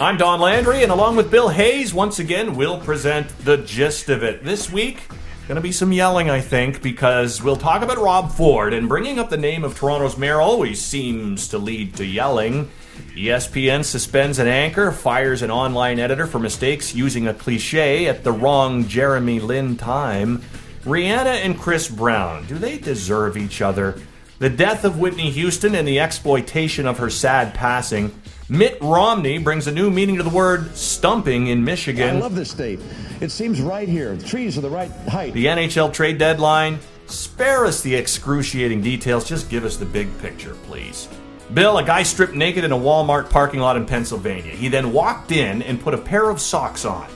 I'm 0.00 0.16
Don 0.16 0.38
Landry, 0.38 0.84
and 0.84 0.92
along 0.92 1.16
with 1.16 1.28
Bill 1.28 1.48
Hayes, 1.48 1.92
once 1.92 2.20
again, 2.20 2.54
we'll 2.54 2.78
present 2.78 3.36
the 3.44 3.56
gist 3.56 4.08
of 4.08 4.22
it. 4.22 4.44
This 4.44 4.70
week, 4.70 5.02
gonna 5.48 5.60
be 5.60 5.72
some 5.72 5.90
yelling, 5.90 6.30
I 6.30 6.40
think, 6.40 6.82
because 6.82 7.42
we'll 7.42 7.56
talk 7.56 7.82
about 7.82 7.98
Rob 7.98 8.30
Ford, 8.30 8.74
and 8.74 8.88
bringing 8.88 9.18
up 9.18 9.28
the 9.28 9.36
name 9.36 9.64
of 9.64 9.76
Toronto's 9.76 10.16
mayor 10.16 10.40
always 10.40 10.80
seems 10.80 11.48
to 11.48 11.58
lead 11.58 11.96
to 11.96 12.04
yelling. 12.04 12.70
ESPN 13.16 13.84
suspends 13.84 14.38
an 14.38 14.46
anchor, 14.46 14.92
fires 14.92 15.42
an 15.42 15.50
online 15.50 15.98
editor 15.98 16.28
for 16.28 16.38
mistakes 16.38 16.94
using 16.94 17.26
a 17.26 17.34
cliche 17.34 18.06
at 18.06 18.22
the 18.22 18.30
wrong 18.30 18.86
Jeremy 18.86 19.40
Lin 19.40 19.76
time. 19.76 20.42
Rihanna 20.84 21.44
and 21.44 21.58
Chris 21.58 21.88
Brown, 21.88 22.46
do 22.46 22.56
they 22.56 22.78
deserve 22.78 23.36
each 23.36 23.60
other? 23.60 24.00
The 24.38 24.48
death 24.48 24.84
of 24.84 25.00
Whitney 25.00 25.30
Houston 25.30 25.74
and 25.74 25.88
the 25.88 25.98
exploitation 25.98 26.86
of 26.86 26.98
her 26.98 27.10
sad 27.10 27.52
passing. 27.52 28.14
Mitt 28.50 28.78
Romney 28.80 29.36
brings 29.36 29.66
a 29.66 29.72
new 29.72 29.90
meaning 29.90 30.16
to 30.16 30.22
the 30.22 30.30
word 30.30 30.74
stumping 30.74 31.48
in 31.48 31.62
Michigan. 31.62 32.16
I 32.16 32.18
love 32.18 32.34
this 32.34 32.50
state. 32.50 32.80
It 33.20 33.30
seems 33.30 33.60
right 33.60 33.86
here. 33.86 34.16
The 34.16 34.26
trees 34.26 34.56
are 34.56 34.62
the 34.62 34.70
right 34.70 34.90
height. 35.06 35.34
The 35.34 35.44
NHL 35.44 35.92
trade 35.92 36.16
deadline. 36.16 36.78
Spare 37.08 37.66
us 37.66 37.82
the 37.82 37.94
excruciating 37.94 38.80
details. 38.80 39.28
Just 39.28 39.50
give 39.50 39.66
us 39.66 39.76
the 39.76 39.84
big 39.84 40.08
picture, 40.20 40.54
please. 40.64 41.08
Bill, 41.52 41.76
a 41.76 41.84
guy 41.84 42.02
stripped 42.02 42.34
naked 42.34 42.64
in 42.64 42.72
a 42.72 42.76
Walmart 42.76 43.28
parking 43.28 43.60
lot 43.60 43.76
in 43.76 43.84
Pennsylvania. 43.84 44.54
He 44.54 44.68
then 44.68 44.94
walked 44.94 45.30
in 45.30 45.60
and 45.60 45.78
put 45.78 45.92
a 45.92 45.98
pair 45.98 46.30
of 46.30 46.40
socks 46.40 46.86
on. 46.86 47.06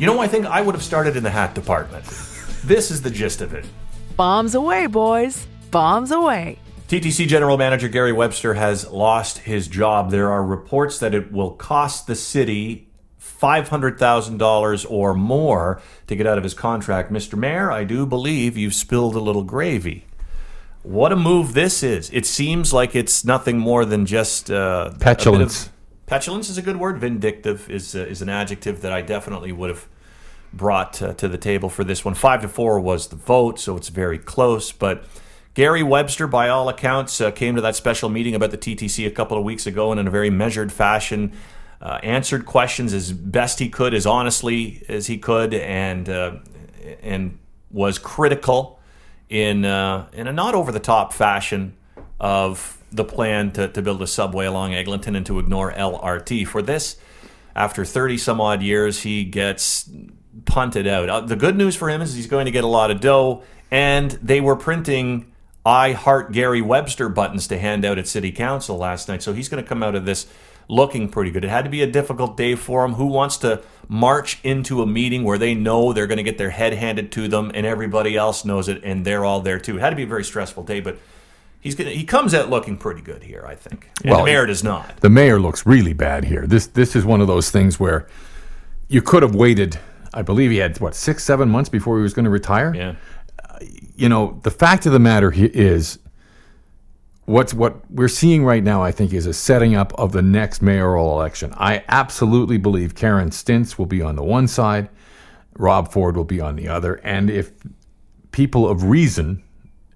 You 0.00 0.06
know, 0.06 0.18
I 0.18 0.26
think 0.26 0.44
I 0.44 0.60
would 0.60 0.74
have 0.74 0.82
started 0.82 1.16
in 1.16 1.22
the 1.22 1.30
hat 1.30 1.54
department. 1.54 2.04
This 2.64 2.90
is 2.90 3.00
the 3.00 3.10
gist 3.10 3.42
of 3.42 3.54
it. 3.54 3.64
Bombs 4.16 4.56
away, 4.56 4.88
boys. 4.88 5.46
Bombs 5.70 6.10
away. 6.10 6.58
TTC 6.94 7.26
General 7.26 7.56
Manager 7.56 7.88
Gary 7.88 8.12
Webster 8.12 8.54
has 8.54 8.88
lost 8.88 9.38
his 9.38 9.66
job. 9.66 10.12
There 10.12 10.30
are 10.30 10.44
reports 10.44 11.00
that 11.00 11.12
it 11.12 11.32
will 11.32 11.50
cost 11.50 12.06
the 12.06 12.14
city 12.14 12.86
$500,000 13.20 14.86
or 14.88 15.12
more 15.12 15.82
to 16.06 16.14
get 16.14 16.28
out 16.28 16.38
of 16.38 16.44
his 16.44 16.54
contract. 16.54 17.12
Mr. 17.12 17.36
Mayor, 17.36 17.72
I 17.72 17.82
do 17.82 18.06
believe 18.06 18.56
you've 18.56 18.74
spilled 18.74 19.16
a 19.16 19.18
little 19.18 19.42
gravy. 19.42 20.06
What 20.84 21.10
a 21.10 21.16
move 21.16 21.52
this 21.54 21.82
is. 21.82 22.10
It 22.10 22.26
seems 22.26 22.72
like 22.72 22.94
it's 22.94 23.24
nothing 23.24 23.58
more 23.58 23.84
than 23.84 24.06
just 24.06 24.48
uh, 24.48 24.92
Petulance. 25.00 25.66
of- 25.66 25.72
petulance 26.06 26.48
is 26.48 26.58
a 26.58 26.62
good 26.62 26.76
word. 26.76 26.98
Vindictive 26.98 27.68
is, 27.68 27.96
uh, 27.96 28.02
is 28.02 28.22
an 28.22 28.28
adjective 28.28 28.82
that 28.82 28.92
I 28.92 29.02
definitely 29.02 29.50
would 29.50 29.70
have 29.70 29.88
brought 30.52 31.02
uh, 31.02 31.12
to 31.14 31.26
the 31.26 31.38
table 31.38 31.68
for 31.68 31.82
this 31.82 32.04
one. 32.04 32.14
Five 32.14 32.42
to 32.42 32.48
four 32.48 32.78
was 32.78 33.08
the 33.08 33.16
vote, 33.16 33.58
so 33.58 33.76
it's 33.76 33.88
very 33.88 34.20
close. 34.20 34.70
But 34.70 35.04
Gary 35.54 35.84
Webster, 35.84 36.26
by 36.26 36.48
all 36.48 36.68
accounts, 36.68 37.20
uh, 37.20 37.30
came 37.30 37.54
to 37.54 37.60
that 37.62 37.76
special 37.76 38.08
meeting 38.08 38.34
about 38.34 38.50
the 38.50 38.58
TTC 38.58 39.06
a 39.06 39.10
couple 39.10 39.38
of 39.38 39.44
weeks 39.44 39.66
ago 39.66 39.92
and 39.92 40.00
in 40.00 40.08
a 40.08 40.10
very 40.10 40.30
measured 40.30 40.72
fashion 40.72 41.32
uh, 41.80 42.00
answered 42.02 42.46
questions 42.46 42.92
as 42.92 43.12
best 43.12 43.58
he 43.58 43.68
could, 43.68 43.94
as 43.94 44.06
honestly 44.06 44.82
as 44.88 45.06
he 45.06 45.18
could, 45.18 45.52
and 45.54 46.08
uh, 46.08 46.36
and 47.02 47.38
was 47.70 47.98
critical 47.98 48.80
in 49.28 49.64
uh, 49.64 50.08
in 50.12 50.26
a 50.26 50.32
not 50.32 50.54
over 50.54 50.72
the 50.72 50.80
top 50.80 51.12
fashion 51.12 51.76
of 52.18 52.78
the 52.90 53.04
plan 53.04 53.50
to, 53.52 53.68
to 53.68 53.82
build 53.82 54.00
a 54.00 54.06
subway 54.06 54.46
along 54.46 54.72
Eglinton 54.72 55.14
and 55.14 55.26
to 55.26 55.38
ignore 55.38 55.72
LRT. 55.72 56.46
For 56.46 56.62
this, 56.62 56.96
after 57.54 57.84
30 57.84 58.18
some 58.18 58.40
odd 58.40 58.62
years, 58.62 59.02
he 59.02 59.24
gets 59.24 59.90
punted 60.46 60.86
out. 60.86 61.08
Uh, 61.08 61.20
the 61.20 61.36
good 61.36 61.56
news 61.56 61.76
for 61.76 61.90
him 61.90 62.00
is 62.00 62.14
he's 62.14 62.28
going 62.28 62.46
to 62.46 62.52
get 62.52 62.64
a 62.64 62.68
lot 62.68 62.90
of 62.90 63.00
dough, 63.00 63.42
and 63.70 64.12
they 64.22 64.40
were 64.40 64.56
printing 64.56 65.33
I 65.64 65.92
Heart 65.92 66.32
Gary 66.32 66.60
Webster 66.60 67.08
buttons 67.08 67.46
to 67.48 67.58
hand 67.58 67.84
out 67.84 67.98
at 67.98 68.06
City 68.06 68.32
Council 68.32 68.76
last 68.76 69.08
night. 69.08 69.22
So 69.22 69.32
he's 69.32 69.48
going 69.48 69.62
to 69.62 69.68
come 69.68 69.82
out 69.82 69.94
of 69.94 70.04
this 70.04 70.26
looking 70.68 71.08
pretty 71.08 71.30
good. 71.30 71.44
It 71.44 71.50
had 71.50 71.64
to 71.64 71.70
be 71.70 71.82
a 71.82 71.86
difficult 71.86 72.36
day 72.36 72.54
for 72.54 72.84
him. 72.84 72.94
Who 72.94 73.06
wants 73.06 73.36
to 73.38 73.62
march 73.88 74.40
into 74.42 74.82
a 74.82 74.86
meeting 74.86 75.24
where 75.24 75.38
they 75.38 75.54
know 75.54 75.92
they're 75.92 76.06
going 76.06 76.18
to 76.18 76.22
get 76.22 76.38
their 76.38 76.50
head 76.50 76.74
handed 76.74 77.12
to 77.12 77.28
them 77.28 77.50
and 77.54 77.66
everybody 77.66 78.16
else 78.16 78.44
knows 78.44 78.68
it 78.68 78.82
and 78.84 79.04
they're 79.04 79.24
all 79.24 79.40
there 79.40 79.58
too? 79.58 79.76
It 79.76 79.80
had 79.80 79.90
to 79.90 79.96
be 79.96 80.04
a 80.04 80.06
very 80.06 80.24
stressful 80.24 80.64
day, 80.64 80.80
but 80.80 80.98
he's 81.60 81.74
going 81.74 81.90
to, 81.90 81.96
he 81.96 82.04
comes 82.04 82.34
out 82.34 82.50
looking 82.50 82.76
pretty 82.76 83.00
good 83.00 83.22
here, 83.22 83.44
I 83.46 83.54
think. 83.54 83.90
And 84.02 84.10
Well, 84.10 84.20
the 84.20 84.26
mayor 84.26 84.46
does 84.46 84.62
not. 84.62 84.98
The 84.98 85.10
mayor 85.10 85.40
looks 85.40 85.66
really 85.66 85.94
bad 85.94 86.24
here. 86.24 86.46
This 86.46 86.66
this 86.66 86.94
is 86.94 87.04
one 87.04 87.20
of 87.20 87.26
those 87.26 87.50
things 87.50 87.80
where 87.80 88.06
you 88.88 89.02
could 89.02 89.22
have 89.22 89.34
waited. 89.34 89.78
I 90.12 90.22
believe 90.22 90.50
he 90.50 90.58
had 90.58 90.78
what 90.80 90.94
six, 90.94 91.24
seven 91.24 91.48
months 91.50 91.68
before 91.68 91.96
he 91.96 92.02
was 92.02 92.14
going 92.14 92.24
to 92.24 92.30
retire. 92.30 92.72
Yeah. 92.74 92.94
You 93.96 94.08
know, 94.08 94.40
the 94.42 94.50
fact 94.50 94.86
of 94.86 94.92
the 94.92 94.98
matter 94.98 95.32
is, 95.32 95.98
what's 97.26 97.54
what 97.54 97.90
we're 97.90 98.08
seeing 98.08 98.44
right 98.44 98.62
now. 98.62 98.82
I 98.82 98.92
think 98.92 99.12
is 99.12 99.26
a 99.26 99.32
setting 99.32 99.74
up 99.74 99.92
of 99.94 100.12
the 100.12 100.22
next 100.22 100.62
mayoral 100.62 101.12
election. 101.12 101.52
I 101.56 101.84
absolutely 101.88 102.58
believe 102.58 102.94
Karen 102.94 103.30
Stintz 103.30 103.78
will 103.78 103.86
be 103.86 104.02
on 104.02 104.16
the 104.16 104.24
one 104.24 104.46
side, 104.46 104.88
Rob 105.56 105.92
Ford 105.92 106.16
will 106.16 106.24
be 106.24 106.40
on 106.40 106.56
the 106.56 106.68
other, 106.68 106.96
and 106.96 107.30
if 107.30 107.52
people 108.32 108.68
of 108.68 108.82
reason, 108.84 109.42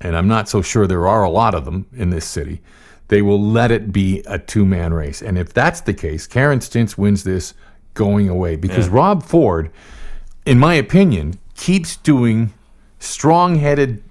and 0.01 0.17
I'm 0.17 0.29
not 0.29 0.49
so 0.49 0.63
sure 0.63 0.87
there 0.87 1.09
are 1.09 1.25
a 1.25 1.31
lot 1.31 1.55
of 1.55 1.65
them 1.65 1.87
in 1.93 2.11
this 2.11 2.25
city, 2.25 2.63
they 3.09 3.21
will 3.23 3.43
let 3.43 3.71
it 3.71 3.91
be 3.91 4.23
a 4.27 4.39
two 4.39 4.65
man 4.65 4.95
race. 4.95 5.23
And 5.23 5.37
if 5.37 5.53
that's 5.53 5.81
the 5.81 5.95
case, 5.95 6.27
Karen 6.27 6.61
Stintz 6.61 6.97
wins 6.97 7.25
this 7.25 7.55
going 7.95 8.29
away 8.29 8.55
because 8.55 8.89
Rob 8.89 9.25
Ford, 9.25 9.73
in 10.47 10.59
my 10.59 10.75
opinion, 10.75 11.39
keeps 11.57 11.97
doing 11.97 12.53
strong 12.99 13.57
headed. 13.57 14.03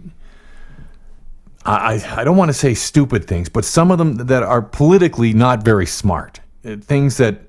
I, 1.65 2.01
I 2.15 2.23
don't 2.23 2.37
want 2.37 2.49
to 2.49 2.53
say 2.53 2.73
stupid 2.73 3.25
things, 3.25 3.49
but 3.49 3.65
some 3.65 3.91
of 3.91 3.97
them 3.97 4.15
that 4.27 4.41
are 4.41 4.61
politically 4.61 5.33
not 5.33 5.63
very 5.63 5.85
smart. 5.85 6.39
Uh, 6.65 6.77
Things 6.77 7.17
that. 7.17 7.41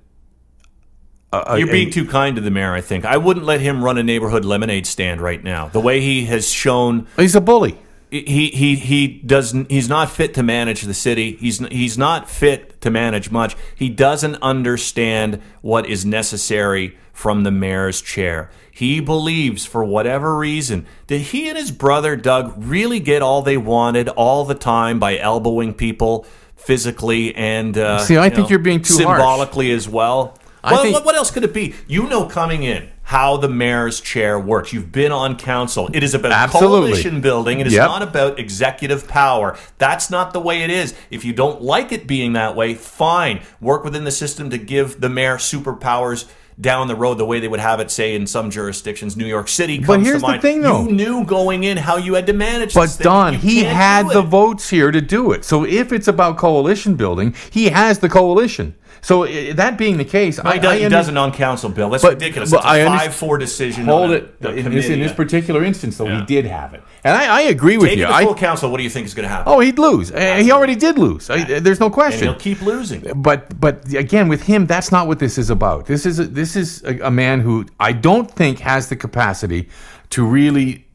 Uh, 1.32 1.56
You're 1.58 1.68
a- 1.68 1.72
being 1.72 1.90
too 1.90 2.04
kind 2.06 2.34
to 2.36 2.42
the 2.42 2.50
mayor, 2.50 2.72
I 2.72 2.80
think. 2.80 3.04
I 3.04 3.16
wouldn't 3.16 3.46
let 3.46 3.60
him 3.60 3.84
run 3.84 3.96
a 3.98 4.02
neighborhood 4.02 4.44
lemonade 4.44 4.86
stand 4.86 5.20
right 5.20 5.42
now. 5.44 5.68
The 5.68 5.80
way 5.80 6.00
he 6.00 6.24
has 6.24 6.50
shown 6.50 7.06
He's 7.16 7.36
a 7.36 7.40
bully. 7.40 7.78
He 8.10 8.48
he 8.50 8.76
he 8.76 9.06
doesn't 9.08 9.70
he's 9.70 9.88
not 9.88 10.10
fit 10.10 10.34
to 10.34 10.42
manage 10.42 10.82
the 10.82 10.94
city. 10.94 11.36
He's 11.36 11.58
he's 11.68 11.96
not 11.98 12.28
fit 12.30 12.80
to 12.82 12.90
manage 12.90 13.30
much. 13.30 13.56
He 13.74 13.88
doesn't 13.88 14.36
understand 14.42 15.40
what 15.62 15.86
is 15.86 16.04
necessary 16.06 16.96
from 17.12 17.42
the 17.42 17.50
mayor's 17.50 18.00
chair. 18.00 18.50
He 18.70 19.00
believes 19.00 19.66
for 19.66 19.82
whatever 19.84 20.36
reason 20.38 20.86
that 21.08 21.18
he 21.18 21.48
and 21.48 21.58
his 21.58 21.72
brother 21.72 22.14
Doug 22.16 22.54
really 22.56 23.00
get 23.00 23.22
all 23.22 23.42
they 23.42 23.56
wanted 23.56 24.08
all 24.10 24.44
the 24.44 24.54
time 24.54 25.00
by 25.00 25.18
elbowing 25.18 25.74
people 25.74 26.24
physically 26.56 27.34
and 27.34 27.76
uh, 27.76 27.98
See, 27.98 28.16
I 28.16 28.26
you 28.26 28.30
think 28.30 28.42
know, 28.44 28.48
you're 28.50 28.58
being 28.58 28.82
too 28.82 29.04
harsh. 29.04 29.18
symbolically 29.18 29.70
as 29.72 29.88
well. 29.88 30.38
I 30.62 30.72
Well, 30.72 30.82
think- 30.82 30.94
what, 30.94 31.04
what 31.04 31.14
else 31.14 31.30
could 31.30 31.44
it 31.44 31.52
be? 31.54 31.74
You 31.86 32.08
know, 32.08 32.26
coming 32.26 32.62
in 32.62 32.88
how 33.08 33.38
the 33.38 33.48
mayor's 33.48 34.02
chair 34.02 34.38
works. 34.38 34.70
You've 34.70 34.92
been 34.92 35.12
on 35.12 35.38
council. 35.38 35.88
It 35.94 36.02
is 36.02 36.12
about 36.12 36.30
Absolutely. 36.30 36.90
coalition 36.90 37.22
building. 37.22 37.58
It 37.60 37.66
is 37.66 37.72
Yep. 37.72 37.88
not 37.88 38.02
about 38.02 38.38
executive 38.38 39.08
power. 39.08 39.56
That's 39.78 40.10
not 40.10 40.34
the 40.34 40.40
way 40.40 40.62
it 40.62 40.68
is. 40.68 40.92
If 41.10 41.24
you 41.24 41.32
don't 41.32 41.62
like 41.62 41.90
it 41.90 42.06
being 42.06 42.34
that 42.34 42.54
way, 42.54 42.74
fine. 42.74 43.40
Work 43.62 43.82
within 43.82 44.04
the 44.04 44.10
system 44.10 44.50
to 44.50 44.58
give 44.58 45.00
the 45.00 45.08
mayor 45.08 45.36
superpowers 45.38 46.26
down 46.60 46.86
the 46.88 46.94
road 46.94 47.16
the 47.16 47.24
way 47.24 47.40
they 47.40 47.48
would 47.48 47.60
have 47.60 47.80
it, 47.80 47.90
say, 47.90 48.14
in 48.14 48.26
some 48.26 48.50
jurisdictions. 48.50 49.16
New 49.16 49.24
York 49.24 49.48
City 49.48 49.78
comes 49.78 49.86
But 49.86 50.00
here's 50.00 50.22
to 50.22 50.32
the 50.32 50.38
thing, 50.40 50.60
though. 50.60 50.82
You 50.84 50.92
knew 50.92 51.24
going 51.24 51.64
in 51.64 51.78
how 51.78 51.96
you 51.96 52.12
had 52.12 52.26
to 52.26 52.34
manage 52.34 52.74
But 52.74 52.82
this 52.82 52.96
thing. 52.96 53.04
Don, 53.04 53.32
he 53.34 53.64
had 53.64 54.10
the 54.10 54.20
votes 54.20 54.68
here 54.68 54.90
to 54.90 55.00
do 55.00 55.32
it. 55.32 55.46
So 55.46 55.64
if 55.64 55.92
it's 55.92 56.08
about 56.08 56.36
coalition 56.36 56.94
building, 56.94 57.34
he 57.50 57.70
has 57.70 58.00
the 58.00 58.10
coalition. 58.10 58.74
So 59.00 59.26
that 59.26 59.78
being 59.78 59.96
the 59.96 60.04
case, 60.04 60.38
I, 60.38 60.58
does, 60.58 60.72
I 60.72 60.78
he 60.78 60.84
under- 60.84 60.96
doesn't 60.96 61.16
on 61.16 61.32
council, 61.32 61.70
Bill. 61.70 61.88
That's 61.90 62.02
But- 62.02 62.14
ridiculous. 62.14 62.50
but 62.50 62.56
it's 62.58 62.66
a 62.66 62.68
I 62.68 62.78
underst- 62.80 62.98
five-four 62.98 63.38
decision. 63.38 63.84
Hold 63.86 64.10
it. 64.10 64.34
a 64.42 64.50
In 64.54 64.72
this, 64.72 64.88
in 64.88 64.98
this 65.00 65.12
particular 65.12 65.62
instance, 65.64 65.96
though, 65.98 66.06
Yeah. 66.06 66.20
he 66.20 66.26
did 66.26 66.46
have 66.46 66.74
it, 66.74 66.82
and 67.04 67.16
I, 67.16 67.38
I 67.38 67.40
agree 67.42 67.76
with 67.78 67.88
Take 67.90 67.98
you. 67.98 68.04
it 68.04 68.08
to 68.08 68.14
I, 68.14 68.24
full 68.24 68.34
council. 68.34 68.70
What 68.70 68.78
do 68.78 68.82
you 68.82 68.90
think 68.90 69.06
is 69.06 69.14
going 69.14 69.24
to 69.28 69.28
happen? 69.28 69.52
oh, 69.52 69.60
he'd 69.60 69.78
lose. 69.78 70.10
Uh, 70.10 70.36
he 70.42 70.50
already 70.50 70.74
did 70.74 70.98
lose. 70.98 71.30
I, 71.30 71.44
there's 71.60 71.80
no 71.80 71.86
and 71.86 71.94
question. 71.94 72.24
he'll 72.28 72.34
keep 72.34 72.60
losing. 72.62 73.00
but 73.16 73.58
but 73.60 73.92
again 73.94 74.28
with 74.28 74.42
him 74.42 74.66
that's 74.66 74.90
not 74.92 75.06
what 75.06 75.18
this 75.18 75.38
is 75.38 75.48
about 75.50 75.86
this 75.86 76.04
is 76.06 76.18
a, 76.18 76.24
this 76.24 76.56
is 76.56 76.82
a, 76.84 76.98
a 77.06 77.10
man 77.10 77.40
who 77.40 77.64
i 77.80 77.92
don't 77.92 78.30
think 78.30 78.58
has 78.58 78.88
the 78.88 78.96
capacity 78.96 79.68
to 80.10 80.24
really 80.24 80.86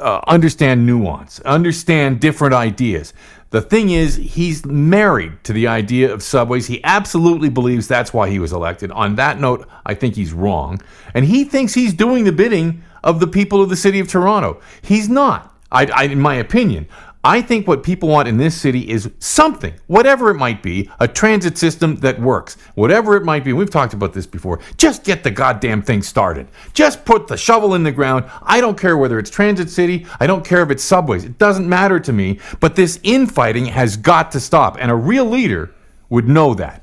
uh, 0.00 0.20
understand 0.26 0.84
nuance 0.86 1.40
understand 1.44 2.20
different 2.20 2.54
ideas 2.54 3.12
the 3.52 3.60
thing 3.60 3.90
is 3.90 4.16
he's 4.16 4.64
married 4.64 5.44
to 5.44 5.52
the 5.52 5.66
idea 5.68 6.12
of 6.12 6.22
subways. 6.22 6.66
He 6.66 6.82
absolutely 6.84 7.50
believes 7.50 7.86
that's 7.86 8.12
why 8.12 8.30
he 8.30 8.38
was 8.38 8.52
elected. 8.52 8.90
On 8.90 9.14
that 9.16 9.38
note 9.38 9.68
i 9.86 9.94
think 9.94 10.16
he's 10.16 10.32
wrong. 10.32 10.80
And 11.14 11.24
he 11.24 11.44
thinks 11.44 11.74
he's 11.74 11.94
doing 11.94 12.24
the 12.24 12.32
bidding 12.32 12.82
of 13.04 13.20
the 13.20 13.26
people 13.26 13.62
of 13.62 13.68
the 13.68 13.76
city 13.76 14.00
of 14.00 14.08
toronto. 14.08 14.60
He's 14.80 15.08
not. 15.08 15.54
I, 15.70 15.86
I 15.86 16.04
in 16.04 16.20
my 16.20 16.34
opinion 16.34 16.88
I 17.24 17.40
think 17.40 17.68
what 17.68 17.84
people 17.84 18.08
want 18.08 18.26
in 18.26 18.36
this 18.36 18.60
city 18.60 18.88
is 18.90 19.08
something, 19.20 19.74
whatever 19.86 20.30
it 20.30 20.34
might 20.34 20.60
be, 20.60 20.90
a 20.98 21.06
transit 21.06 21.56
system 21.56 21.96
that 21.96 22.20
works. 22.20 22.56
Whatever 22.74 23.16
it 23.16 23.24
might 23.24 23.44
be. 23.44 23.52
We've 23.52 23.70
talked 23.70 23.94
about 23.94 24.12
this 24.12 24.26
before. 24.26 24.58
Just 24.76 25.04
get 25.04 25.22
the 25.22 25.30
goddamn 25.30 25.82
thing 25.82 26.02
started. 26.02 26.48
Just 26.72 27.04
put 27.04 27.28
the 27.28 27.36
shovel 27.36 27.74
in 27.74 27.84
the 27.84 27.92
ground. 27.92 28.24
I 28.42 28.60
don't 28.60 28.78
care 28.78 28.96
whether 28.96 29.20
it's 29.20 29.30
Transit 29.30 29.70
City. 29.70 30.04
I 30.18 30.26
don't 30.26 30.44
care 30.44 30.62
if 30.62 30.70
it's 30.70 30.82
subways. 30.82 31.24
It 31.24 31.38
doesn't 31.38 31.68
matter 31.68 32.00
to 32.00 32.12
me. 32.12 32.40
But 32.58 32.74
this 32.74 32.98
infighting 33.04 33.66
has 33.66 33.96
got 33.96 34.32
to 34.32 34.40
stop. 34.40 34.76
And 34.80 34.90
a 34.90 34.96
real 34.96 35.24
leader 35.24 35.72
would 36.08 36.28
know 36.28 36.54
that. 36.54 36.82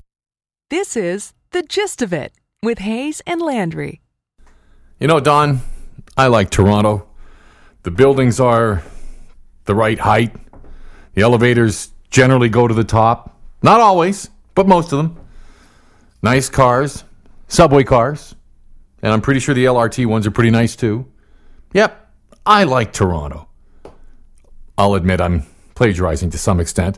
This 0.70 0.96
is 0.96 1.34
The 1.52 1.64
Gist 1.64 2.02
of 2.02 2.14
It 2.14 2.32
with 2.64 2.80
Hayes 2.80 3.22
and 3.28 3.42
Landry. 3.42 4.00
You 5.00 5.08
know, 5.08 5.20
Don, 5.20 5.62
I 6.16 6.28
like 6.28 6.50
Toronto. 6.50 7.08
The 7.84 7.92
buildings 7.92 8.40
are 8.40 8.84
the 9.70 9.76
right 9.76 10.00
height. 10.00 10.36
The 11.14 11.22
elevators 11.22 11.92
generally 12.10 12.50
go 12.50 12.68
to 12.68 12.74
the 12.74 12.84
top. 12.84 13.40
Not 13.62 13.80
always, 13.80 14.32
but 14.56 14.68
most 14.68 14.92
of 14.92 14.98
them. 14.98 15.16
Nice 16.24 16.50
cars, 16.50 17.04
subway 17.48 17.84
cars. 17.84 18.36
And 19.04 19.14
I'm 19.14 19.22
pretty 19.22 19.40
sure 19.40 19.54
the 19.54 19.66
LRT 19.66 20.08
ones 20.08 20.26
are 20.26 20.32
pretty 20.32 20.50
nice 20.50 20.76
too. 20.76 21.06
Yep, 21.74 22.12
I 22.48 22.64
like 22.64 22.92
Toronto. 22.92 23.48
I'll 24.76 24.96
admit 24.96 25.22
I'm 25.22 25.46
plagiarizing 25.76 26.32
to 26.32 26.40
some 26.40 26.60
extent. 26.60 26.98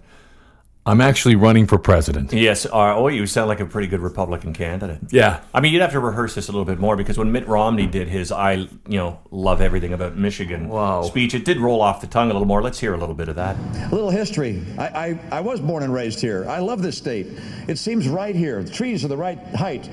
I'm 0.84 1.00
actually 1.00 1.36
running 1.36 1.68
for 1.68 1.78
president. 1.78 2.34
Yes. 2.34 2.66
Uh, 2.66 2.96
oh, 2.96 3.08
you 3.08 3.28
sound 3.28 3.48
like 3.50 3.60
a 3.60 3.68
pretty 3.68 3.88
good 3.88 4.00
Republican 4.00 4.52
candidate. 4.52 5.00
Yeah. 5.12 5.42
I 5.54 5.62
mean, 5.62 5.74
you'd 5.74 5.82
have 5.84 5.92
to 5.92 6.00
rehearse 6.00 6.34
this 6.34 6.48
a 6.48 6.52
little 6.52 6.66
bit 6.66 6.80
more 6.80 6.96
because 6.96 7.20
when 7.20 7.32
Mitt 7.32 7.48
Romney 7.48 7.86
did 7.86 8.08
his 8.08 8.32
"I, 8.32 8.54
you 8.54 8.70
know, 8.98 9.20
love 9.30 9.62
everything 9.62 9.94
about 9.94 10.18
Michigan" 10.18 10.70
Wow. 10.70 11.04
speech, 11.04 11.36
it 11.36 11.46
did 11.46 11.58
roll 11.58 11.82
off 11.82 12.02
the 12.02 12.08
tongue 12.08 12.32
a 12.32 12.34
little 12.34 12.48
more. 12.48 12.64
Let's 12.64 12.80
hear 12.80 12.96
a 12.96 12.98
little 12.98 13.14
bit 13.14 13.30
of 13.30 13.36
that. 13.36 13.56
A 13.92 13.94
little 13.94 14.10
history. 14.10 14.64
I, 14.80 14.88
I, 14.88 15.20
I 15.34 15.42
was 15.42 15.60
born 15.60 15.84
and 15.84 15.94
raised 15.94 16.20
here. 16.20 16.50
I 16.50 16.58
love 16.60 16.82
this 16.82 16.98
state. 16.98 17.28
It 17.68 17.78
seems 17.78 18.08
right 18.08 18.36
here. 18.36 18.64
The 18.64 18.72
trees 18.72 19.06
are 19.06 19.08
the 19.08 19.18
right 19.18 19.38
height. 19.56 19.88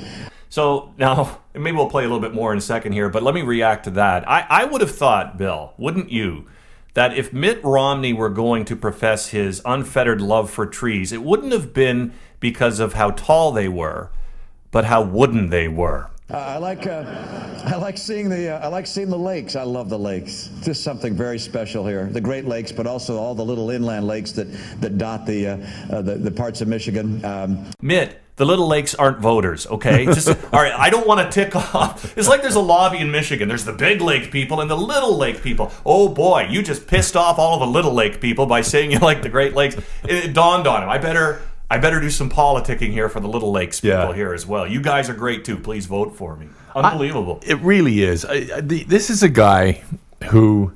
So 0.48 0.94
now, 0.96 1.40
maybe 1.54 1.76
we'll 1.76 1.90
play 1.90 2.04
a 2.04 2.06
little 2.06 2.20
bit 2.22 2.32
more 2.32 2.50
in 2.52 2.58
a 2.58 2.62
second 2.62 2.92
here, 2.92 3.10
but 3.10 3.22
let 3.22 3.34
me 3.34 3.42
react 3.42 3.84
to 3.84 3.90
that. 3.90 4.26
I, 4.26 4.46
I 4.48 4.64
would 4.64 4.80
have 4.80 4.94
thought, 4.94 5.36
Bill, 5.36 5.74
wouldn't 5.76 6.10
you, 6.10 6.46
that 6.94 7.16
if 7.16 7.32
Mitt 7.32 7.62
Romney 7.62 8.12
were 8.12 8.30
going 8.30 8.64
to 8.66 8.76
profess 8.76 9.28
his 9.28 9.62
unfettered 9.64 10.20
love 10.20 10.50
for 10.50 10.66
trees, 10.66 11.12
it 11.12 11.22
wouldn't 11.22 11.52
have 11.52 11.72
been 11.72 12.12
because 12.40 12.80
of 12.80 12.94
how 12.94 13.10
tall 13.10 13.52
they 13.52 13.68
were, 13.68 14.10
but 14.70 14.84
how 14.84 15.02
wooden 15.02 15.50
they 15.50 15.68
were. 15.68 16.10
Uh, 16.30 16.36
I 16.36 16.56
like 16.58 16.86
uh, 16.86 17.04
I 17.64 17.76
like 17.76 17.96
seeing 17.96 18.28
the 18.28 18.50
uh, 18.50 18.58
I 18.58 18.66
like 18.66 18.86
seeing 18.86 19.08
the 19.08 19.18
lakes. 19.18 19.56
I 19.56 19.62
love 19.62 19.88
the 19.88 19.98
lakes. 19.98 20.50
Just 20.60 20.84
something 20.84 21.16
very 21.16 21.38
special 21.38 21.86
here. 21.86 22.04
The 22.04 22.20
Great 22.20 22.44
Lakes, 22.44 22.70
but 22.70 22.86
also 22.86 23.16
all 23.16 23.34
the 23.34 23.44
little 23.44 23.70
inland 23.70 24.06
lakes 24.06 24.32
that 24.32 24.46
that 24.82 24.98
dot 24.98 25.24
the 25.24 25.46
uh, 25.46 25.56
uh, 25.90 26.02
the, 26.02 26.16
the 26.16 26.30
parts 26.30 26.60
of 26.60 26.68
Michigan. 26.68 27.24
Um, 27.24 27.70
Mitt, 27.80 28.20
the 28.38 28.46
Little 28.46 28.66
Lakes 28.66 28.94
aren't 28.94 29.18
voters, 29.18 29.66
okay? 29.66 30.06
Just 30.06 30.28
all 30.52 30.62
right. 30.62 30.72
I 30.72 30.88
don't 30.90 31.06
want 31.06 31.20
to 31.20 31.30
tick 31.30 31.54
off. 31.54 32.16
It's 32.16 32.28
like 32.28 32.40
there's 32.40 32.54
a 32.54 32.60
lobby 32.60 32.98
in 32.98 33.10
Michigan. 33.10 33.48
There's 33.48 33.64
the 33.64 33.72
Big 33.72 34.00
Lake 34.00 34.30
people 34.32 34.60
and 34.60 34.70
the 34.70 34.76
Little 34.76 35.16
Lake 35.16 35.42
people. 35.42 35.70
Oh 35.84 36.08
boy, 36.08 36.46
you 36.48 36.62
just 36.62 36.86
pissed 36.86 37.16
off 37.16 37.38
all 37.38 37.58
the 37.58 37.66
Little 37.66 37.92
Lake 37.92 38.20
people 38.20 38.46
by 38.46 38.62
saying 38.62 38.90
you 38.92 38.98
like 39.00 39.22
the 39.22 39.28
Great 39.28 39.54
Lakes. 39.54 39.76
It, 39.76 39.84
it 40.24 40.32
dawned 40.32 40.66
on 40.66 40.82
him. 40.82 40.88
I 40.88 40.98
better. 40.98 41.42
I 41.70 41.76
better 41.76 42.00
do 42.00 42.08
some 42.08 42.30
politicking 42.30 42.92
here 42.92 43.10
for 43.10 43.20
the 43.20 43.28
Little 43.28 43.52
Lakes 43.52 43.80
people 43.80 43.98
Yeah. 43.98 44.14
here 44.14 44.32
as 44.32 44.46
well. 44.46 44.66
You 44.66 44.80
guys 44.80 45.10
are 45.10 45.14
great 45.14 45.44
too. 45.44 45.58
Please 45.58 45.84
vote 45.84 46.16
for 46.16 46.34
me. 46.34 46.48
Unbelievable. 46.74 47.40
It 47.46 47.58
really 47.60 48.02
is. 48.02 48.24
I, 48.24 48.48
I, 48.56 48.60
the, 48.62 48.84
this 48.84 49.10
is 49.10 49.22
a 49.22 49.28
guy 49.28 49.82
who 50.30 50.72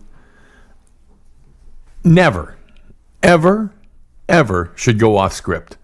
never, 2.05 2.56
ever, 3.23 3.73
ever 4.29 4.73
should 4.76 4.99
go 4.99 5.17
off 5.17 5.32
script 5.32 5.76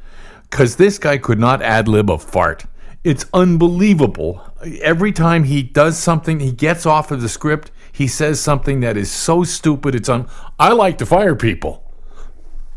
because 0.51 0.77
this 0.77 0.99
guy 0.99 1.19
could 1.19 1.39
not 1.39 1.63
ad 1.63 1.89
lib 1.89 2.11
a 2.11 2.19
fart. 2.19 2.65
It's 3.05 3.27
unbelievable. 3.33 4.43
Every 4.83 5.13
time 5.13 5.45
he 5.45 5.63
does 5.63 5.99
something, 5.99 6.41
he 6.41 6.53
gets 6.53 6.85
off 6.85 7.11
of 7.11 7.21
the 7.21 7.29
script. 7.29 7.71
He 7.93 8.07
says 8.07 8.41
something 8.41 8.81
that 8.81 8.97
is 8.97 9.11
so 9.11 9.45
stupid. 9.45 9.95
It's 9.95 10.09
un. 10.09 10.29
I 10.59 10.73
like 10.73 10.99
to 10.99 11.07
fire 11.07 11.35
people. 11.35 11.85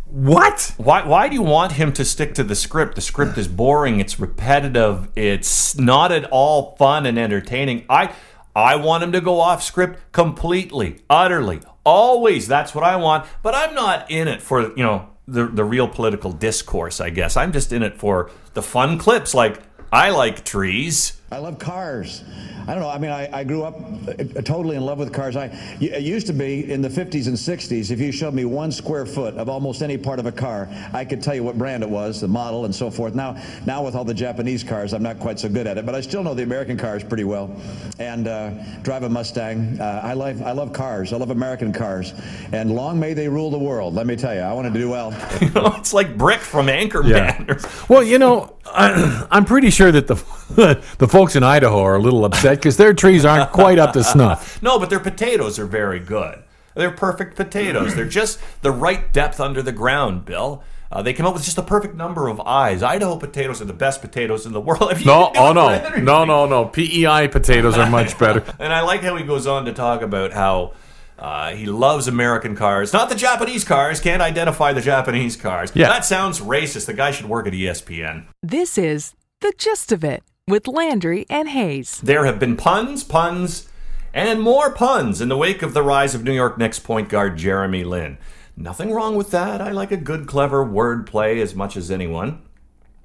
What? 0.06 0.74
Why, 0.78 1.06
why 1.06 1.30
do 1.30 1.36
you 1.36 1.42
want 1.42 1.74
him 1.74 1.94
to 1.94 2.04
stick 2.04 2.34
to 2.36 2.44
the 2.44 2.56
script? 2.56 2.96
The 2.96 3.02
script 3.02 3.38
is 3.38 3.48
boring. 3.48 4.00
It's 4.00 4.20
repetitive. 4.20 5.10
It's 5.16 5.78
not 5.78 6.12
at 6.12 6.26
all 6.26 6.76
fun 6.76 7.06
and 7.06 7.18
entertaining. 7.18 7.86
I 7.90 8.14
I 8.54 8.76
want 8.76 9.04
him 9.04 9.14
to 9.14 9.22
go 9.22 9.40
off 9.40 9.64
script 9.64 10.12
completely, 10.12 11.00
utterly, 11.10 11.62
always. 11.86 12.48
That's 12.48 12.76
what 12.76 12.84
I 12.84 12.98
want. 12.98 13.26
But 13.42 13.56
I'm 13.56 13.74
not 13.74 14.12
in 14.12 14.28
it 14.28 14.42
for 14.42 14.76
you 14.76 14.84
know 14.84 15.11
the 15.28 15.46
the 15.48 15.64
real 15.64 15.88
political 15.88 16.32
discourse. 16.32 17.00
I 17.00 17.10
guess 17.10 17.38
I'm 17.38 17.52
just 17.52 17.72
in 17.72 17.84
it 17.84 17.98
for 17.98 18.32
the 18.54 18.62
fun 18.62 18.98
clips. 18.98 19.34
Like 19.34 19.62
I 19.92 20.10
like 20.10 20.44
trees. 20.46 21.21
I 21.32 21.38
love 21.38 21.60
cars. 21.60 22.24
I 22.68 22.74
don't 22.74 22.84
know. 22.84 22.90
I 22.90 22.98
mean, 22.98 23.10
I, 23.10 23.40
I 23.40 23.44
grew 23.44 23.64
up 23.64 23.76
uh, 24.08 24.42
totally 24.42 24.76
in 24.76 24.84
love 24.84 25.00
with 25.00 25.12
cars. 25.12 25.36
I 25.36 25.46
it 25.80 26.04
used 26.04 26.28
to 26.28 26.34
be 26.34 26.72
in 26.72 26.82
the 26.82 26.90
50s 26.90 27.28
and 27.28 27.36
60s. 27.36 27.90
If 27.90 28.00
you 28.00 28.12
showed 28.12 28.34
me 28.34 28.46
one 28.46 28.72
square 28.72 29.06
foot 29.06 29.36
of 29.36 29.50
almost 29.50 29.82
any 29.82 29.98
part 29.98 30.20
of 30.20 30.26
a 30.26 30.32
car, 30.32 30.70
I 30.94 31.06
could 31.06 31.24
tell 31.24 31.34
you 31.34 31.44
what 31.44 31.58
brand 31.58 31.84
it 31.84 31.90
was, 31.90 32.22
the 32.22 32.28
model, 32.28 32.66
and 32.66 32.76
so 32.76 32.92
forth. 32.92 33.16
Now, 33.16 33.42
now 33.66 33.84
with 33.84 33.96
all 33.96 34.06
the 34.06 34.14
Japanese 34.14 34.64
cars, 34.64 34.94
I'm 34.94 35.02
not 35.02 35.20
quite 35.20 35.40
so 35.40 35.50
good 35.50 35.68
at 35.68 35.78
it, 35.78 35.86
but 35.86 35.96
I 35.96 36.02
still 36.02 36.24
know 36.24 36.34
the 36.34 36.44
American 36.44 36.78
cars 36.78 37.04
pretty 37.04 37.24
well. 37.24 37.56
And 37.98 38.28
uh, 38.28 38.52
drive 38.84 39.04
a 39.04 39.10
Mustang. 39.10 39.80
Uh, 39.80 40.02
I 40.04 40.14
love 40.14 40.42
I 40.42 40.52
love 40.52 40.74
cars. 40.74 41.14
I 41.14 41.18
love 41.18 41.32
American 41.32 41.74
cars. 41.74 42.14
And 42.52 42.76
long 42.76 43.00
may 43.00 43.14
they 43.14 43.28
rule 43.28 43.50
the 43.50 43.60
world. 43.60 43.96
Let 43.96 44.06
me 44.06 44.16
tell 44.16 44.36
you, 44.36 44.42
I 44.42 44.54
want 44.54 44.72
to 44.72 44.80
do 44.80 44.90
well. 44.90 45.12
You 45.42 45.50
know, 45.50 45.74
it's 45.78 45.92
like 45.92 46.18
Brick 46.18 46.40
from 46.40 46.68
Anchorman. 46.68 47.10
Yeah. 47.10 47.58
Well, 47.90 48.04
you 48.04 48.20
know, 48.20 48.56
I, 48.66 49.28
I'm 49.32 49.46
pretty 49.46 49.70
sure 49.70 49.92
that 49.92 50.08
the 50.08 50.16
the 50.98 51.08
folks 51.22 51.36
in 51.36 51.44
Idaho 51.44 51.80
are 51.84 51.98
a 51.98 52.00
little 52.00 52.26
upset 52.26 52.58
because 52.58 52.78
their 52.78 52.96
trees 52.96 53.24
aren't 53.26 53.52
quite 53.52 53.78
up 53.78 53.94
to 53.94 54.04
snuff. 54.04 54.60
No, 54.64 54.80
but 54.80 54.90
their 54.90 55.00
potatoes 55.00 55.60
are 55.60 55.68
very 55.68 56.00
good. 56.00 56.44
They're 56.74 56.90
perfect 56.90 57.36
potatoes. 57.36 57.94
They're 57.94 58.06
just 58.08 58.40
the 58.64 58.72
right 58.72 59.14
depth 59.14 59.40
under 59.40 59.62
the 59.62 59.72
ground, 59.72 60.26
Bill. 60.26 60.64
Uh, 60.92 61.04
they 61.04 61.14
come 61.14 61.28
up 61.28 61.36
with 61.36 61.44
just 61.44 61.58
the 61.58 61.62
perfect 61.62 61.94
number 61.94 62.28
of 62.28 62.42
eyes. 62.42 62.82
Idaho 62.82 63.18
potatoes 63.18 63.62
are 63.62 63.66
the 63.66 63.74
best 63.74 64.02
potatoes 64.02 64.48
in 64.48 64.52
the 64.54 64.60
world. 64.60 64.82
If 64.92 65.06
No, 65.06 65.32
oh 65.36 65.52
it 65.52 65.54
no, 65.54 65.90
for 65.92 66.02
no, 66.02 66.26
no, 66.26 66.48
no. 66.48 66.66
PEI 66.66 67.28
potatoes 67.28 67.78
are 67.78 67.88
much 67.88 68.18
better. 68.18 68.44
And 68.60 68.74
I 68.74 68.82
like 68.82 69.02
how 69.02 69.16
he 69.16 69.24
goes 69.24 69.46
on 69.46 69.66
to 69.66 69.74
talk 69.74 70.02
about 70.02 70.32
how 70.34 70.74
uh, 71.20 71.52
he 71.52 71.68
loves 71.68 72.08
American 72.08 72.56
cars, 72.56 72.94
not 72.94 73.10
the 73.10 73.16
Japanese 73.16 73.64
cars. 73.64 74.00
Can't 74.00 74.24
identify 74.24 74.74
the 74.74 74.82
Japanese 74.82 75.36
cars. 75.36 75.72
Yeah. 75.76 75.90
that 75.90 76.04
sounds 76.04 76.40
racist. 76.40 76.88
The 76.88 76.96
guy 76.96 77.12
should 77.12 77.28
work 77.30 77.46
at 77.46 77.54
ESPN. 77.54 78.26
This 78.42 78.76
is 78.80 79.14
The 79.42 79.54
Gist 79.60 79.92
of 79.92 80.04
It 80.04 80.24
with 80.52 80.68
Landry 80.68 81.26
and 81.30 81.48
Hayes. 81.50 82.02
There 82.04 82.26
have 82.26 82.38
been 82.38 82.58
puns, 82.58 83.06
puns, 83.06 83.70
and 84.14 84.42
more 84.42 84.70
puns 84.70 85.22
in 85.22 85.30
the 85.30 85.38
wake 85.38 85.62
of 85.62 85.74
the 85.74 85.82
rise 85.82 86.14
of 86.14 86.26
New 86.26 86.34
York 86.34 86.58
Knicks 86.58 86.78
point 86.78 87.08
guard 87.08 87.38
Jeremy 87.38 87.86
Lin. 87.86 88.18
Nothing 88.58 88.92
wrong 88.92 89.16
with 89.16 89.32
that. 89.32 89.62
I 89.62 89.72
like 89.72 89.94
a 89.94 89.98
good, 89.98 90.28
clever 90.28 90.66
wordplay 90.66 91.42
as 91.42 91.56
much 91.56 91.78
as 91.78 91.90
anyone. 91.90 92.42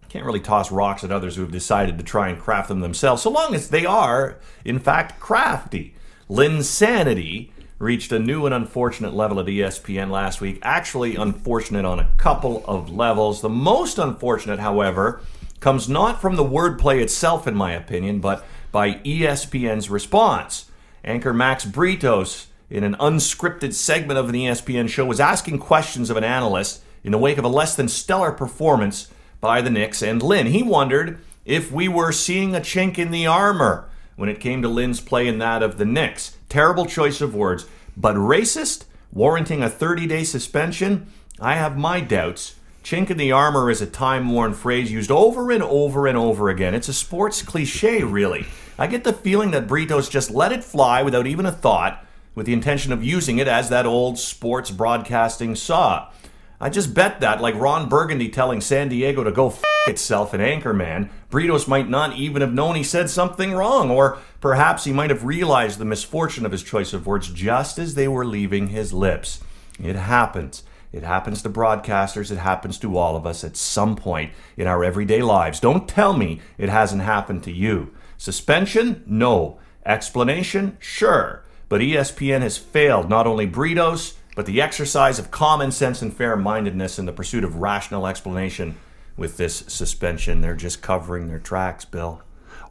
Can't 0.08 0.26
really 0.26 0.40
toss 0.40 0.72
rocks 0.72 1.04
at 1.04 1.12
others 1.12 1.36
who 1.36 1.42
have 1.42 1.52
decided 1.52 1.98
to 1.98 2.04
try 2.04 2.28
and 2.28 2.40
craft 2.40 2.68
them 2.68 2.80
themselves, 2.80 3.22
so 3.22 3.30
long 3.30 3.54
as 3.54 3.70
they 3.70 3.86
are, 3.86 4.38
in 4.64 4.80
fact, 4.80 5.20
crafty. 5.20 5.94
Linsanity 6.28 7.50
reached 7.78 8.10
a 8.10 8.18
new 8.18 8.44
and 8.44 8.54
unfortunate 8.54 9.14
level 9.14 9.38
at 9.38 9.46
ESPN 9.46 10.10
last 10.10 10.40
week. 10.40 10.58
Actually, 10.62 11.14
unfortunate 11.14 11.84
on 11.84 12.00
a 12.00 12.10
couple 12.16 12.64
of 12.66 12.90
levels. 12.90 13.40
The 13.40 13.48
most 13.48 13.98
unfortunate, 13.98 14.58
however, 14.58 15.20
comes 15.60 15.88
not 15.88 16.20
from 16.20 16.36
the 16.36 16.44
wordplay 16.44 17.00
itself, 17.00 17.46
in 17.46 17.54
my 17.54 17.72
opinion, 17.72 18.20
but 18.20 18.44
by 18.72 18.94
ESPN's 18.94 19.88
response. 19.88 20.70
Anchor 21.04 21.32
Max 21.32 21.64
Bretos, 21.64 22.46
in 22.68 22.84
an 22.84 22.96
unscripted 22.96 23.72
segment 23.72 24.18
of 24.18 24.34
E 24.34 24.44
ESPN 24.44 24.88
show, 24.88 25.04
was 25.04 25.20
asking 25.20 25.58
questions 25.58 26.10
of 26.10 26.16
an 26.16 26.24
analyst 26.24 26.82
in 27.04 27.12
the 27.12 27.18
wake 27.18 27.38
of 27.38 27.44
a 27.44 27.48
less 27.48 27.76
than 27.76 27.88
stellar 27.88 28.32
performance 28.32 29.08
by 29.40 29.62
the 29.62 29.70
Knicks 29.70 30.02
and 30.02 30.22
Lin. 30.22 30.48
He 30.48 30.62
wondered 30.62 31.20
if 31.44 31.70
we 31.70 31.86
were 31.86 32.10
seeing 32.10 32.54
a 32.54 32.60
chink 32.60 32.98
in 32.98 33.12
the 33.12 33.26
armor 33.26 33.88
when 34.16 34.28
it 34.28 34.40
came 34.40 34.62
to 34.62 34.68
Lin's 34.68 35.00
play 35.00 35.28
and 35.28 35.40
that 35.40 35.62
of 35.62 35.78
the 35.78 35.84
Knicks. 35.84 36.36
Terrible 36.48 36.86
choice 36.86 37.20
of 37.20 37.34
words, 37.34 37.66
but 37.96 38.16
racist, 38.16 38.84
warranting 39.12 39.62
a 39.62 39.70
30 39.70 40.06
day 40.06 40.24
suspension? 40.24 41.06
I 41.40 41.54
have 41.54 41.78
my 41.78 42.00
doubts. 42.00 42.56
Chink 42.86 43.10
in 43.10 43.16
the 43.16 43.32
armor 43.32 43.68
is 43.68 43.82
a 43.82 43.86
time 43.86 44.30
worn 44.30 44.54
phrase 44.54 44.92
used 44.92 45.10
over 45.10 45.50
and 45.50 45.60
over 45.60 46.06
and 46.06 46.16
over 46.16 46.48
again. 46.50 46.72
It's 46.72 46.88
a 46.88 46.92
sports 46.92 47.42
cliche, 47.42 48.04
really. 48.04 48.46
I 48.78 48.86
get 48.86 49.02
the 49.02 49.12
feeling 49.12 49.50
that 49.50 49.66
Bretos 49.66 50.08
just 50.08 50.30
let 50.30 50.52
it 50.52 50.62
fly 50.62 51.02
without 51.02 51.26
even 51.26 51.46
a 51.46 51.50
thought, 51.50 52.06
with 52.36 52.46
the 52.46 52.52
intention 52.52 52.92
of 52.92 53.02
using 53.02 53.38
it 53.38 53.48
as 53.48 53.70
that 53.70 53.86
old 53.86 54.20
sports 54.20 54.70
broadcasting 54.70 55.56
saw. 55.56 56.12
I 56.60 56.70
just 56.70 56.94
bet 56.94 57.18
that, 57.18 57.40
like 57.40 57.56
Ron 57.56 57.88
Burgundy 57.88 58.28
telling 58.28 58.60
San 58.60 58.88
Diego 58.88 59.24
to 59.24 59.32
go 59.32 59.48
f 59.48 59.64
itself 59.88 60.32
in 60.32 60.40
Anchorman, 60.40 61.10
Bretos 61.28 61.66
might 61.66 61.88
not 61.88 62.14
even 62.14 62.40
have 62.40 62.54
known 62.54 62.76
he 62.76 62.84
said 62.84 63.10
something 63.10 63.52
wrong, 63.52 63.90
or 63.90 64.18
perhaps 64.40 64.84
he 64.84 64.92
might 64.92 65.10
have 65.10 65.24
realized 65.24 65.80
the 65.80 65.84
misfortune 65.84 66.46
of 66.46 66.52
his 66.52 66.62
choice 66.62 66.92
of 66.92 67.04
words 67.04 67.30
just 67.30 67.80
as 67.80 67.96
they 67.96 68.06
were 68.06 68.24
leaving 68.24 68.68
his 68.68 68.92
lips. 68.92 69.40
It 69.82 69.96
happens. 69.96 70.62
It 70.92 71.02
happens 71.02 71.42
to 71.42 71.50
broadcasters. 71.50 72.30
It 72.30 72.38
happens 72.38 72.78
to 72.78 72.96
all 72.96 73.16
of 73.16 73.26
us 73.26 73.44
at 73.44 73.56
some 73.56 73.96
point 73.96 74.32
in 74.56 74.66
our 74.66 74.84
everyday 74.84 75.22
lives. 75.22 75.60
Don't 75.60 75.88
tell 75.88 76.12
me 76.12 76.40
it 76.58 76.68
hasn't 76.68 77.02
happened 77.02 77.42
to 77.44 77.52
you. 77.52 77.92
Suspension? 78.16 79.02
No. 79.06 79.58
Explanation? 79.84 80.76
Sure. 80.80 81.44
But 81.68 81.80
ESPN 81.80 82.42
has 82.42 82.58
failed 82.58 83.08
not 83.08 83.26
only 83.26 83.46
Bretos, 83.46 84.14
but 84.36 84.46
the 84.46 84.60
exercise 84.60 85.18
of 85.18 85.30
common 85.30 85.72
sense 85.72 86.02
and 86.02 86.14
fair 86.14 86.36
mindedness 86.36 86.98
in 86.98 87.06
the 87.06 87.12
pursuit 87.12 87.42
of 87.42 87.56
rational 87.56 88.06
explanation 88.06 88.76
with 89.16 89.36
this 89.36 89.64
suspension. 89.66 90.40
They're 90.40 90.54
just 90.54 90.82
covering 90.82 91.26
their 91.26 91.38
tracks, 91.38 91.84
Bill. 91.84 92.22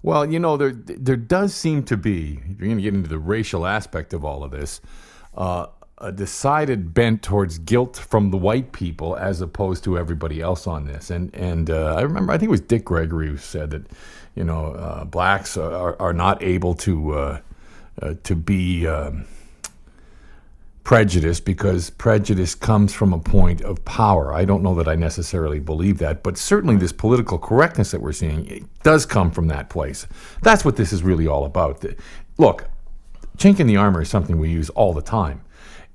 Well, 0.04 0.32
you 0.32 0.40
know, 0.40 0.56
there 0.56 0.72
there 0.72 1.16
does 1.16 1.56
seem 1.56 1.84
to 1.86 1.98
be, 1.98 2.40
you're 2.48 2.68
going 2.68 2.78
to 2.78 2.84
get 2.84 2.94
into 2.94 3.10
the 3.10 3.18
racial 3.18 3.66
aspect 3.66 4.14
of 4.14 4.24
all 4.24 4.44
of 4.44 4.52
this, 4.52 4.80
uh, 5.36 5.66
a 6.06 6.12
decided 6.12 6.94
bent 6.94 7.24
towards 7.24 7.58
guilt 7.58 7.98
from 7.98 8.30
the 8.30 8.38
white 8.38 8.72
people 8.72 9.16
as 9.18 9.42
opposed 9.42 9.84
to 9.84 9.98
everybody 9.98 10.40
else 10.40 10.68
on 10.68 10.86
this. 10.86 11.10
And 11.10 11.34
and 11.34 11.70
uh, 11.70 11.96
I 11.96 12.02
remember, 12.02 12.32
I 12.32 12.38
think 12.38 12.50
it 12.50 12.52
was 12.52 12.62
Dick 12.62 12.86
Gregory 12.86 13.28
who 13.28 13.38
said 13.38 13.72
that, 13.72 13.84
you 14.36 14.44
know, 14.44 14.74
uh, 14.74 15.04
blacks 15.06 15.58
are, 15.58 16.00
are 16.00 16.14
not 16.14 16.44
able 16.44 16.76
to 16.76 17.14
uh, 17.14 17.40
uh, 18.02 18.14
to 18.24 18.36
be. 18.36 18.88
Um, 18.88 19.26
prejudice 20.84 21.40
because 21.40 21.90
prejudice 21.90 22.54
comes 22.54 22.94
from 22.94 23.12
a 23.12 23.18
point 23.18 23.60
of 23.62 23.84
power. 23.86 24.32
I 24.32 24.46
don't 24.46 24.62
know 24.62 24.76
that 24.76 24.88
I 24.88 24.94
necessarily 24.94 25.60
believe 25.60 25.98
that, 25.98 26.22
but 26.22 26.38
certainly 26.38 26.76
this 26.76 26.92
political 26.94 27.40
correctness 27.40 27.90
that 27.90 28.02
we're 28.02 28.12
seeing 28.14 28.70
does 28.84 29.04
come 29.04 29.32
from 29.32 29.48
that 29.48 29.72
place. 29.72 30.06
That's 30.44 30.64
what 30.64 30.76
this 30.76 30.94
is 30.94 31.02
really 31.02 31.26
all 31.26 31.44
about. 31.44 31.84
Look, 32.38 32.66
chink 33.36 33.60
in 33.60 33.66
the 33.66 33.78
armor 33.78 34.04
is 34.04 34.10
something 34.10 34.38
we 34.38 34.52
use 34.52 34.70
all 34.70 34.94
the 34.94 35.02
time. 35.02 35.42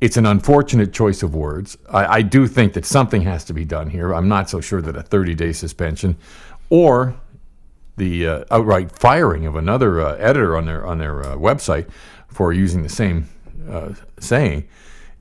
It's 0.00 0.16
an 0.16 0.24
unfortunate 0.26 0.92
choice 0.92 1.22
of 1.22 1.34
words. 1.34 1.76
I, 1.90 2.06
I 2.06 2.22
do 2.22 2.46
think 2.46 2.72
that 2.72 2.86
something 2.86 3.22
has 3.22 3.44
to 3.44 3.52
be 3.52 3.64
done 3.64 3.90
here. 3.90 4.14
I'm 4.14 4.28
not 4.28 4.48
so 4.48 4.60
sure 4.60 4.80
that 4.80 4.96
a 4.96 5.02
30 5.02 5.34
day 5.34 5.52
suspension 5.52 6.16
or 6.70 7.14
the 7.96 8.26
uh, 8.26 8.44
outright 8.50 8.98
firing 8.98 9.46
of 9.46 9.56
another 9.56 10.00
uh, 10.00 10.16
editor 10.16 10.56
on 10.56 10.64
their 10.64 10.86
on 10.86 10.98
their 10.98 11.22
uh, 11.22 11.36
website 11.36 11.90
for 12.28 12.52
using 12.52 12.82
the 12.82 12.88
same 12.88 13.28
uh, 13.68 13.92
saying 14.18 14.66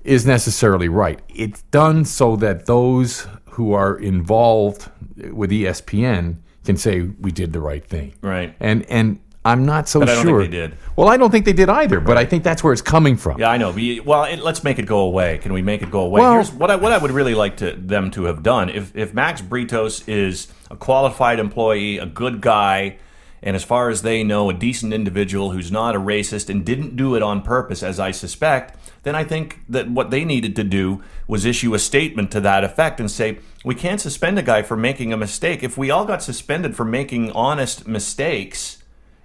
is 0.03 0.25
necessarily 0.25 0.87
right. 0.87 1.19
It's 1.27 1.63
done 1.63 2.05
so 2.05 2.37
that 2.37 2.65
those 2.65 3.27
who 3.51 3.73
are 3.73 3.97
involved 3.97 4.89
with 5.31 5.51
ESPN 5.51 6.37
can 6.63 6.77
say 6.77 7.01
we 7.01 7.31
did 7.31 7.51
the 7.51 7.59
right 7.59 7.85
thing. 7.85 8.13
Right. 8.21 8.55
And 8.59 8.85
and 8.85 9.19
I'm 9.45 9.65
not 9.65 9.87
so 9.87 10.01
But 10.01 10.09
I 10.09 10.15
don't 10.15 10.25
think 10.25 10.33
sure 10.33 10.41
they 10.41 10.47
did. 10.49 10.77
Well, 10.97 11.07
I 11.07 11.15
don't 11.15 11.31
think 11.31 11.45
they 11.45 11.53
did 11.53 11.69
either, 11.69 12.01
but 12.01 12.17
I 12.17 12.25
think 12.25 12.43
that's 12.43 12.61
where 12.61 12.73
it's 12.73 12.81
coming 12.81 13.15
from. 13.15 13.39
Yeah, 13.39 13.49
I 13.49 13.57
know. 13.57 13.73
Well, 14.03 14.25
it, 14.25 14.39
let's 14.39 14.65
make 14.65 14.79
it 14.79 14.85
go 14.85 14.99
away. 14.99 15.37
Can 15.37 15.53
we 15.53 15.61
make 15.61 15.81
it 15.81 15.89
go 15.89 16.01
away? 16.01 16.21
Well- 16.21 16.33
Here's 16.33 16.51
what 16.51 16.69
I 16.69 16.75
what 16.75 16.91
I 16.91 16.97
would 16.97 17.11
really 17.11 17.35
like 17.35 17.57
to 17.57 17.71
them 17.71 18.11
to 18.11 18.25
have 18.25 18.43
done. 18.43 18.69
If 18.69 18.95
if 18.95 19.13
Max 19.13 19.41
Bretos 19.41 20.07
is 20.09 20.49
a 20.69 20.75
qualified 20.75 21.39
employee, 21.39 21.97
a 21.99 22.05
good 22.05 22.41
guy, 22.41 22.97
and 23.41 23.55
as 23.55 23.63
far 23.63 23.89
as 23.89 24.01
they 24.01 24.23
know, 24.23 24.49
a 24.49 24.53
decent 24.53 24.91
individual 24.93 25.51
who's 25.51 25.71
not 25.71 25.95
a 25.95 25.99
racist 25.99 26.49
and 26.49 26.65
didn't 26.65 26.97
do 26.97 27.15
it 27.15 27.23
on 27.23 27.41
purpose, 27.41 27.81
as 27.81 27.97
I 27.97 28.11
suspect, 28.11 28.77
then 29.03 29.15
I 29.15 29.23
think 29.23 29.61
that 29.69 29.89
what 29.89 30.11
they 30.11 30.25
needed 30.25 30.53
to 30.57 30.65
do 30.65 31.01
was 31.27 31.45
issue 31.45 31.73
a 31.73 31.79
statement 31.79 32.29
to 32.31 32.41
that 32.41 32.65
effect 32.65 32.99
and 32.99 33.09
say 33.09 33.39
we 33.63 33.73
can't 33.73 34.01
suspend 34.01 34.37
a 34.37 34.43
guy 34.43 34.63
for 34.63 34.75
making 34.75 35.13
a 35.13 35.17
mistake. 35.17 35.63
If 35.63 35.77
we 35.77 35.89
all 35.89 36.03
got 36.03 36.21
suspended 36.21 36.75
for 36.75 36.83
making 36.83 37.31
honest 37.31 37.87
mistakes 37.87 38.78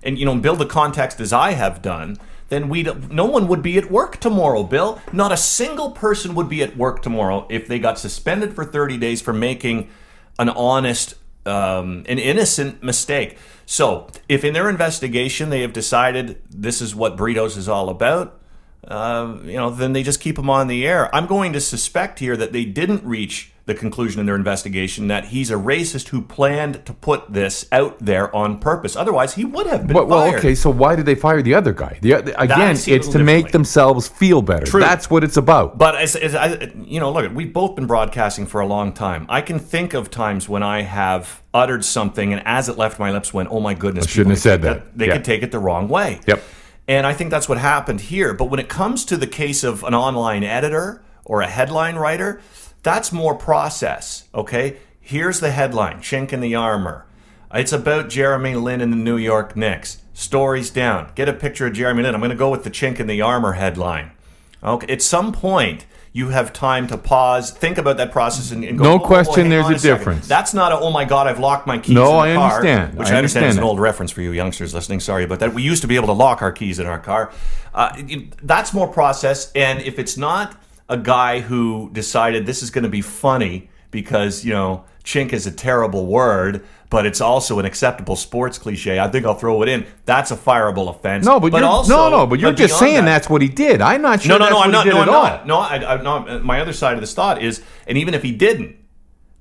and 0.05 0.19
you 0.19 0.25
know 0.25 0.37
build 0.37 0.59
the 0.59 0.67
context 0.67 1.21
as 1.21 1.33
I 1.33 1.53
have 1.53 1.83
done, 1.83 2.19
then 2.49 2.69
we 2.69 2.83
no 2.83 3.25
one 3.25 3.49
would 3.49 3.63
be 3.63 3.79
at 3.79 3.91
work 3.91 4.21
tomorrow, 4.21 4.63
Bill. 4.63 5.01
Not 5.13 5.33
a 5.33 5.37
single 5.37 5.91
person 5.91 6.35
would 6.35 6.49
be 6.49 6.63
at 6.63 6.77
work 6.77 7.03
tomorrow 7.03 7.47
if 7.51 7.67
they 7.67 7.79
got 7.79 7.99
suspended 7.99 8.55
for 8.55 8.65
30 8.65 8.99
days 8.99 9.21
for 9.21 9.33
making 9.33 9.91
an 10.39 10.49
honest 10.51 11.15
um, 11.47 12.05
an 12.09 12.19
innocent 12.19 12.83
mistake. 12.83 13.39
So, 13.67 14.09
if 14.29 14.45
in 14.45 14.53
their 14.53 14.69
investigation 14.69 15.51
they 15.51 15.63
have 15.63 15.73
decided 15.73 16.43
this 16.51 16.81
is 16.81 16.95
what 16.95 17.17
Bretos 17.17 17.57
is 17.57 17.69
all 17.69 17.89
about, 17.89 18.41
uh, 18.87 19.37
you 19.45 19.57
know, 19.57 19.71
then 19.71 19.93
they 19.93 20.03
just 20.03 20.21
keep 20.21 20.37
them 20.37 20.51
on 20.51 20.69
the 20.69 20.87
air. 20.87 21.15
I'm 21.15 21.27
going 21.27 21.53
to 21.55 21.61
suspect 21.61 22.19
here 22.19 22.37
that 22.37 22.53
they 22.53 22.65
didn't 22.65 23.05
reach 23.05 23.53
the 23.67 23.75
conclusion 23.75 24.21
in 24.21 24.27
their 24.27 24.35
investigation 24.35 25.09
that 25.09 25.27
he's 25.27 25.51
a 25.51 25.55
racist 25.55 26.09
who 26.09 26.21
planned 26.21 26.85
to 26.85 26.93
put 26.93 27.33
this 27.33 27.67
out 27.73 27.99
there 27.99 28.35
on 28.37 28.59
purpose. 28.59 28.95
Otherwise, 28.95 29.35
he 29.35 29.45
would 29.45 29.67
have 29.67 29.87
been 29.87 29.97
Well, 29.97 30.07
well, 30.07 30.35
okay, 30.35 30.55
so 30.55 30.69
why 30.69 30.95
did 30.95 31.07
they 31.07 31.15
fire 31.15 31.41
the 31.41 31.55
other 31.55 31.73
guy? 31.73 31.99
The, 32.03 32.35
I 32.39 32.45
again, 32.45 32.77
see 32.77 32.93
it 32.93 32.97
a 32.97 32.99
it's 32.99 33.09
to 33.09 33.21
make 33.21 33.53
themselves 33.53 34.07
feel 34.07 34.43
better. 34.43 34.67
True. 34.67 34.81
That's 34.81 35.09
what 35.09 35.25
it's 35.25 35.39
about. 35.39 35.79
But 35.79 35.97
as, 35.97 36.15
as 36.15 36.35
I, 36.35 36.73
you 36.85 37.01
know, 37.01 37.11
look, 37.11 37.33
we've 37.35 37.53
both 37.55 37.75
been 37.75 37.87
broadcasting 37.87 38.45
for 38.45 38.61
a 38.61 38.67
long 38.67 38.93
time. 38.93 39.25
I 39.31 39.41
can 39.41 39.59
think 39.59 39.95
of 39.95 40.11
times 40.11 40.47
when 40.47 40.63
I 40.63 40.83
have 40.83 41.43
uttered 41.55 41.87
something, 41.87 42.35
and 42.35 42.43
as 42.47 42.69
it 42.69 42.77
left 42.77 42.99
my 42.99 43.13
lips, 43.13 43.33
went, 43.33 43.49
"Oh 43.51 43.61
my 43.61 43.73
goodness!" 43.73 44.07
I 44.07 44.11
shouldn't 44.11 44.31
have 44.33 44.41
said 44.41 44.61
take 44.61 44.73
that. 44.75 44.99
They 44.99 45.07
Yeah. 45.07 45.15
could 45.15 45.25
take 45.25 45.43
it 45.43 45.53
the 45.53 45.59
wrong 45.59 45.89
way. 45.89 46.21
Yep. 46.27 46.43
And 46.87 47.07
I 47.07 47.15
think 47.15 47.31
that's 47.31 47.49
what 47.49 47.57
happened 47.57 48.03
here. 48.03 48.35
But 48.35 48.51
when 48.51 48.61
it 48.61 48.69
comes 48.69 49.07
to 49.07 49.17
the 49.17 49.27
case 49.27 49.65
of 49.65 49.83
an 49.85 49.95
online 49.95 50.45
editor 50.45 51.03
or 51.25 51.41
a 51.41 51.47
headline 51.47 51.97
writer, 51.97 52.43
that's 52.85 53.11
more 53.11 53.35
process. 53.35 54.29
Okay. 54.33 54.77
Here's 55.01 55.41
the 55.41 55.51
headline: 55.51 55.99
"Chink 55.99 56.33
in 56.33 56.41
the 56.41 56.55
armor." 56.55 57.07
It's 57.53 57.73
about 57.73 58.09
Jeremy 58.09 58.55
Lin 58.55 58.81
and 58.81 58.93
the 58.93 58.97
New 58.97 59.17
York 59.17 59.57
Knicks. 59.57 59.99
Stories 60.13 60.71
down. 60.71 61.11
Get 61.15 61.29
a 61.29 61.33
picture 61.33 61.67
of 61.67 61.73
Jeremy 61.73 62.05
Lin. 62.05 62.15
I'm 62.15 62.21
going 62.21 62.31
to 62.31 62.37
go 62.37 62.51
with 62.51 62.65
the 62.65 62.71
chink 62.71 63.01
in 63.01 63.07
the 63.07 63.21
armor 63.21 63.53
headline. 63.55 64.13
Okay. 64.63 64.93
At 64.93 65.03
some 65.03 65.33
point, 65.33 65.87
you 66.13 66.29
have 66.29 66.53
time 66.53 66.87
to 66.87 66.97
pause, 66.97 67.51
think 67.51 67.77
about 67.77 67.97
that 67.97 68.13
process, 68.13 68.53
and, 68.53 68.65
and 68.65 68.79
go. 68.79 68.85
No 68.85 68.93
"Oh, 68.93 68.95
oh, 68.95 68.99
question 69.01 69.49
there's 69.49 69.69
a 69.69 69.79
second." 69.79 69.99
difference. 69.99 70.29
That's 70.29 70.55
not 70.55 70.73
a. 70.73 70.79
Oh 70.79 70.91
my 70.91 71.05
God! 71.05 71.27
I've 71.27 71.41
locked 71.41 71.67
my 71.67 71.79
keys. 71.79 71.95
No, 71.95 72.23
in 72.23 72.35
the 72.35 72.41
I 72.41 72.49
car," 72.49 72.57
understand. 72.57 72.95
Which 72.99 73.09
I 73.09 73.15
I, 73.15 73.17
understand, 73.17 73.47
is 73.47 73.57
an 73.57 73.65
old 73.65 73.81
reference 73.81 74.13
for 74.13 74.23
you 74.23 74.31
youngsters 74.31 74.73
listening. 74.73 75.01
Sorry 75.01 75.25
about 75.25 75.41
that. 75.41 75.53
We 75.53 75.63
used 75.63 75.83
to 75.83 75.89
be 75.89 75.97
able 75.97 76.07
to 76.07 76.13
lock 76.13 76.41
our 76.41 76.53
keys 76.53 76.79
in 76.79 76.87
our 76.87 77.01
car. 77.01 77.33
Uh, 77.75 78.01
that's 78.43 78.73
more 78.73 78.87
process. 78.87 79.51
And 79.53 79.83
if 79.83 79.99
it's 79.99 80.17
not 80.17 80.57
a 80.89 80.97
guy 80.99 81.41
who 81.41 81.91
decided 81.93 82.47
this 82.47 82.63
is 82.63 82.71
going 82.71 82.85
to 82.85 82.91
be 82.91 83.01
funny 83.01 83.71
because 83.91 84.45
you 84.45 84.53
know 84.53 84.85
chink 85.05 85.33
is 85.33 85.47
a 85.47 85.53
terrible 85.53 86.07
word. 86.07 86.65
But 86.91 87.07
it's 87.07 87.21
also 87.21 87.59
an 87.59 87.65
acceptable 87.65 88.15
sports 88.15 88.57
cliche. 88.57 89.01
I 89.01 89.09
think 89.09 89.27
I'll 89.27 89.35
throw 89.35 89.63
it 89.63 89.69
in. 89.69 89.85
That's 90.05 90.31
a 90.31 90.37
fireable 90.37 90.89
offense. 90.89 91.27
No, 91.27 91.41
but, 91.41 91.53
you're, 91.53 91.65
also, 91.65 91.97
no, 91.97 92.09
no, 92.09 92.27
but 92.27 92.39
you're 92.39 92.53
just 92.53 92.79
saying 92.79 92.97
that- 92.97 93.05
that's 93.07 93.29
what 93.29 93.43
he 93.43 93.49
did. 93.49 93.81
I'm 93.81 94.01
not 94.01 94.23
sure. 94.23 94.29
no, 94.29 94.39
that's 94.39 94.51
no, 94.53 94.57
what 94.59 94.67
I'm 94.67 94.71
not. 94.71 94.85
He 94.85 94.93
did 94.93 94.97
No, 94.97 95.01
I'm 95.01 95.07
not. 95.07 95.47
No, 95.47 95.59
I, 95.59 95.95
I, 95.95 96.03
no. 96.03 96.39
My 96.45 96.61
other 96.61 96.73
side 96.73 96.95
of 96.95 97.01
this 97.01 97.13
thought 97.13 97.43
is, 97.43 97.63
and 97.89 97.99
even 97.99 98.15
if 98.15 98.23
he 98.23 98.31
didn't, 98.31 98.77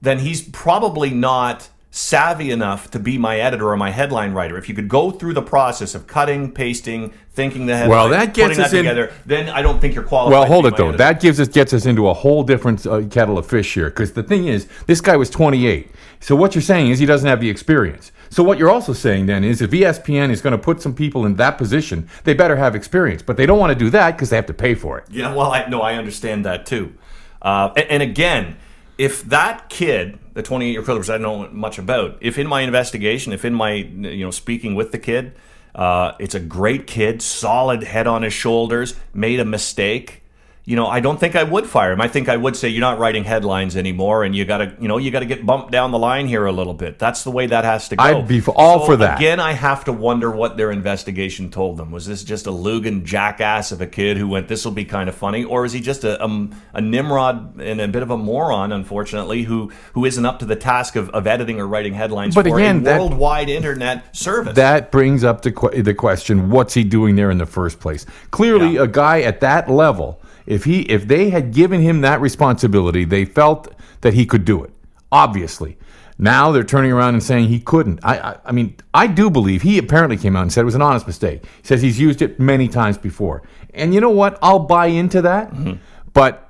then 0.01 0.17
he's 0.19 0.41
probably 0.41 1.11
not 1.11 1.69
savvy 1.95 2.49
enough 2.49 2.89
to 2.89 2.97
be 2.97 3.19
my 3.19 3.39
editor 3.39 3.69
or 3.69 3.77
my 3.77 3.91
headline 3.91 4.33
writer. 4.33 4.57
If 4.57 4.67
you 4.67 4.73
could 4.73 4.89
go 4.89 5.11
through 5.11 5.35
the 5.35 5.43
process 5.43 5.93
of 5.93 6.07
cutting, 6.07 6.51
pasting, 6.51 7.13
thinking 7.33 7.67
the 7.67 7.77
headline, 7.77 7.89
Well, 7.91 8.09
that 8.09 8.33
gets 8.33 8.47
putting 8.47 8.63
us 8.63 8.71
that 8.71 8.77
in- 8.77 8.85
together, 8.85 9.13
then 9.27 9.47
I 9.47 9.61
don't 9.61 9.79
think 9.79 9.93
you're 9.93 10.03
qualified. 10.03 10.39
Well, 10.39 10.47
hold 10.47 10.65
it 10.65 10.75
though. 10.75 10.87
editor. 10.87 10.97
That 10.97 11.21
gives 11.21 11.39
us 11.39 11.47
gets 11.49 11.71
us 11.71 11.85
into 11.85 12.07
a 12.07 12.13
whole 12.15 12.41
different 12.41 12.87
uh, 12.87 13.03
kettle 13.09 13.37
of 13.37 13.45
fish 13.45 13.75
here. 13.75 13.91
Because 13.91 14.13
the 14.13 14.23
thing 14.23 14.47
is, 14.47 14.67
this 14.87 15.01
guy 15.01 15.15
was 15.15 15.29
28. 15.29 15.91
So 16.19 16.35
what 16.35 16.55
you're 16.55 16.63
saying 16.63 16.89
is 16.89 16.97
he 16.97 17.05
doesn't 17.05 17.29
have 17.29 17.39
the 17.39 17.49
experience. 17.51 18.11
So 18.31 18.41
what 18.41 18.57
you're 18.57 18.71
also 18.71 18.93
saying 18.93 19.27
then 19.27 19.43
is 19.43 19.61
if 19.61 19.69
ESPN 19.69 20.31
is 20.31 20.41
going 20.41 20.53
to 20.53 20.57
put 20.57 20.81
some 20.81 20.95
people 20.95 21.27
in 21.27 21.35
that 21.35 21.59
position, 21.59 22.09
they 22.23 22.33
better 22.33 22.55
have 22.55 22.73
experience. 22.75 23.21
But 23.21 23.37
they 23.37 23.45
don't 23.45 23.59
want 23.59 23.71
to 23.71 23.77
do 23.77 23.91
that 23.91 24.13
because 24.17 24.31
they 24.31 24.35
have 24.35 24.47
to 24.47 24.53
pay 24.55 24.73
for 24.73 24.97
it. 24.97 25.05
Yeah, 25.11 25.31
well, 25.35 25.51
I 25.51 25.67
no, 25.67 25.81
I 25.81 25.93
understand 25.93 26.43
that 26.45 26.65
too. 26.65 26.95
Uh, 27.39 27.71
and, 27.75 27.85
and 27.87 28.01
again, 28.03 28.57
if 28.97 29.21
that 29.25 29.69
kid, 29.69 30.17
the 30.33 30.43
28 30.43 30.71
year 30.71 30.81
which 30.81 31.09
I 31.09 31.17
don't 31.17 31.21
know 31.21 31.49
much 31.51 31.77
about, 31.77 32.17
if 32.21 32.37
in 32.37 32.47
my 32.47 32.61
investigation, 32.61 33.33
if 33.33 33.45
in 33.45 33.53
my 33.53 33.73
you 33.73 34.25
know 34.25 34.31
speaking 34.31 34.75
with 34.75 34.91
the 34.91 34.99
kid, 34.99 35.33
uh, 35.75 36.13
it's 36.19 36.35
a 36.35 36.39
great 36.39 36.87
kid, 36.87 37.21
solid 37.21 37.83
head 37.83 38.07
on 38.07 38.23
his 38.23 38.33
shoulders, 38.33 38.95
made 39.13 39.39
a 39.39 39.45
mistake. 39.45 40.22
You 40.65 40.77
know, 40.77 40.87
I 40.87 41.01
don't 41.01 41.19
think 41.19 41.35
I 41.35 41.43
would 41.43 41.65
fire 41.67 41.91
him. 41.91 41.99
I 41.99 42.07
think 42.07 42.29
I 42.29 42.37
would 42.37 42.55
say 42.55 42.69
you're 42.69 42.79
not 42.79 42.97
writing 42.97 43.25
headlines 43.25 43.75
anymore, 43.75 44.23
and 44.23 44.33
you 44.33 44.45
got 44.45 44.59
to, 44.59 44.73
you 44.79 44.87
know, 44.87 44.97
you 44.97 45.11
got 45.11 45.19
to 45.19 45.25
get 45.25 45.45
bumped 45.45 45.71
down 45.71 45.91
the 45.91 45.99
line 45.99 46.25
here 46.25 46.45
a 46.45 46.53
little 46.53 46.73
bit. 46.73 46.97
That's 46.99 47.25
the 47.25 47.31
way 47.31 47.47
that 47.47 47.65
has 47.65 47.89
to 47.89 47.97
go. 47.97 48.03
I'd 48.03 48.29
be 48.29 48.39
for- 48.39 48.51
all 48.57 48.79
So, 48.79 48.85
for 48.85 48.95
that. 48.95 49.17
Again, 49.17 49.41
I 49.41 49.51
have 49.51 49.83
to 49.85 49.91
wonder 49.91 50.31
what 50.31 50.55
their 50.55 50.71
investigation 50.71 51.49
told 51.49 51.75
them. 51.75 51.91
Was 51.91 52.05
this 52.07 52.23
just 52.23 52.47
a 52.47 52.51
Lugan 52.51 53.03
jackass 53.03 53.73
of 53.73 53.81
a 53.81 53.87
kid 53.87 54.15
who 54.15 54.29
went, 54.29 54.47
"This 54.47 54.63
will 54.63 54.71
be 54.71 54.85
kind 54.85 55.09
of 55.09 55.15
funny," 55.15 55.43
or 55.43 55.65
is 55.65 55.73
he 55.73 55.81
just 55.81 56.05
a, 56.05 56.23
a, 56.23 56.47
a 56.75 56.79
Nimrod 56.79 57.59
and 57.59 57.81
a 57.81 57.87
bit 57.89 58.01
of 58.01 58.09
a 58.09 58.17
moron, 58.17 58.71
unfortunately, 58.71 59.43
who 59.43 59.69
who 59.95 60.05
isn't 60.05 60.25
up 60.25 60.39
to 60.39 60.45
the 60.45 60.55
task 60.55 60.95
of, 60.95 61.09
of 61.09 61.27
editing 61.27 61.59
or 61.59 61.67
writing 61.67 61.93
headlines 61.93 62.35
But 62.35 62.47
for 62.47 62.57
again, 62.57 62.77
a 62.77 62.83
that- 62.83 63.01
worldwide 63.01 63.49
internet 63.49 64.15
service? 64.15 64.55
That 64.55 64.93
brings 64.93 65.25
up 65.25 65.41
the, 65.41 65.51
the 65.83 65.93
question: 65.93 66.49
What's 66.49 66.73
he 66.73 66.85
doing 66.85 67.17
there 67.17 67.31
in 67.31 67.37
the 67.37 67.45
first 67.45 67.81
place? 67.81 68.05
Clearly, 68.31 68.75
Yeah. 68.75 68.83
a 68.83 68.87
guy 68.87 69.23
at 69.23 69.41
that 69.41 69.69
level, 69.69 70.21
if 70.45 70.65
he 70.65 70.81
if 70.83 71.07
they 71.07 71.29
had 71.29 71.53
given 71.53 71.81
him 71.81 72.01
that 72.01 72.21
responsibility, 72.21 73.05
they 73.05 73.25
felt 73.25 73.73
that 74.01 74.13
he 74.13 74.25
could 74.25 74.45
do 74.45 74.63
it. 74.63 74.71
Obviously, 75.11 75.77
now 76.17 76.51
they're 76.51 76.63
turning 76.63 76.91
around 76.91 77.13
and 77.13 77.23
saying 77.23 77.47
he 77.47 77.59
couldn't. 77.59 77.99
I, 78.03 78.17
I 78.17 78.37
I 78.45 78.51
mean, 78.51 78.75
I 78.93 79.07
do 79.07 79.29
believe 79.29 79.61
he 79.61 79.77
apparently 79.77 80.17
came 80.17 80.35
out 80.35 80.41
and 80.43 80.51
said 80.51 80.61
it 80.61 80.65
was 80.65 80.75
an 80.75 80.81
honest 80.81 81.07
mistake. 81.07 81.43
He 81.43 81.67
says 81.67 81.81
he's 81.81 81.99
used 81.99 82.21
it 82.21 82.39
many 82.39 82.67
times 82.67 82.97
before, 82.97 83.43
and 83.73 83.93
you 83.93 84.01
know 84.01 84.09
what? 84.09 84.37
I'll 84.41 84.59
buy 84.59 84.87
into 84.87 85.21
that. 85.21 85.51
Mm-hmm. 85.51 85.73
But 86.13 86.49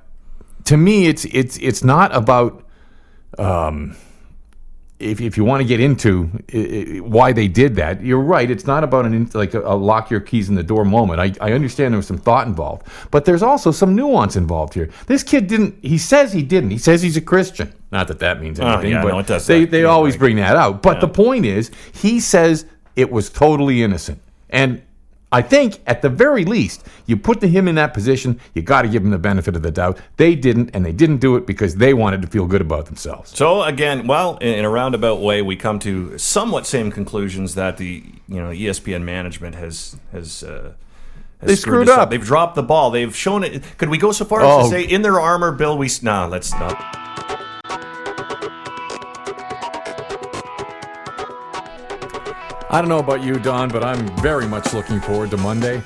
to 0.64 0.76
me, 0.76 1.06
it's 1.06 1.24
it's 1.26 1.56
it's 1.58 1.84
not 1.84 2.14
about 2.14 2.64
if, 5.00 5.20
if 5.20 5.36
you 5.36 5.44
want 5.44 5.60
to 5.60 5.66
get 5.66 5.80
into 5.80 6.30
i 6.54 6.96
i 6.96 7.00
why 7.00 7.32
they 7.32 7.48
did 7.48 7.74
that, 7.76 8.02
you're 8.02 8.20
right. 8.20 8.50
It's 8.50 8.66
not 8.66 8.84
about 8.84 9.04
an 9.06 9.28
like 9.34 9.52
a, 9.54 9.60
a 9.60 9.74
lock 9.74 10.10
your 10.10 10.20
keys 10.20 10.48
in 10.48 10.54
the 10.54 10.62
door 10.62 10.84
moment. 10.84 11.20
I, 11.20 11.32
I 11.48 11.52
understand 11.52 11.92
there 11.92 11.98
was 11.98 12.06
some 12.06 12.18
thought 12.18 12.46
involved, 12.46 12.86
but 13.10 13.24
there's 13.24 13.42
also 13.42 13.70
some 13.72 13.94
nuance 13.94 14.36
involved 14.36 14.74
here. 14.74 14.90
This 15.06 15.22
kid 15.22 15.46
didn't. 15.48 15.74
He 15.82 15.98
says 15.98 16.32
he 16.32 16.42
didn't. 16.42 16.70
He 16.70 16.78
says 16.78 17.02
he's 17.02 17.16
a 17.16 17.20
Christian. 17.20 17.72
Not 17.90 18.08
that 18.08 18.20
that 18.20 18.40
means 18.40 18.58
anything, 18.60 18.74
Oh, 18.74 18.78
anything, 18.78 18.92
yeah, 18.92 19.02
but 19.02 19.08
no, 19.12 19.18
it 19.18 19.26
does 19.26 19.46
they 19.46 19.64
they 19.64 19.82
Yeah, 19.82 19.88
always 19.88 20.14
right. 20.14 20.20
bring 20.20 20.36
that 20.36 20.56
out. 20.56 20.82
But 20.82 21.00
the 21.00 21.08
point 21.08 21.44
is, 21.44 21.70
he 21.92 22.20
says 22.20 22.66
it 22.96 23.10
was 23.10 23.30
totally 23.30 23.82
innocent, 23.82 24.20
and 24.50 24.80
I 25.34 25.42
think 25.42 25.80
at 25.84 26.00
the 26.00 26.08
very 26.08 26.44
least, 26.44 26.86
you 27.06 27.16
put 27.16 27.42
him 27.42 27.66
in 27.66 27.74
that 27.74 27.92
position, 27.92 28.38
you 28.54 28.62
got 28.62 28.82
to 28.82 28.88
give 28.88 29.02
him 29.02 29.10
the 29.10 29.18
benefit 29.18 29.56
of 29.56 29.62
the 29.62 29.72
doubt. 29.72 29.98
They 30.16 30.36
didn't, 30.36 30.70
and 30.72 30.86
they 30.86 30.92
didn't 30.92 31.16
do 31.16 31.34
it 31.34 31.44
because 31.44 31.74
they 31.74 31.92
wanted 31.92 32.22
to 32.22 32.28
feel 32.28 32.46
good 32.46 32.60
about 32.60 32.86
themselves. 32.86 33.36
So 33.36 33.64
again, 33.64 34.06
well, 34.06 34.36
in, 34.36 34.64
a 34.64 34.70
roundabout 34.70 35.20
way, 35.20 35.42
we 35.42 35.56
come 35.56 35.80
to 35.80 36.16
somewhat 36.18 36.68
same 36.68 36.92
conclusions 36.92 37.56
that 37.56 37.78
the 37.78 38.04
you 38.28 38.40
know 38.40 38.50
ESPN 38.50 39.02
management 39.02 39.56
has 39.56 39.96
has. 40.12 40.44
Uh, 40.44 40.74
has 41.40 41.48
They 41.48 41.56
screwed 41.56 41.88
this 41.88 41.96
up. 41.96 42.10
They've 42.10 42.24
dropped 42.24 42.54
the 42.54 42.62
ball. 42.62 42.92
They've 42.92 43.14
shown 43.14 43.42
it. 43.42 43.64
Could 43.76 43.88
we 43.88 43.98
go 43.98 44.12
so 44.12 44.24
far 44.24 44.40
as 44.40 44.46
Oh. 44.46 44.62
to 44.62 44.68
say 44.68 44.84
in 44.84 45.02
their 45.02 45.18
armor, 45.18 45.50
Bill? 45.50 45.76
We 45.76 45.90
no, 46.00 46.28
let's 46.28 46.52
not. 46.52 47.03
I 52.74 52.80
don't 52.80 52.88
know 52.88 52.98
about 52.98 53.22
you, 53.22 53.38
Don, 53.38 53.68
but 53.68 53.84
I'm 53.84 54.04
very 54.16 54.48
much 54.48 54.74
looking 54.74 55.00
forward 55.00 55.30
to 55.30 55.36
Monday. 55.36 55.80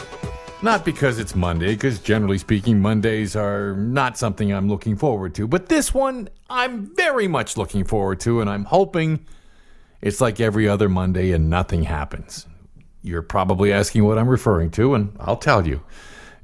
Not 0.62 0.87
because 0.87 1.18
it's 1.18 1.35
Monday, 1.35 1.75
because 1.75 1.99
generally 1.99 2.38
speaking, 2.38 2.80
Mondays 2.80 3.37
are 3.37 3.75
not 3.76 4.16
something 4.16 4.50
I'm 4.50 4.71
looking 4.71 4.97
forward 4.97 5.35
to. 5.35 5.47
But 5.47 5.68
this 5.68 5.92
one, 5.92 6.30
I'm 6.49 6.87
very 6.97 7.28
much 7.28 7.59
looking 7.59 7.85
forward 7.85 8.21
to, 8.21 8.40
and 8.40 8.49
I'm 8.49 8.64
hoping 8.64 9.26
it's 10.00 10.23
like 10.23 10.40
every 10.40 10.66
other 10.66 10.88
Monday 10.88 11.33
and 11.33 11.50
nothing 11.50 11.83
happens. 11.83 12.47
You're 13.02 13.21
probably 13.21 13.71
asking 13.71 14.04
what 14.04 14.16
I'm 14.16 14.26
referring 14.26 14.71
to, 14.71 14.95
and 14.95 15.14
I'll 15.21 15.37
tell 15.37 15.66
you. 15.66 15.83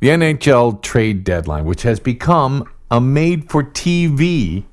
The 0.00 0.08
NHL 0.08 0.82
trade 0.82 1.24
deadline, 1.24 1.64
which 1.64 1.84
has 1.84 2.00
become 2.00 2.70
a 2.90 3.00
made 3.00 3.48
for 3.48 3.64
TV 3.64 4.64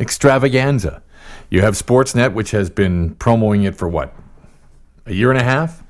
extravaganza. 0.00 1.00
You 1.48 1.60
have 1.60 1.74
Sportsnet, 1.74 2.32
which 2.32 2.50
has 2.50 2.70
been 2.70 3.14
promoting 3.14 3.62
it 3.62 3.76
for 3.76 3.88
what, 3.88 4.12
a 5.06 5.12
year 5.12 5.30
and 5.30 5.40
a 5.40 5.44
half. 5.44 5.82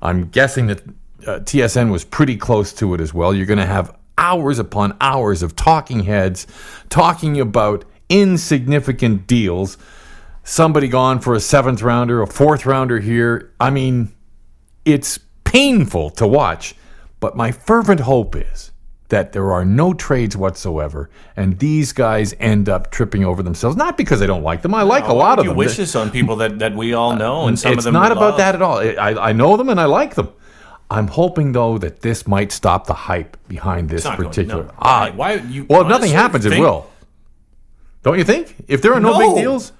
I'm 0.00 0.28
guessing 0.28 0.66
that 0.66 0.82
uh, 1.26 1.40
TSN 1.40 1.90
was 1.90 2.04
pretty 2.04 2.36
close 2.36 2.72
to 2.74 2.94
it 2.94 3.00
as 3.00 3.14
well. 3.14 3.34
You're 3.34 3.46
going 3.46 3.58
to 3.58 3.66
have 3.66 3.96
hours 4.18 4.58
upon 4.58 4.96
hours 5.00 5.42
of 5.42 5.56
talking 5.56 6.04
heads 6.04 6.46
talking 6.88 7.40
about 7.40 7.84
insignificant 8.08 9.26
deals. 9.26 9.76
Somebody 10.44 10.88
gone 10.88 11.20
for 11.20 11.34
a 11.34 11.40
seventh 11.40 11.82
rounder, 11.82 12.20
a 12.22 12.26
fourth 12.26 12.66
rounder 12.66 13.00
here. 13.00 13.52
I 13.58 13.70
mean, 13.70 14.14
it's 14.84 15.18
painful 15.44 16.10
to 16.10 16.26
watch, 16.26 16.74
but 17.20 17.36
my 17.36 17.50
fervent 17.50 18.00
hope 18.00 18.36
is 18.36 18.70
that 19.14 19.32
there 19.32 19.52
are 19.52 19.64
no 19.64 19.94
trades 19.94 20.36
whatsoever, 20.36 21.08
and 21.36 21.58
these 21.60 21.92
guys 21.92 22.34
end 22.40 22.68
up 22.68 22.90
tripping 22.90 23.24
over 23.24 23.42
themselves. 23.44 23.76
Not 23.76 23.96
because 23.96 24.20
I 24.20 24.26
don't 24.26 24.42
like 24.42 24.62
them; 24.62 24.74
I 24.74 24.82
like 24.82 25.06
a 25.06 25.12
lot 25.14 25.38
of 25.38 25.44
you 25.44 25.50
them. 25.52 25.56
wish 25.56 25.76
this 25.76 25.94
on 25.94 26.10
people 26.10 26.34
that, 26.42 26.58
that 26.58 26.74
we 26.74 26.94
all 26.94 27.14
know, 27.14 27.46
and 27.46 27.56
some 27.58 27.72
it's 27.72 27.78
of 27.80 27.84
them 27.84 27.94
not 27.94 28.10
about 28.10 28.30
love. 28.30 28.36
that 28.38 28.54
at 28.56 28.62
all. 28.62 28.78
I, 28.78 29.28
I 29.30 29.32
know 29.32 29.56
them 29.56 29.68
and 29.68 29.80
I 29.80 29.84
like 29.84 30.16
them. 30.16 30.28
I'm 30.90 31.06
hoping 31.06 31.52
though 31.52 31.78
that 31.78 32.00
this 32.00 32.26
might 32.26 32.50
stop 32.50 32.86
the 32.88 32.94
hype 33.08 33.36
behind 33.48 33.88
this 33.88 34.04
not 34.04 34.18
going- 34.18 34.28
particular. 34.30 34.64
no. 34.64 34.70
Ah, 34.80 35.10
Why- 35.14 35.36
why 35.36 35.42
you 35.54 35.64
well, 35.70 35.82
if 35.82 35.88
nothing 35.88 36.10
happens, 36.12 36.44
it 36.44 36.58
will. 36.58 36.90
Don't 38.02 38.18
you 38.18 38.24
think? 38.24 38.56
If 38.68 38.82
there 38.82 38.92
are 38.94 39.00
no, 39.00 39.12
No. 39.12 39.18
big 39.34 39.42
deals, 39.44 39.72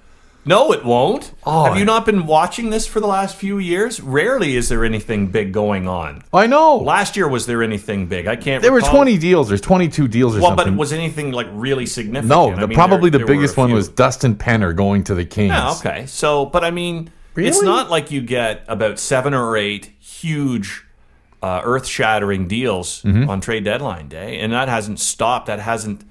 No, 0.47 0.71
it 0.71 0.85
won't. 0.85 1.31
Oh, 1.43 1.65
Have 1.65 1.77
you 1.77 1.85
not 1.85 2.05
been 2.05 2.27
watching 2.27 2.69
this 2.69 2.85
for 2.85 2.99
the 2.99 3.07
last 3.07 3.35
few 3.35 3.57
years? 3.57 3.99
Rarely 3.99 4.55
is 4.55 4.69
there 4.69 4.85
anything 4.85 5.27
big 5.27 5.51
going 5.51 5.87
on. 5.87 6.21
I 6.31 6.45
know. 6.45 6.77
Last 6.77 7.15
year, 7.17 7.27
was 7.27 7.47
there 7.47 7.63
anything 7.63 8.05
big? 8.05 8.27
I 8.27 8.35
can't. 8.35 8.61
there 8.61 8.71
were 8.71 8.81
20 8.81 9.17
deals. 9.17 9.47
There's 9.47 9.61
22 9.61 10.07
deals 10.07 10.35
or 10.35 10.41
Well, 10.41 10.51
something. 10.51 10.73
but 10.73 10.79
was 10.79 10.93
anything 10.93 11.31
like 11.31 11.47
really 11.51 11.85
significant? 11.87 12.29
no, 12.29 12.51
I 12.53 12.65
mean, 12.67 12.75
probably 12.75 13.09
there- 13.09 13.19
the 13.19 13.25
there 13.25 13.35
biggest 13.35 13.57
one 13.57 13.71
was 13.71 13.89
Dustin 13.89 14.35
Penner 14.35 14.75
going 14.75 15.03
to 15.05 15.15
the 15.15 15.25
Kings. 15.25 15.49
Yeah, 15.53 15.71
okay. 15.71 16.05
So, 16.05 16.45
but 16.45 16.63
I 16.63 16.69
mean, 16.71 17.09
it's 17.35 17.61
not 17.63 17.89
like 17.89 18.11
you 18.11 18.21
get 18.21 18.63
about 18.67 18.99
seven 18.99 19.33
or 19.33 19.57
eight 19.57 19.91
huge, 19.99 20.83
uh, 21.43 21.61
earth-shattering 21.63 22.47
deals 22.47 23.01
Mm-hmm. 23.03 23.29
on 23.29 23.41
trade 23.41 23.63
deadline 23.63 24.07
day, 24.09 24.39
and 24.39 24.53
that 24.53 24.67
hasn't 24.69 24.99
stopped. 24.99 25.47
That 25.47 25.59
hasn't 25.59 26.01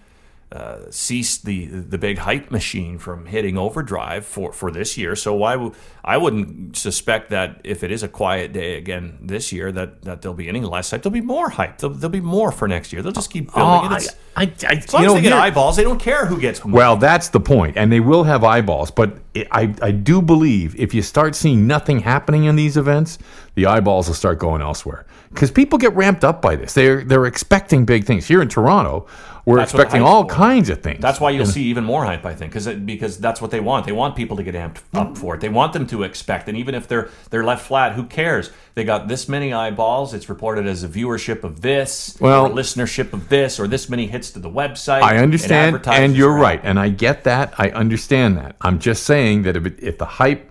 uh, 0.54 0.90
ceased 0.90 1.44
the 1.44 1.66
the 1.66 1.98
big 1.98 2.18
hype 2.18 2.50
machine 2.50 2.98
from 2.98 3.26
hitting 3.26 3.58
overdrive 3.58 4.24
for 4.24 4.52
for 4.52 4.70
this 4.70 4.96
year. 4.96 5.16
So 5.16 5.34
why 5.34 5.56
would 5.56 5.74
I 6.04 6.16
wouldn't 6.16 6.76
suspect 6.76 7.30
that 7.30 7.60
if 7.64 7.82
it 7.82 7.90
is 7.90 8.02
a 8.02 8.08
quiet 8.08 8.52
day 8.52 8.76
again 8.76 9.18
this 9.20 9.52
year 9.52 9.72
that 9.72 10.02
that 10.02 10.22
there'll 10.22 10.36
be 10.36 10.48
any 10.48 10.60
less 10.60 10.90
hype. 10.90 11.02
There'll 11.02 11.12
be 11.12 11.20
more 11.20 11.50
hype. 11.50 11.78
There'll, 11.78 11.94
there'll 11.94 12.10
be 12.10 12.20
more 12.20 12.52
for 12.52 12.68
next 12.68 12.92
year. 12.92 13.02
They'll 13.02 13.12
just 13.12 13.30
keep 13.30 13.52
building 13.52 13.90
Oh, 13.92 13.96
it. 13.96 14.16
I, 14.36 14.42
I, 14.42 14.52
I, 14.68 14.74
as 14.76 14.92
long 14.92 15.02
you 15.02 15.08
as 15.08 15.14
know, 15.14 15.14
they 15.14 15.22
get 15.22 15.32
eyeballs, 15.32 15.76
they 15.76 15.84
don't 15.84 16.00
care 16.00 16.26
who 16.26 16.40
gets 16.40 16.64
more. 16.64 16.74
Well, 16.74 16.96
that's 16.96 17.28
the 17.28 17.40
point. 17.40 17.54
point, 17.54 17.76
and 17.76 17.92
they 17.92 18.00
will 18.00 18.24
have 18.24 18.44
eyeballs. 18.44 18.90
But 18.90 19.18
it, 19.34 19.48
I, 19.50 19.74
I 19.82 19.90
do 19.90 20.20
believe 20.22 20.74
if 20.78 20.94
you 20.94 21.02
start 21.02 21.34
seeing 21.34 21.66
nothing 21.66 22.00
happening 22.00 22.44
in 22.44 22.56
these 22.56 22.76
events, 22.76 23.18
the 23.54 23.66
eyeballs 23.66 24.08
will 24.08 24.14
start 24.14 24.38
going 24.38 24.62
elsewhere 24.62 25.04
because 25.30 25.50
people 25.50 25.78
get 25.78 25.94
ramped 25.94 26.24
up 26.24 26.40
by 26.42 26.56
this. 26.56 26.74
They're 26.74 27.04
they're 27.04 27.26
expecting 27.26 27.84
big 27.84 28.04
things 28.04 28.26
here 28.26 28.42
in 28.42 28.48
Toronto. 28.48 29.06
We're 29.46 29.58
That's 29.58 29.74
expecting 29.74 30.00
all 30.00 30.22
for. 30.22 30.30
kinds 30.34 30.70
of 30.70 30.82
things. 30.82 31.00
That's 31.00 31.20
why 31.20 31.28
you'll 31.30 31.44
see 31.44 31.64
even 31.64 31.84
more 31.84 32.06
hype, 32.06 32.24
I 32.24 32.34
think, 32.34 32.50
because 32.52 32.66
because 32.66 33.18
that's 33.18 33.42
what 33.42 33.50
they 33.50 33.60
want. 33.60 33.84
They 33.84 33.92
want 33.92 34.16
people 34.16 34.38
to 34.38 34.42
get 34.42 34.54
amped 34.54 34.78
up 34.94 35.18
for 35.18 35.34
it. 35.34 35.42
They 35.42 35.50
want 35.50 35.74
them 35.74 35.86
to 35.88 36.02
expect, 36.02 36.48
and 36.48 36.56
even 36.56 36.74
if 36.74 36.88
they're 36.88 37.10
they're 37.28 37.44
left 37.44 37.66
flat, 37.66 37.92
who 37.92 38.04
cares? 38.04 38.50
They 38.74 38.84
got 38.84 39.06
this 39.06 39.28
many 39.28 39.52
eyeballs. 39.52 40.14
It's 40.14 40.30
reported 40.30 40.66
as 40.66 40.82
a 40.82 40.88
viewership 40.88 41.44
of 41.44 41.60
this, 41.60 42.16
Well- 42.20 42.46
or 42.46 42.48
listenership 42.48 43.12
of 43.12 43.28
this, 43.28 43.60
or 43.60 43.68
this 43.68 43.90
many 43.90 44.06
hits 44.06 44.30
to 44.30 44.38
the 44.38 44.50
website. 44.50 45.02
I 45.02 45.18
understand, 45.18 45.74
advertises 45.76 46.00
and 46.00 46.16
you're 46.16 46.34
right, 46.34 46.60
and 46.64 46.80
I 46.80 46.88
get 46.88 47.24
that. 47.24 47.52
I 47.58 47.68
understand 47.68 48.38
that. 48.38 48.56
I'm 48.62 48.78
just 48.78 49.04
saying 49.04 49.42
that 49.42 49.56
if 49.56 49.66
it, 49.66 49.74
if 49.82 49.98
the 49.98 50.06
hype 50.06 50.50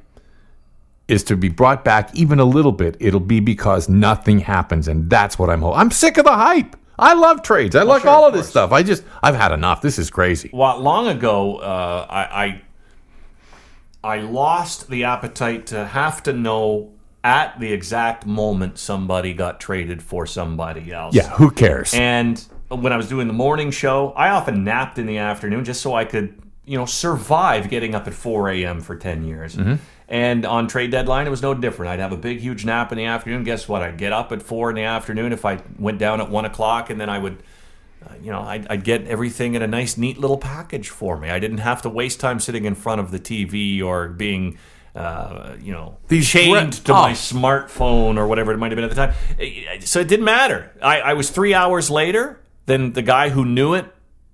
is 1.07 1.23
to 1.23 1.35
be 1.35 1.49
brought 1.49 1.83
back 1.83 2.09
even 2.13 2.39
a 2.39 2.45
little 2.45 2.71
bit, 2.71 2.95
it'll 2.99 3.19
be 3.19 3.39
because 3.39 3.89
nothing 3.89 4.39
happens, 4.39 4.87
and 4.87 5.09
that's 5.09 5.39
what 5.39 5.49
I'm. 5.49 5.61
Ho- 5.61 5.73
I'm 5.73 5.89
sick 5.89 6.17
of 6.17 6.25
the 6.25 6.31
hype. 6.35 6.75
I 6.97 7.13
love 7.13 7.41
trades. 7.41 7.75
I 7.75 7.83
like 7.83 8.03
sure, 8.03 8.11
all 8.11 8.25
of 8.27 8.33
of 8.33 8.39
this 8.39 8.49
stuff. 8.49 8.71
I 8.71 8.83
just 8.83 9.03
I've 9.21 9.35
had 9.35 9.51
enough. 9.51 9.81
This 9.81 9.97
is 9.97 10.09
crazy. 10.09 10.49
Well, 10.53 10.79
long 10.79 11.07
ago, 11.07 11.57
uh, 11.57 12.07
I, 12.09 12.61
I 14.03 14.15
I 14.15 14.17
lost 14.19 14.89
the 14.89 15.05
appetite 15.05 15.67
to 15.67 15.85
have 15.85 16.23
to 16.23 16.33
know 16.33 16.91
at 17.23 17.59
the 17.59 17.71
exact 17.71 18.25
moment 18.25 18.77
somebody 18.77 19.33
got 19.33 19.59
traded 19.59 20.03
for 20.03 20.25
somebody 20.27 20.91
else. 20.91 21.15
Yeah, 21.15 21.29
who 21.29 21.51
cares? 21.51 21.93
And 21.93 22.43
when 22.69 22.91
I 22.91 22.97
was 22.97 23.07
doing 23.07 23.27
the 23.27 23.33
morning 23.33 23.71
show, 23.71 24.11
I 24.11 24.29
often 24.29 24.63
napped 24.63 24.99
in 24.99 25.05
the 25.05 25.17
afternoon 25.19 25.63
just 25.63 25.81
so 25.81 25.93
I 25.93 26.05
could, 26.05 26.37
you 26.65 26.77
know, 26.77 26.85
survive 26.85 27.69
getting 27.69 27.95
up 27.95 28.07
at 28.07 28.13
4 28.13 28.49
a.m. 28.49 28.81
for 28.81 28.95
10 28.95 29.23
years. 29.23 29.57
And 30.13 30.45
on 30.45 30.67
trade 30.67 30.91
deadline, 30.91 31.25
it 31.25 31.31
was 31.31 31.41
no 31.41 31.55
different. 31.55 31.91
I'd 31.91 31.99
have 31.99 32.11
a 32.11 32.17
big, 32.17 32.39
huge 32.39 32.65
nap 32.65 32.91
in 32.91 32.99
the 32.99 33.05
afternoon. 33.05 33.43
Guess 33.43 33.67
what? 33.67 33.81
I'd 33.81 33.97
get 33.97 34.13
up 34.13 34.31
at 34.31 34.43
4 34.43 34.69
in 34.69 34.75
the 34.75 34.83
afternoon 34.83 35.33
if 35.33 35.43
I 35.43 35.59
went 35.79 35.97
down 35.97 36.21
at 36.21 36.29
1 36.29 36.45
o'clock, 36.45 36.91
and 36.91 37.01
then 37.01 37.09
I 37.09 37.17
would. 37.17 37.41
uh, 38.05 38.13
You 38.21 38.31
know, 38.31 38.41
I'd, 38.41 38.67
I'd 38.69 38.83
get 38.83 39.07
everything 39.07 39.55
in 39.55 39.63
a 39.63 39.67
nice, 39.67 39.97
neat 39.97 40.19
little 40.19 40.37
package 40.37 40.89
for 40.89 41.17
me. 41.17 41.31
I 41.31 41.39
didn't 41.39 41.57
have 41.57 41.81
to 41.81 41.89
waste 41.89 42.19
time 42.19 42.39
sitting 42.39 42.65
in 42.65 42.75
front 42.75 43.01
of 43.01 43.09
the 43.09 43.19
TV 43.19 43.81
or 43.83 44.07
being, 44.09 44.59
uh, 44.95 45.55
you 45.59 45.71
know, 45.71 45.97
These 46.09 46.29
chained 46.29 46.73
to 46.85 46.91
oh. 46.91 47.01
my 47.01 47.13
smartphone 47.13 48.17
or 48.17 48.27
whatever 48.27 48.51
it 48.51 48.57
might 48.57 48.71
have 48.71 48.75
been 48.75 48.85
at 48.85 48.91
the 48.91 48.95
time. 48.95 49.79
So 49.81 49.99
it 49.99 50.07
didn't 50.07 50.25
matter. 50.25 50.71
I, 50.79 51.01
I 51.01 51.13
was 51.13 51.31
three 51.31 51.55
hours 51.55 51.89
later 51.89 52.39
than 52.67 52.93
the 52.93 53.01
guy 53.01 53.29
who 53.29 53.45
knew 53.45 53.73
it 53.73 53.87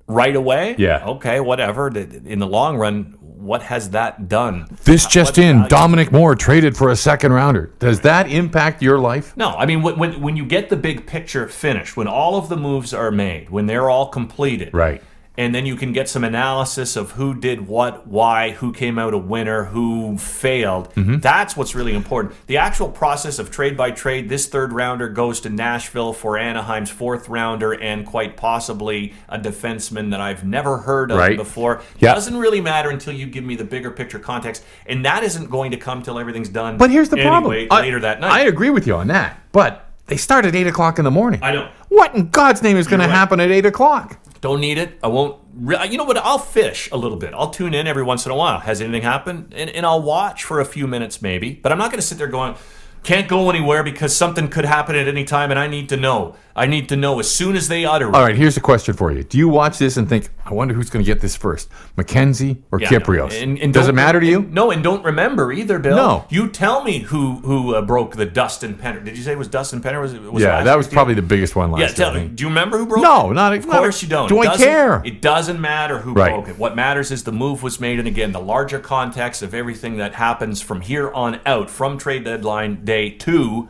right 0.07 0.35
away. 0.35 0.75
Yeah. 0.77 1.05
Okay, 1.05 1.39
whatever. 1.39 1.87
In 1.87 2.39
the 2.39 2.47
long 2.47 2.77
run, 2.77 3.17
what 3.39 3.63
has 3.63 3.91
that 3.91 4.27
done? 4.27 4.67
This 4.83 5.05
just 5.05 5.37
What 5.37 5.45
in: 5.45 5.67
Dominic 5.69 6.11
Moore 6.11 6.35
traded 6.35 6.75
for 6.75 6.89
a 6.89 6.95
second 6.95 7.31
rounder. 7.31 7.71
Does 7.79 8.01
that 8.01 8.29
impact 8.29 8.81
your 8.81 8.99
life? 8.99 9.35
No, 9.37 9.51
I 9.51 9.65
mean 9.65 9.81
when 9.81 10.19
when 10.21 10.35
you 10.35 10.45
get 10.45 10.69
the 10.69 10.75
big 10.75 11.07
picture 11.07 11.47
finished, 11.47 11.95
when 11.95 12.07
all 12.07 12.35
of 12.35 12.49
the 12.49 12.57
moves 12.57 12.93
are 12.93 13.11
made, 13.11 13.49
when 13.49 13.65
they're 13.65 13.89
all 13.89 14.07
completed, 14.09 14.73
Right. 14.73 15.01
And 15.39 15.55
then 15.55 15.65
you 15.65 15.77
can 15.77 15.93
get 15.93 16.09
some 16.09 16.25
analysis 16.25 16.97
of 16.97 17.11
who 17.11 17.33
did 17.33 17.65
what, 17.65 18.05
why, 18.05 18.51
who 18.51 18.73
came 18.73 18.99
out 18.99 19.13
a 19.13 19.17
winner, 19.17 19.63
who 19.63 20.17
failed. 20.17 20.93
Mm-hmm. 20.95 21.19
That's 21.19 21.55
what's 21.55 21.73
really 21.73 21.93
important. 21.93 22.35
The 22.47 22.57
actual 22.57 22.89
process 22.89 23.39
of 23.39 23.49
trade 23.49 23.77
by 23.77 23.91
trade, 23.91 24.27
this 24.27 24.47
third 24.47 24.73
rounder 24.73 25.07
goes 25.07 25.39
to 25.41 25.49
Nashville 25.49 26.11
for 26.11 26.37
Anaheim's 26.37 26.89
fourth 26.89 27.29
rounder 27.29 27.71
and 27.71 28.05
quite 28.05 28.35
possibly 28.35 29.13
a 29.29 29.39
defenseman 29.39 30.11
that 30.11 30.19
I've 30.19 30.43
never 30.43 30.79
heard 30.79 31.09
of 31.09 31.17
Right. 31.17 31.37
before. 31.37 31.81
Yeah. 31.99 32.13
Doesn't 32.15 32.35
really 32.35 32.59
matter 32.59 32.89
until 32.89 33.13
you 33.13 33.25
give 33.25 33.45
me 33.45 33.55
the 33.55 33.63
bigger 33.63 33.91
picture 33.91 34.19
context, 34.19 34.65
and 34.87 35.05
that 35.05 35.23
isn't 35.23 35.49
going 35.49 35.71
to 35.71 35.77
come 35.77 36.03
till 36.03 36.19
everything's 36.19 36.49
done. 36.49 36.77
But 36.77 36.91
here's 36.91 37.07
the 37.07 37.15
problem. 37.15 37.53
anyway, 37.53 37.67
I- 37.71 37.79
later 37.79 38.01
that 38.01 38.19
night. 38.19 38.31
I 38.33 38.41
agree 38.41 38.71
with 38.71 38.85
you 38.85 38.95
on 38.95 39.07
that. 39.07 39.39
But 39.53 39.85
they 40.07 40.17
start 40.17 40.43
at 40.45 40.53
eight 40.53 40.67
o'clock 40.67 40.99
in 40.99 41.05
the 41.05 41.11
morning. 41.11 41.39
I 41.41 41.53
know. 41.53 41.69
What 41.87 42.13
in 42.13 42.29
God's 42.29 42.61
name 42.61 42.75
is 42.75 42.87
going 42.87 42.99
to 42.99 43.07
happen 43.07 43.39
at 43.39 43.51
eight 43.51 43.65
o'clock? 43.65 44.17
Don't 44.41 44.61
need 44.61 44.77
it. 44.77 44.97
I 45.03 45.07
won't. 45.07 45.41
Re- 45.53 45.87
you 45.89 45.97
know 45.97 46.05
what? 46.05 46.17
I'll 46.17 46.39
fish 46.39 46.89
a 46.91 46.97
little 46.97 47.17
bit. 47.17 47.33
I'll 47.33 47.49
tune 47.49 47.73
in 47.73 47.87
every 47.87 48.03
once 48.03 48.25
in 48.25 48.31
a 48.31 48.35
while. 48.35 48.59
Has 48.59 48.81
anything 48.81 49.01
happened? 49.01 49.53
And, 49.55 49.69
and 49.69 49.85
I'll 49.85 50.01
watch 50.01 50.43
for 50.43 50.59
a 50.59 50.65
few 50.65 50.87
minutes 50.87 51.21
maybe. 51.21 51.53
But 51.53 51.71
I'm 51.71 51.77
not 51.77 51.91
going 51.91 51.99
to 51.99 52.05
sit 52.05 52.17
there 52.17 52.27
going, 52.27 52.55
can't 53.03 53.27
go 53.27 53.49
anywhere 53.49 53.83
because 53.83 54.15
something 54.15 54.47
could 54.49 54.65
happen 54.65 54.95
at 54.95 55.07
any 55.07 55.23
time, 55.23 55.51
and 55.51 55.59
I 55.59 55.67
need 55.67 55.89
to 55.89 55.97
know. 55.97 56.35
I 56.59 56.65
need 56.67 56.89
to 56.89 56.95
know 56.97 57.19
as 57.19 57.29
soon 57.29 57.55
as 57.55 57.67
they 57.69 57.85
utter 57.85 58.09
it. 58.09 58.15
All 58.15 58.21
right, 58.21 58.35
here's 58.35 58.57
a 58.57 58.61
question 58.61 58.93
for 58.93 59.11
you. 59.11 59.23
Do 59.23 59.37
you 59.37 59.47
watch 59.47 59.77
this 59.77 59.95
and 59.97 60.09
think, 60.09 60.29
I 60.45 60.53
wonder 60.53 60.73
who's 60.73 60.89
going 60.89 61.03
to 61.05 61.09
get 61.09 61.21
this 61.21 61.35
first, 61.35 61.69
McKenzie 61.97 62.57
or 62.71 62.79
Yeah, 62.81 62.89
Kypreos? 62.89 63.41
and- 63.41 63.57
and 63.59 63.73
Does 63.73 63.87
it 63.87 63.95
matter 63.95 64.19
to 64.19 64.25
you? 64.25 64.39
and- 64.39 64.53
no, 64.53 64.69
and 64.71 64.83
don't 64.83 65.03
remember 65.03 65.51
either, 65.53 65.79
Bill. 65.79 65.95
No. 65.95 66.25
You 66.29 66.49
tell 66.49 66.83
me 66.83 66.99
who 66.99 67.35
who 67.45 67.75
uh, 67.75 67.81
broke 67.81 68.15
the 68.17 68.25
Dustin 68.25 68.75
Penner. 68.75 69.03
Did 69.03 69.17
you 69.17 69.23
say 69.23 69.31
it 69.31 69.37
was 69.37 69.47
Dustin 69.47 69.81
Penner? 69.81 70.01
Was 70.01 70.13
it? 70.13 70.21
Was 70.21 70.43
yeah, 70.43 70.63
that 70.63 70.75
was 70.77 70.87
deal? 70.87 70.93
probably 70.93 71.13
the 71.13 71.21
biggest 71.21 71.55
one 71.55 71.71
last 71.71 71.79
Yeah, 71.79 71.85
year. 71.87 71.95
tell 71.95 72.13
me. 72.13 72.27
Do 72.27 72.43
you 72.43 72.49
remember 72.49 72.77
who 72.77 72.85
broke? 72.85 73.01
No, 73.03 73.21
it? 73.21 73.27
No, 73.27 73.33
not- 73.33 73.53
Of 73.53 73.65
not- 73.65 73.77
course 73.77 74.01
you 74.03 74.09
don't. 74.09 74.27
do 74.27 74.39
I 74.39 74.55
care? 74.57 75.01
It 75.05 75.21
doesn't 75.21 75.59
matter 75.61 75.99
who 75.99 76.13
Right. 76.13 76.33
broke 76.33 76.49
it. 76.49 76.59
What 76.59 76.75
matters 76.75 77.09
is 77.11 77.23
the 77.23 77.31
move 77.31 77.63
was 77.63 77.79
made, 77.79 77.99
and 77.99 78.07
again, 78.07 78.31
the 78.33 78.39
larger 78.41 78.79
context 78.79 79.41
of 79.41 79.53
everything 79.53 79.97
that 79.97 80.15
happens 80.15 80.61
from 80.61 80.81
here 80.81 81.09
on 81.13 81.39
out, 81.45 81.69
from 81.69 81.97
trade 81.97 82.25
deadline 82.25 82.83
day 82.83 83.09
to 83.11 83.69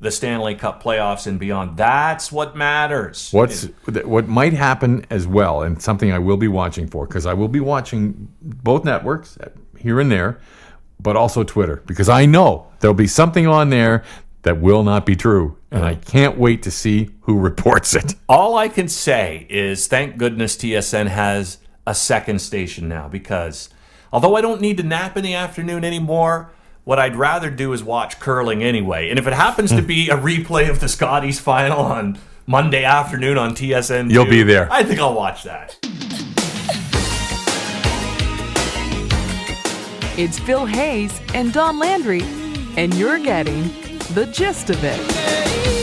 the 0.00 0.10
Stanley 0.10 0.54
Cup 0.54 0.82
playoffs 0.82 1.26
and 1.26 1.38
beyond. 1.38 1.76
That's 1.76 2.30
what 2.30 2.56
matters. 2.56 3.30
What's 3.32 3.64
what 4.04 4.28
might 4.28 4.52
happen 4.52 5.06
as 5.10 5.26
well, 5.26 5.62
and 5.62 5.80
something 5.80 6.12
I 6.12 6.18
will 6.18 6.36
be 6.36 6.48
watching 6.48 6.86
for 6.86 7.06
because 7.06 7.26
I 7.26 7.34
will 7.34 7.48
be 7.48 7.60
watching 7.60 8.28
both 8.42 8.84
networks 8.84 9.38
here 9.78 10.00
and 10.00 10.10
there, 10.10 10.38
but 11.00 11.16
also 11.16 11.44
Twitter 11.44 11.82
because 11.86 12.08
I 12.08 12.26
know 12.26 12.66
there'll 12.80 12.94
be 12.94 13.06
something 13.06 13.46
on 13.46 13.70
there 13.70 14.04
that 14.42 14.60
will 14.60 14.84
not 14.84 15.06
be 15.06 15.16
true, 15.16 15.56
and 15.70 15.84
I 15.84 15.94
can't 15.94 16.38
wait 16.38 16.62
to 16.64 16.70
see 16.70 17.10
who 17.22 17.38
reports 17.38 17.94
it. 17.94 18.14
All 18.28 18.56
I 18.56 18.68
can 18.68 18.88
say 18.88 19.46
is 19.48 19.86
thank 19.86 20.18
goodness 20.18 20.56
TSN 20.56 21.08
has 21.08 21.58
a 21.86 21.94
second 21.94 22.40
station 22.40 22.88
now 22.88 23.08
because 23.08 23.70
although 24.12 24.36
I 24.36 24.40
don't 24.40 24.60
need 24.60 24.76
to 24.76 24.82
nap 24.82 25.16
in 25.16 25.24
the 25.24 25.34
afternoon 25.34 25.84
anymore, 25.84 26.52
what 26.86 27.00
I'd 27.00 27.16
rather 27.16 27.50
do 27.50 27.72
is 27.72 27.82
watch 27.82 28.20
curling 28.20 28.62
anyway. 28.62 29.10
And 29.10 29.18
if 29.18 29.26
it 29.26 29.32
happens 29.32 29.70
to 29.70 29.80
hmm. 29.80 29.86
be 29.88 30.08
a 30.08 30.16
replay 30.16 30.70
of 30.70 30.78
the 30.78 30.88
Scotties 30.88 31.40
final 31.40 31.80
on 31.80 32.16
Monday 32.46 32.84
afternoon 32.84 33.36
on 33.36 33.56
TSN, 33.56 34.08
You'll 34.08 34.24
be 34.24 34.44
there. 34.44 34.68
I 34.70 34.84
think 34.84 35.00
I'll 35.00 35.12
watch 35.12 35.42
that. 35.42 35.76
It's 40.16 40.38
Bill 40.38 40.64
Hayes 40.64 41.20
and 41.34 41.52
Don 41.52 41.80
Landry, 41.80 42.22
and 42.76 42.94
you're 42.94 43.18
getting 43.18 43.64
the 44.14 44.30
gist 44.32 44.70
of 44.70 44.78
it. 44.84 45.75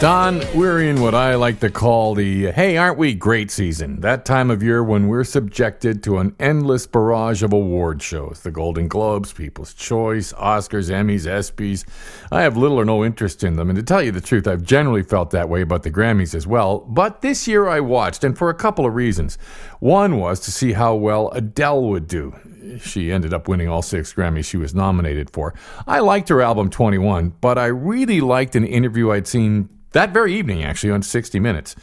Don, 0.00 0.40
we're 0.54 0.84
in 0.84 1.00
what 1.00 1.16
I 1.16 1.34
like 1.34 1.58
to 1.58 1.70
call 1.70 2.14
the 2.14 2.52
hey, 2.52 2.76
aren't 2.76 2.98
we 2.98 3.14
great 3.14 3.50
season? 3.50 4.00
That 4.00 4.24
time 4.24 4.48
of 4.48 4.62
year 4.62 4.84
when 4.84 5.08
we're 5.08 5.24
subjected 5.24 6.04
to 6.04 6.18
an 6.18 6.36
endless 6.38 6.86
barrage 6.86 7.42
of 7.42 7.52
award 7.52 8.00
shows 8.00 8.42
the 8.44 8.52
Golden 8.52 8.86
Globes, 8.86 9.32
People's 9.32 9.74
Choice, 9.74 10.32
Oscars, 10.34 10.88
Emmys, 10.88 11.26
ESPYs. 11.26 11.84
I 12.30 12.42
have 12.42 12.56
little 12.56 12.78
or 12.78 12.84
no 12.84 13.04
interest 13.04 13.42
in 13.42 13.56
them, 13.56 13.70
and 13.70 13.76
to 13.76 13.82
tell 13.82 14.00
you 14.00 14.12
the 14.12 14.20
truth, 14.20 14.46
I've 14.46 14.62
generally 14.62 15.02
felt 15.02 15.32
that 15.32 15.48
way 15.48 15.62
about 15.62 15.82
the 15.82 15.90
Grammys 15.90 16.32
as 16.32 16.46
well. 16.46 16.78
But 16.78 17.20
this 17.20 17.48
year 17.48 17.66
I 17.66 17.80
watched, 17.80 18.22
and 18.22 18.38
for 18.38 18.50
a 18.50 18.54
couple 18.54 18.86
of 18.86 18.94
reasons. 18.94 19.36
One 19.80 20.18
was 20.18 20.38
to 20.40 20.52
see 20.52 20.74
how 20.74 20.94
well 20.94 21.30
Adele 21.30 21.82
would 21.82 22.06
do. 22.06 22.36
She 22.80 23.10
ended 23.10 23.34
up 23.34 23.48
winning 23.48 23.68
all 23.68 23.82
six 23.82 24.12
Grammys 24.12 24.44
she 24.44 24.58
was 24.58 24.76
nominated 24.76 25.30
for. 25.30 25.54
I 25.88 25.98
liked 25.98 26.28
her 26.28 26.40
album 26.40 26.70
21, 26.70 27.34
but 27.40 27.58
I 27.58 27.66
really 27.66 28.20
liked 28.20 28.54
an 28.54 28.64
interview 28.64 29.10
I'd 29.10 29.26
seen 29.26 29.70
that 29.92 30.12
very 30.12 30.34
evening, 30.34 30.62
actually, 30.62 30.90
on 30.90 31.02
60 31.02 31.40
Minutes. 31.40 31.76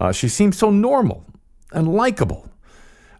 Uh, 0.00 0.12
she 0.12 0.28
seemed 0.28 0.54
so 0.54 0.70
normal 0.70 1.24
and 1.72 1.92
likable, 1.92 2.48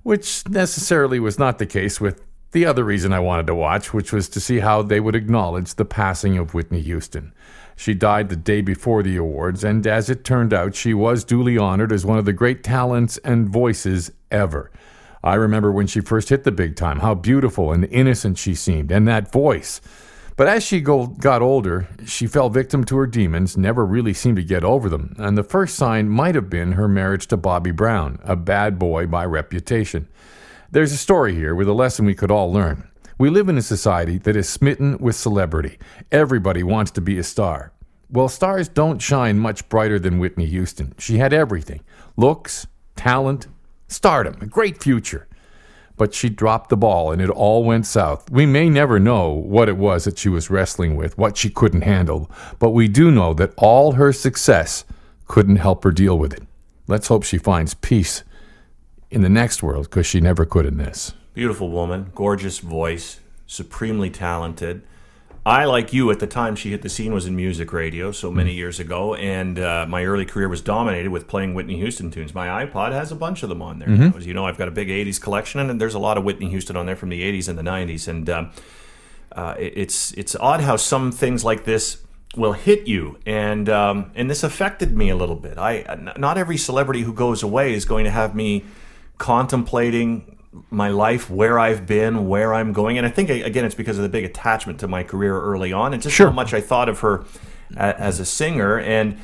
which 0.02 0.48
necessarily 0.48 1.18
was 1.18 1.38
not 1.38 1.58
the 1.58 1.66
case 1.66 2.00
with 2.00 2.24
the 2.52 2.64
other 2.64 2.84
reason 2.84 3.12
I 3.12 3.20
wanted 3.20 3.46
to 3.48 3.54
watch, 3.54 3.92
which 3.92 4.12
was 4.12 4.28
to 4.30 4.40
see 4.40 4.60
how 4.60 4.82
they 4.82 5.00
would 5.00 5.14
acknowledge 5.14 5.74
the 5.74 5.84
passing 5.84 6.38
of 6.38 6.54
Whitney 6.54 6.80
Houston. 6.80 7.32
She 7.76 7.94
died 7.94 8.28
the 8.28 8.36
day 8.36 8.60
before 8.60 9.02
the 9.02 9.16
awards, 9.16 9.62
and 9.62 9.86
as 9.86 10.08
it 10.10 10.24
turned 10.24 10.52
out, 10.52 10.74
she 10.74 10.94
was 10.94 11.24
duly 11.24 11.58
honored 11.58 11.92
as 11.92 12.06
one 12.06 12.18
of 12.18 12.24
the 12.24 12.32
great 12.32 12.64
talents 12.64 13.18
and 13.18 13.48
voices 13.48 14.10
ever. 14.30 14.70
I 15.22 15.34
remember 15.34 15.70
when 15.70 15.86
she 15.86 16.00
first 16.00 16.28
hit 16.28 16.44
the 16.44 16.52
big 16.52 16.74
time, 16.74 17.00
how 17.00 17.14
beautiful 17.14 17.70
and 17.72 17.84
innocent 17.84 18.38
she 18.38 18.54
seemed, 18.54 18.90
and 18.90 19.06
that 19.06 19.30
voice. 19.30 19.80
But 20.38 20.46
as 20.46 20.64
she 20.64 20.80
go, 20.80 21.08
got 21.08 21.42
older, 21.42 21.88
she 22.06 22.28
fell 22.28 22.48
victim 22.48 22.84
to 22.84 22.96
her 22.98 23.08
demons, 23.08 23.56
never 23.56 23.84
really 23.84 24.14
seemed 24.14 24.36
to 24.36 24.44
get 24.44 24.62
over 24.62 24.88
them, 24.88 25.16
and 25.18 25.36
the 25.36 25.42
first 25.42 25.74
sign 25.74 26.08
might 26.08 26.36
have 26.36 26.48
been 26.48 26.72
her 26.72 26.86
marriage 26.86 27.26
to 27.26 27.36
Bobby 27.36 27.72
Brown, 27.72 28.20
a 28.22 28.36
bad 28.36 28.78
boy 28.78 29.08
by 29.08 29.24
reputation. 29.24 30.06
There's 30.70 30.92
a 30.92 30.96
story 30.96 31.34
here 31.34 31.56
with 31.56 31.66
a 31.66 31.72
lesson 31.72 32.06
we 32.06 32.14
could 32.14 32.30
all 32.30 32.52
learn. 32.52 32.88
We 33.18 33.30
live 33.30 33.48
in 33.48 33.58
a 33.58 33.62
society 33.62 34.16
that 34.18 34.36
is 34.36 34.48
smitten 34.48 34.98
with 34.98 35.16
celebrity. 35.16 35.76
Everybody 36.12 36.62
wants 36.62 36.92
to 36.92 37.00
be 37.00 37.18
a 37.18 37.24
star. 37.24 37.72
Well, 38.08 38.28
stars 38.28 38.68
don't 38.68 39.02
shine 39.02 39.40
much 39.40 39.68
brighter 39.68 39.98
than 39.98 40.20
Whitney 40.20 40.46
Houston. 40.46 40.94
She 40.98 41.18
had 41.18 41.32
everything 41.32 41.80
looks, 42.16 42.68
talent, 42.94 43.48
stardom, 43.88 44.36
a 44.40 44.46
great 44.46 44.80
future 44.80 45.27
but 45.98 46.14
she 46.14 46.28
dropped 46.28 46.70
the 46.70 46.76
ball 46.76 47.12
and 47.12 47.20
it 47.20 47.28
all 47.28 47.64
went 47.64 47.86
south. 47.86 48.30
We 48.30 48.46
may 48.46 48.70
never 48.70 48.98
know 48.98 49.30
what 49.30 49.68
it 49.68 49.76
was 49.76 50.04
that 50.04 50.18
she 50.18 50.28
was 50.28 50.48
wrestling 50.48 50.96
with, 50.96 51.18
what 51.18 51.36
she 51.36 51.50
couldn't 51.50 51.82
handle, 51.82 52.30
but 52.58 52.70
we 52.70 52.88
do 52.88 53.10
know 53.10 53.34
that 53.34 53.52
all 53.56 53.92
her 53.92 54.12
success 54.12 54.84
couldn't 55.26 55.56
help 55.56 55.84
her 55.84 55.90
deal 55.90 56.18
with 56.18 56.32
it. 56.32 56.44
Let's 56.86 57.08
hope 57.08 57.24
she 57.24 57.36
finds 57.36 57.74
peace 57.74 58.24
in 59.10 59.22
the 59.22 59.28
next 59.28 59.62
world 59.62 59.84
because 59.84 60.06
she 60.06 60.20
never 60.20 60.46
could 60.46 60.64
in 60.64 60.78
this. 60.78 61.12
Beautiful 61.34 61.70
woman, 61.70 62.12
gorgeous 62.14 62.60
voice, 62.60 63.20
supremely 63.46 64.10
talented. 64.10 64.82
I, 65.48 65.64
like 65.64 65.94
you, 65.94 66.10
at 66.10 66.20
the 66.20 66.26
time 66.26 66.56
she 66.56 66.70
hit 66.70 66.82
the 66.82 66.90
scene 66.90 67.14
was 67.14 67.26
in 67.26 67.34
music 67.34 67.72
radio, 67.72 68.12
so 68.12 68.30
many 68.30 68.52
years 68.52 68.78
ago, 68.78 69.14
and 69.14 69.58
uh, 69.58 69.86
my 69.88 70.04
early 70.04 70.26
career 70.26 70.46
was 70.46 70.60
dominated 70.60 71.10
with 71.10 71.26
playing 71.26 71.54
Whitney 71.54 71.76
Houston 71.76 72.10
tunes. 72.10 72.34
My 72.34 72.66
iPod 72.66 72.92
has 72.92 73.10
a 73.10 73.16
bunch 73.16 73.42
of 73.42 73.48
them 73.48 73.62
on 73.62 73.78
there. 73.78 73.88
As 74.14 74.26
you 74.26 74.34
know, 74.34 74.44
I've 74.44 74.58
got 74.58 74.68
a 74.68 74.70
big 74.70 74.88
'80s 74.88 75.18
collection, 75.18 75.58
and 75.60 75.80
there's 75.80 75.94
a 75.94 75.98
lot 75.98 76.18
of 76.18 76.24
Whitney 76.24 76.50
Houston 76.50 76.76
on 76.76 76.84
there 76.84 76.96
from 76.96 77.08
the 77.08 77.22
'80s 77.22 77.48
and 77.48 77.58
the 77.58 77.62
'90s. 77.62 78.08
And 78.08 78.28
um, 78.28 78.50
uh, 79.32 79.54
it's 79.58 80.12
it's 80.12 80.36
odd 80.36 80.60
how 80.60 80.76
some 80.76 81.10
things 81.10 81.44
like 81.44 81.64
this 81.64 82.04
will 82.36 82.52
hit 82.52 82.86
you, 82.86 83.18
and 83.24 83.70
um, 83.70 84.10
and 84.14 84.30
this 84.30 84.42
affected 84.42 84.96
me 84.96 85.08
a 85.08 85.16
little 85.16 85.36
bit. 85.36 85.56
I 85.56 86.12
not 86.18 86.36
every 86.36 86.58
celebrity 86.58 87.02
who 87.02 87.14
goes 87.14 87.42
away 87.42 87.72
is 87.72 87.86
going 87.86 88.04
to 88.04 88.10
have 88.10 88.34
me 88.34 88.64
contemplating 89.16 90.37
my 90.70 90.88
life, 90.88 91.28
where 91.30 91.58
I've 91.58 91.86
been, 91.86 92.28
where 92.28 92.54
I'm 92.54 92.72
going, 92.72 92.96
and 92.98 93.06
I 93.06 93.10
think 93.10 93.28
again 93.30 93.64
it's 93.64 93.74
because 93.74 93.98
of 93.98 94.02
the 94.02 94.08
big 94.08 94.24
attachment 94.24 94.80
to 94.80 94.88
my 94.88 95.02
career 95.02 95.38
early 95.40 95.72
on, 95.72 95.92
and 95.92 96.02
just 96.02 96.16
Sure. 96.16 96.28
how 96.28 96.32
much 96.32 96.54
I 96.54 96.60
thought 96.60 96.88
of 96.88 97.00
her 97.00 97.24
a- 97.76 98.00
as 98.00 98.18
a 98.20 98.24
singer, 98.24 98.78
and 98.78 99.18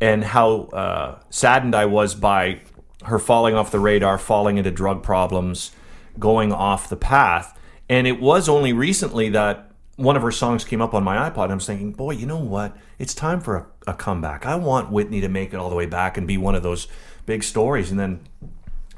and 0.00 0.24
how 0.24 0.62
uh, 0.72 1.18
saddened 1.30 1.74
I 1.74 1.86
was 1.86 2.14
by 2.14 2.60
her 3.04 3.18
falling 3.18 3.54
off 3.54 3.70
the 3.70 3.78
radar, 3.78 4.18
falling 4.18 4.56
into 4.58 4.70
drug 4.70 5.02
problems, 5.02 5.70
going 6.18 6.52
off 6.52 6.88
the 6.88 6.96
path. 6.96 7.56
And 7.88 8.06
it 8.06 8.20
was 8.20 8.48
only 8.48 8.72
recently 8.72 9.28
that 9.30 9.70
one 9.96 10.16
of 10.16 10.22
her 10.22 10.32
songs 10.32 10.64
came 10.64 10.80
up 10.82 10.94
on 10.94 11.04
my 11.04 11.30
iPod. 11.30 11.44
And 11.44 11.52
I 11.52 11.54
was 11.56 11.66
thinking, 11.66 11.92
boy, 11.92 12.12
you 12.12 12.26
know 12.26 12.38
what? 12.38 12.76
It's 12.98 13.14
time 13.14 13.40
for 13.40 13.56
a, 13.56 13.90
a 13.90 13.94
comeback. 13.94 14.46
I 14.46 14.56
want 14.56 14.90
Whitney 14.90 15.20
to 15.20 15.28
make 15.28 15.52
it 15.52 15.56
all 15.56 15.68
the 15.70 15.76
way 15.76 15.86
back 15.86 16.16
and 16.16 16.26
be 16.26 16.36
one 16.38 16.54
of 16.54 16.62
those 16.62 16.88
big 17.26 17.44
stories. 17.44 17.90
And 17.90 18.00
then 18.00 18.20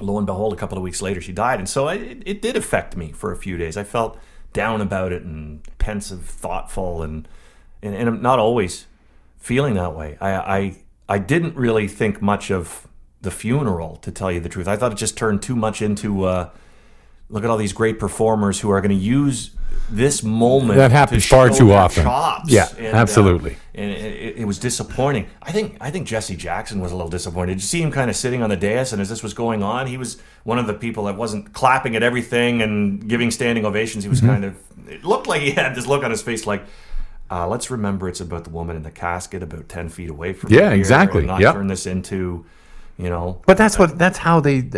lo 0.01 0.19
and 0.19 0.27
behold, 0.27 0.53
a 0.53 0.57
couple 0.57 0.77
of 0.77 0.85
weeks 0.85 1.03
later, 1.03 1.21
she 1.21 1.33
died. 1.33 1.59
And 1.59 1.69
so 1.69 1.89
it, 1.89 2.23
it 2.25 2.43
did 2.43 2.57
affect 2.57 2.97
me 2.97 3.13
for 3.13 3.33
a 3.33 3.37
few 3.37 3.57
days. 3.57 3.77
I 3.77 3.85
felt 3.85 4.19
down 4.53 4.81
about 4.81 5.13
it 5.13 5.23
and 5.23 5.61
pensive, 5.79 6.25
thoughtful, 6.25 7.03
and 7.03 7.29
and, 7.83 7.95
and 7.95 8.09
I'm 8.09 8.23
not 8.23 8.39
always 8.39 8.87
feeling 9.39 9.75
that 9.75 9.95
way. 9.95 10.17
I, 10.21 10.31
I 10.31 10.77
I 11.09 11.19
didn't 11.19 11.57
really 11.57 11.89
think 11.89 12.23
much 12.23 12.51
of 12.51 12.89
the 13.21 13.31
funeral, 13.31 13.97
to 13.97 14.11
tell 14.11 14.31
you 14.31 14.41
the 14.41 14.49
truth. 14.49 14.69
I 14.69 14.77
thought 14.77 14.93
it 14.93 14.99
just 14.99 15.17
turned 15.17 15.43
too 15.43 15.57
much 15.57 15.83
into 15.83 16.25
uh, 16.25 16.51
look 17.29 17.45
at 17.45 17.51
all 17.51 17.57
these 17.57 17.73
great 17.73 17.99
performers 17.99 18.61
who 18.61 18.71
are 18.71 18.81
going 18.81 18.97
to 18.97 18.97
use 18.97 19.51
this 19.91 20.23
moment. 20.23 20.77
That 20.79 20.91
happens 20.91 21.23
to 21.25 21.29
far 21.29 21.49
too 21.51 21.73
often. 21.73 22.05
Chops. 22.05 22.51
Yeah, 22.51 22.69
And, 22.77 22.89
uh, 22.95 22.99
absolutely. 22.99 23.57
and 23.75 23.91
it, 23.91 24.39
it 24.39 24.45
was 24.47 24.59
disappointing. 24.59 25.27
I 25.43 25.53
think 25.53 25.77
I 25.81 25.91
think 25.91 26.07
Jesse 26.07 26.37
Jackson 26.37 26.81
was 26.81 26.93
a 26.93 26.97
little 26.97 27.11
disappointed. 27.11 27.55
Did 27.55 27.63
you 27.63 27.67
see 27.69 27.83
him 27.83 27.93
kind 27.93 28.11
of 28.11 28.17
sitting 28.17 28.43
on 28.43 28.51
the 28.51 28.57
dais, 28.57 28.93
and 28.93 29.01
as 29.01 29.09
this 29.09 29.23
was 29.23 29.33
going 29.35 29.63
on, 29.63 29.87
he 29.87 29.97
was 29.97 30.19
one 30.45 30.59
of 30.59 30.67
the 30.67 30.75
people 30.75 31.05
that 31.05 31.17
wasn't 31.17 31.53
clapping 31.53 31.95
at 31.97 32.03
everything 32.03 32.63
and 32.63 33.09
giving 33.09 33.31
standing 33.31 33.65
ovations. 33.65 34.05
He 34.05 34.11
was 34.11 34.21
Mm-hmm. 34.21 34.29
kind 34.29 34.45
of. 34.45 34.57
It 34.89 35.05
looked 35.05 35.27
like 35.27 35.43
he 35.43 35.51
had 35.53 35.75
this 35.75 35.87
look 35.87 36.03
on 36.05 36.11
his 36.11 36.23
face, 36.23 36.47
like. 36.47 36.65
Uh, 37.29 37.45
let's 37.49 37.73
remember 37.73 38.09
it's 38.09 38.21
about 38.21 38.45
the 38.45 38.51
woman 38.51 38.77
in 38.77 38.85
the 38.85 38.91
casket, 38.91 39.43
about 39.43 39.69
ten 39.69 39.89
feet 39.89 40.09
away 40.11 40.33
from. 40.33 40.53
Yeah, 40.53 40.71
exactly. 40.71 41.27
Not 41.27 41.41
Yep. 41.41 41.55
turn 41.55 41.67
this 41.67 41.85
into, 41.85 42.47
you 42.99 43.11
know. 43.11 43.43
But 43.47 43.57
that's 43.57 43.79
what 43.79 43.99
that's 43.99 44.19
how 44.19 44.41
they 44.41 44.69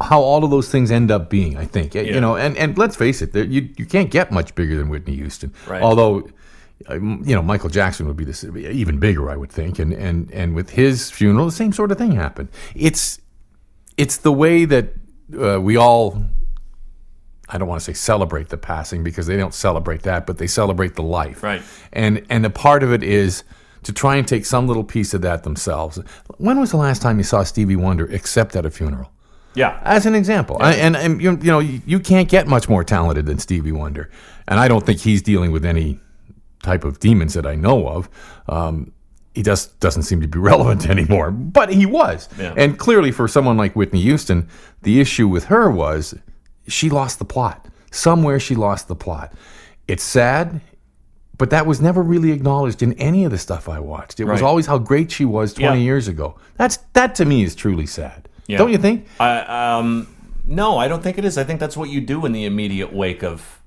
how 0.00 0.20
all 0.20 0.44
of 0.44 0.50
those 0.50 0.70
things 0.70 0.90
end 0.90 1.10
up 1.10 1.30
being. 1.30 1.56
I 1.56 1.64
think 1.64 1.94
you 1.94 2.20
know, 2.20 2.36
and 2.36 2.56
and 2.56 2.78
let's 2.78 2.96
face 2.96 3.22
it, 3.22 3.34
you 3.34 3.68
you 3.76 3.86
can't 3.86 4.10
get 4.10 4.30
much 4.30 4.54
bigger 4.54 4.76
than 4.76 4.88
Whitney 4.88 5.16
Houston. 5.16 5.52
Right. 5.66 5.82
Although, 5.82 6.28
um, 6.88 7.22
you 7.24 7.34
know, 7.34 7.42
Michael 7.42 7.70
Jackson 7.70 8.06
would 8.06 8.16
be 8.16 8.24
this 8.24 8.44
even 8.44 8.98
bigger, 8.98 9.30
I 9.30 9.36
would 9.36 9.50
think. 9.50 9.78
And 9.78 9.92
and 9.92 10.30
and 10.32 10.54
with 10.54 10.70
his 10.70 11.10
funeral, 11.10 11.46
the 11.46 11.52
same 11.52 11.72
sort 11.72 11.90
of 11.90 11.98
thing 11.98 12.12
happened. 12.12 12.48
It's 12.74 13.20
it's 13.96 14.16
the 14.18 14.32
way 14.32 14.64
that 14.64 14.94
uh, 15.38 15.60
we 15.60 15.76
all 15.76 16.24
I 17.48 17.58
don't 17.58 17.68
want 17.68 17.80
to 17.80 17.84
say 17.84 17.92
celebrate 17.92 18.48
the 18.48 18.56
passing 18.56 19.04
because 19.04 19.26
they 19.26 19.36
don't 19.36 19.54
celebrate 19.54 20.02
that, 20.02 20.26
but 20.26 20.38
they 20.38 20.46
celebrate 20.46 20.94
the 20.94 21.02
life. 21.02 21.42
Right. 21.42 21.62
And 21.92 22.24
and 22.30 22.46
a 22.46 22.50
part 22.50 22.82
of 22.82 22.92
it 22.92 23.02
is 23.02 23.44
to 23.82 23.92
try 23.92 24.16
and 24.16 24.26
take 24.26 24.46
some 24.46 24.66
little 24.66 24.84
piece 24.84 25.14
of 25.14 25.22
that 25.22 25.42
themselves. 25.42 25.98
When 26.38 26.60
was 26.60 26.70
the 26.70 26.76
last 26.76 27.02
time 27.02 27.18
you 27.18 27.24
saw 27.24 27.42
Stevie 27.42 27.76
Wonder 27.76 28.06
except 28.06 28.56
at 28.56 28.64
a 28.64 28.70
funeral? 28.70 29.10
Yeah. 29.54 29.80
As 29.82 30.06
an 30.06 30.14
example, 30.14 30.56
I, 30.60 30.74
and, 30.74 30.96
and 30.96 31.20
you, 31.20 31.32
you 31.32 31.50
know 31.50 31.58
you, 31.58 31.82
you 31.84 32.00
can't 32.00 32.28
get 32.28 32.46
much 32.46 32.68
more 32.68 32.84
talented 32.84 33.26
than 33.26 33.38
Stevie 33.38 33.72
Wonder, 33.72 34.10
and 34.48 34.58
I 34.58 34.68
don't 34.68 34.84
think 34.84 35.00
he's 35.00 35.20
dealing 35.20 35.52
with 35.52 35.64
any 35.64 36.00
type 36.62 36.84
of 36.84 37.00
demons 37.00 37.34
that 37.34 37.46
I 37.46 37.54
know 37.54 37.86
of. 37.86 38.08
Um, 38.48 38.92
he 39.34 39.42
just 39.42 39.78
doesn't 39.80 40.02
seem 40.02 40.20
to 40.22 40.28
be 40.28 40.38
relevant 40.52 40.88
anymore, 40.88 41.30
but 41.30 41.70
he 41.70 41.86
was. 41.86 42.28
Yeah. 42.38 42.54
And 42.56 42.78
clearly, 42.78 43.12
for 43.12 43.28
someone 43.28 43.56
like 43.56 43.76
Whitney 43.76 44.00
Houston, 44.02 44.48
the 44.82 45.00
issue 45.00 45.28
with 45.28 45.44
her 45.44 45.70
was 45.70 46.14
she 46.66 46.88
lost 46.88 47.18
the 47.18 47.24
plot. 47.24 47.68
Somewhere 47.90 48.40
she 48.40 48.54
lost 48.54 48.88
the 48.88 48.96
plot. 48.96 49.34
It's 49.86 50.02
sad, 50.02 50.62
but 51.38 51.50
that 51.50 51.66
was 51.66 51.80
never 51.80 52.02
really 52.02 52.30
acknowledged 52.32 52.82
in 52.82 52.92
any 52.94 53.24
of 53.24 53.30
the 53.30 53.38
stuff 53.38 53.68
I 53.68 53.80
watched. 53.80 54.20
It 54.20 54.24
was 54.24 54.40
Right. 54.40 54.46
always 54.48 54.66
how 54.66 54.78
great 54.78 55.10
she 55.10 55.24
was 55.24 55.54
20 55.54 55.78
Yeah. 55.78 55.84
years 55.84 56.08
ago. 56.08 56.34
That's 56.56 56.78
that 56.92 57.14
to 57.16 57.24
me 57.24 57.42
is 57.42 57.54
truly 57.54 57.86
sad. 57.86 58.28
Yeah. 58.46 58.58
Don't 58.58 58.70
you 58.72 58.78
think? 58.78 59.06
I, 59.18 59.38
um, 59.78 60.08
no, 60.44 60.76
I 60.78 60.88
don't 60.88 61.02
think 61.02 61.18
it 61.18 61.24
is. 61.24 61.38
I 61.38 61.44
think 61.44 61.60
that's 61.60 61.76
what 61.76 61.88
you 61.88 62.00
do 62.00 62.24
in 62.26 62.32
the 62.32 62.44
immediate 62.44 62.92
wake 62.92 63.22
of. 63.22 63.60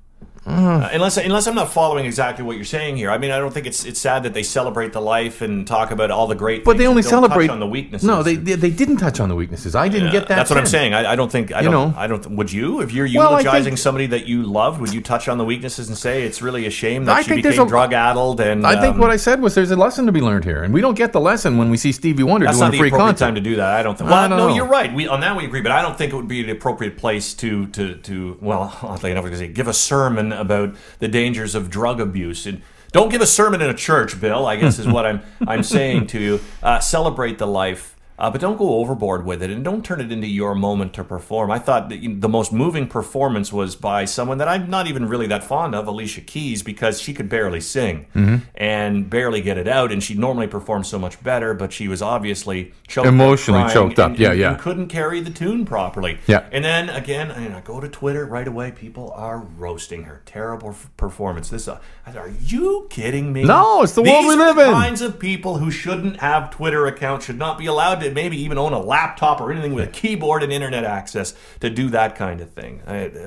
Mm. 0.45 0.84
Uh, 0.84 0.89
unless 0.93 1.17
unless 1.17 1.47
I'm 1.47 1.55
not 1.55 1.71
following 1.71 2.05
exactly 2.05 2.45
what 2.45 2.55
you're 2.55 2.65
saying 2.65 2.97
here. 2.97 3.10
I 3.10 3.17
mean, 3.17 3.31
I 3.31 3.39
don't 3.39 3.51
think 3.51 3.65
it's 3.65 3.84
it's 3.84 3.99
sad 3.99 4.21
that 4.23 4.34
they 4.36 4.43
celebrate 4.43 4.93
the 4.93 5.01
life 5.01 5.41
and 5.41 5.65
talk 5.65 5.89
about 5.89 6.12
all 6.12 6.27
the 6.27 6.36
great. 6.36 6.63
But 6.63 6.71
things 6.73 6.77
they 6.79 6.84
and 6.86 6.89
only 6.91 7.01
celebrate 7.01 7.47
touch 7.47 7.53
on 7.53 7.60
the 7.60 7.67
weaknesses. 7.67 8.08
No, 8.08 8.21
they, 8.21 8.36
they 8.36 8.53
they 8.53 8.69
didn't 8.69 8.97
touch 8.97 9.19
on 9.19 9.27
the 9.29 9.36
weaknesses. 9.36 9.73
I 9.75 9.88
didn't 9.89 10.12
get 10.12 10.27
that. 10.27 10.36
That's 10.36 10.49
what 10.51 10.60
I'm 10.60 10.67
saying. 10.67 10.93
I, 10.93 11.13
I 11.13 11.15
don't 11.15 11.31
think 11.31 11.51
I 11.51 11.62
You 11.62 11.71
don't. 11.71 11.93
know. 11.93 11.97
I 11.99 12.05
don't. 12.05 12.29
Would 12.36 12.51
you, 12.53 12.81
if 12.81 12.91
you're 12.93 13.05
Well, 13.15 13.31
eulogizing 13.31 13.63
think- 13.71 13.77
somebody 13.79 14.05
that 14.08 14.27
you 14.27 14.43
loved, 14.43 14.79
would 14.81 14.93
you 14.93 15.01
touch 15.01 15.27
on 15.27 15.39
the 15.39 15.45
weaknesses 15.45 15.88
and 15.89 15.97
say 15.97 16.21
it's 16.23 16.43
really 16.43 16.67
a 16.67 16.69
shame 16.71 17.05
that 17.05 17.15
I 17.17 17.21
she 17.23 17.29
think 17.29 17.43
became 17.43 17.62
a- 17.62 17.67
drug 17.67 17.93
addled? 17.93 18.39
And 18.39 18.67
I 18.67 18.79
think 18.79 18.95
um, 18.95 18.99
what 19.01 19.10
I 19.10 19.17
said 19.17 19.41
was 19.41 19.55
there's 19.55 19.71
a 19.71 19.75
lesson 19.75 20.05
to 20.05 20.12
be 20.12 20.21
learned 20.21 20.43
here, 20.45 20.62
and 20.63 20.71
we 20.71 20.79
don't 20.81 20.95
get 20.95 21.12
the 21.12 21.19
lesson 21.21 21.58
when 21.58 21.71
we 21.71 21.77
see 21.77 21.91
Stevie 21.91 22.21
Wonder 22.21 22.45
That's 22.45 22.58
doing 22.60 22.67
not 22.67 22.71
the 22.73 22.77
free 22.77 22.89
appropriate 22.89 23.08
concert. 23.08 23.25
time 23.25 23.36
to 23.36 23.41
do 23.41 23.55
that. 23.55 23.73
I 23.79 23.81
don't 23.81 23.97
think. 23.97 24.12
I 24.12 24.13
Well, 24.13 24.29
don't 24.29 24.38
no, 24.38 24.47
know. 24.49 24.55
you're 24.55 24.67
right. 24.67 24.93
We 24.93 25.08
on 25.08 25.21
that 25.21 25.36
we 25.36 25.45
agree, 25.45 25.62
but 25.62 25.71
I 25.71 25.81
don't 25.81 25.97
think 25.97 26.13
it 26.13 26.15
would 26.15 26.27
be 26.27 26.43
the 26.43 26.51
appropriate 26.51 26.97
place 26.97 27.34
to 27.36 27.65
to 27.67 27.95
to. 27.95 28.38
Well, 28.41 28.77
oddly 28.84 29.10
enough, 29.10 29.25
I 29.25 29.29
was 29.29 29.39
going 29.39 29.47
to 29.47 29.47
say 29.49 29.53
give 29.53 29.67
a 29.67 29.73
sermon 29.73 30.34
about 30.36 30.76
the 31.00 31.08
dangers 31.08 31.56
of 31.56 31.69
drug 31.69 32.00
abuse 32.00 32.45
and. 32.45 32.62
Don't 32.91 33.10
give 33.10 33.19
a 33.19 33.28
sermon 33.28 33.62
in 33.62 33.69
a 33.69 33.74
church, 33.74 34.21
Bill. 34.21 34.45
I 34.48 34.56
guess 34.56 34.80
is 34.80 34.88
what 34.88 35.06
I'm 35.06 35.21
I'm 35.45 35.63
saying 35.63 36.08
to 36.08 36.19
you. 36.21 36.39
Uh, 36.63 36.80
celebrate 36.80 37.38
the 37.39 37.45
life, 37.45 37.93
uh, 38.17 38.30
but 38.30 38.39
don't 38.41 38.58
go 38.58 38.75
overboard 38.75 39.25
with 39.25 39.41
it, 39.43 39.49
and 39.49 39.63
don't 39.63 39.84
turn 39.84 39.99
it 40.01 40.12
into 40.12 40.28
your 40.28 40.56
moment 40.56 40.93
to 40.93 41.04
perform. 41.04 41.51
I 41.51 41.60
thought 41.60 41.89
that, 41.89 41.97
you 41.97 42.10
know, 42.10 42.19
the 42.19 42.30
most 42.30 42.54
moving 42.54 42.88
performance 42.88 43.51
was 43.51 43.75
by 43.75 44.06
someone 44.06 44.38
that 44.38 44.47
I'm 44.47 44.69
not 44.69 44.88
even 44.88 45.08
really 45.08 45.28
that 45.28 45.43
fond 45.43 45.75
of, 45.75 45.88
Alicia 45.88 46.21
Keys, 46.21 46.63
because 46.63 47.01
she 47.01 47.13
could 47.13 47.30
barely 47.30 47.62
sing 47.62 48.06
Mm-hmm. 48.15 48.38
and 48.56 49.10
barely 49.10 49.41
get 49.41 49.58
it 49.58 49.67
out, 49.67 49.91
and 49.91 50.01
she 50.04 50.13
normally 50.13 50.47
performs 50.47 50.88
so 50.88 50.97
much 50.99 51.21
better, 51.23 51.54
but 51.54 51.73
she 51.73 51.88
was 51.88 52.01
obviously 52.01 52.73
choked 52.88 53.08
Emotionally 53.08 53.62
crying, 53.62 53.73
choked 53.73 53.99
up. 53.99 54.17
Yeah, 54.17 54.32
and- 54.32 54.39
yeah. 54.39 54.51
and 54.51 54.60
couldn't 54.60 54.88
carry 54.88 55.19
the 55.19 55.30
tune 55.32 55.65
properly. 55.65 56.19
Yeah. 56.28 56.45
And 56.51 56.63
then 56.63 56.89
again, 56.89 57.32
I, 57.32 57.58
I 57.58 57.62
go 57.62 57.80
to 57.80 57.89
Twitter 57.89 58.25
right 58.25 58.47
away. 58.47 58.71
People 58.71 59.12
are 59.15 59.39
roasting 59.39 60.04
her 60.04 60.21
terrible 60.25 60.69
f- 60.69 60.89
performance. 60.97 61.49
This, 61.49 61.67
uh, 61.67 61.80
I 62.06 62.12
said, 62.12 62.17
are 62.21 62.30
you 62.41 62.88
kidding 62.89 63.34
me? 63.34 63.43
No, 63.43 63.84
it's 63.84 63.93
the 63.93 64.01
world 64.04 64.23
These 64.25 64.36
we 64.36 64.41
are 64.41 64.47
live 64.47 64.56
the 64.56 64.65
in. 64.67 64.71
Kinds 64.71 65.01
of 65.01 65.19
people 65.19 65.58
who 65.58 65.71
shouldn't 65.71 66.17
have 66.21 66.51
Twitter 66.51 66.86
accounts 66.86 67.25
should 67.25 67.38
not 67.38 67.58
be 67.58 67.65
allowed 67.65 67.99
to 68.01 68.05
maybe 68.13 68.38
even 68.41 68.58
own 68.58 68.74
a 68.74 68.80
laptop 68.80 69.41
or 69.41 69.52
anything 69.52 69.74
with 69.74 69.88
a 69.88 69.91
keyboard 69.91 70.44
and 70.44 70.54
internet 70.54 70.84
access 70.84 71.34
to 71.62 71.70
do 71.70 71.89
that 71.89 72.15
kind 72.15 72.41
of 72.41 72.52
thing. 72.52 72.80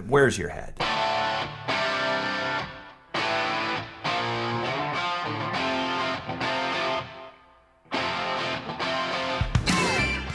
Where's 0.07 0.39
your 0.39 0.51
head? 0.51 0.75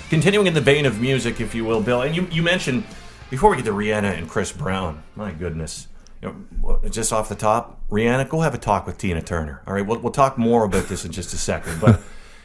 Continuing 0.10 0.46
in 0.46 0.54
the 0.54 0.62
vein 0.62 0.86
of 0.86 1.02
music, 1.02 1.42
if 1.42 1.56
you 1.56 1.66
will, 1.66 1.82
Bill, 1.82 2.04
and 2.04 2.16
you, 2.16 2.28
you 2.32 2.44
mentioned 2.44 2.84
before 3.32 3.50
we 3.50 3.56
get 3.56 3.66
to 3.66 3.72
Rihanna 3.72 4.16
and 4.16 4.30
Chris 4.30 4.52
Brown, 4.52 5.02
my 5.16 5.32
goodness. 5.32 5.88
You 6.22 6.46
know, 6.62 6.80
just 6.88 7.12
off 7.12 7.30
the 7.30 7.36
top, 7.36 7.82
Rihanna, 7.90 8.30
go 8.30 8.42
have 8.42 8.54
a 8.54 8.60
talk 8.60 8.86
with 8.86 9.00
Tina 9.00 9.24
Turner. 9.24 9.64
All 9.66 9.74
right, 9.74 9.86
we'll, 9.86 9.98
we'll 10.00 10.12
talk 10.12 10.38
more 10.38 10.66
about 10.66 10.88
this 10.88 11.04
in 11.04 11.12
just 11.12 11.34
a 11.34 11.38
second. 11.38 11.82
But 11.82 12.00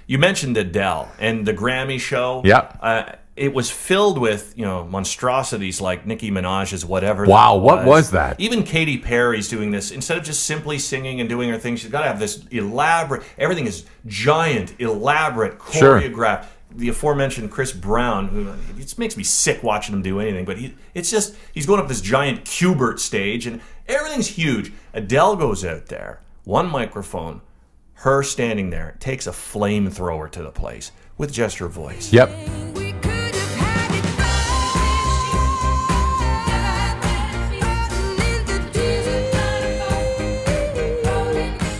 you 0.08 0.18
mentioned 0.18 0.56
Adele 0.56 1.12
and 1.20 1.46
the 1.46 1.54
Grammy 1.54 2.00
show. 2.00 2.42
Yeah. 2.44 2.72
Uh, 2.80 3.12
it 3.36 3.54
was 3.54 3.70
filled 3.70 4.18
with 4.18 4.52
you 4.56 4.64
know 4.64 4.84
monstrosities 4.84 5.80
like 5.80 6.04
Nicki 6.04 6.30
Minaj's 6.30 6.84
whatever. 6.84 7.24
Wow, 7.24 7.54
that 7.58 7.62
what 7.62 7.84
was 7.84 8.10
that? 8.10 8.40
Even 8.40 8.64
Katy 8.64 8.98
Perry's 8.98 9.48
doing 9.48 9.70
this 9.70 9.92
instead 9.92 10.18
of 10.18 10.24
just 10.24 10.42
simply 10.42 10.80
singing 10.80 11.20
and 11.20 11.28
doing 11.28 11.48
her 11.50 11.58
thing. 11.58 11.76
She's 11.76 11.90
got 11.90 12.00
to 12.00 12.08
have 12.08 12.18
this 12.18 12.44
elaborate. 12.50 13.22
Everything 13.38 13.66
is 13.66 13.84
giant, 14.06 14.74
elaborate, 14.80 15.60
Sure. 15.70 16.00
The 16.70 16.88
aforementioned 16.88 17.50
Chris 17.50 17.72
Brown, 17.72 18.28
who 18.28 18.52
it 18.78 18.98
makes 18.98 19.16
me 19.16 19.22
sick 19.24 19.62
watching 19.62 19.94
him 19.94 20.02
do 20.02 20.20
anything. 20.20 20.44
But 20.44 20.58
he, 20.58 20.74
it's 20.94 21.10
just 21.10 21.36
he's 21.52 21.64
going 21.64 21.80
up 21.80 21.88
this 21.88 22.00
giant 22.00 22.44
Cubert 22.44 22.98
stage, 22.98 23.46
and 23.46 23.60
everything's 23.86 24.26
huge. 24.26 24.72
Adele 24.92 25.36
goes 25.36 25.64
out 25.64 25.86
there, 25.86 26.20
one 26.44 26.68
microphone, 26.68 27.40
her 27.98 28.22
standing 28.22 28.70
there, 28.70 28.96
takes 29.00 29.26
a 29.26 29.32
flamethrower 29.32 30.30
to 30.30 30.42
the 30.42 30.50
place 30.52 30.92
with 31.16 31.32
just 31.32 31.58
her 31.58 31.68
voice. 31.68 32.12
Yep. 32.12 32.30
We 32.74 32.92
could 32.92 33.04
have 33.34 33.54
had 33.54 33.88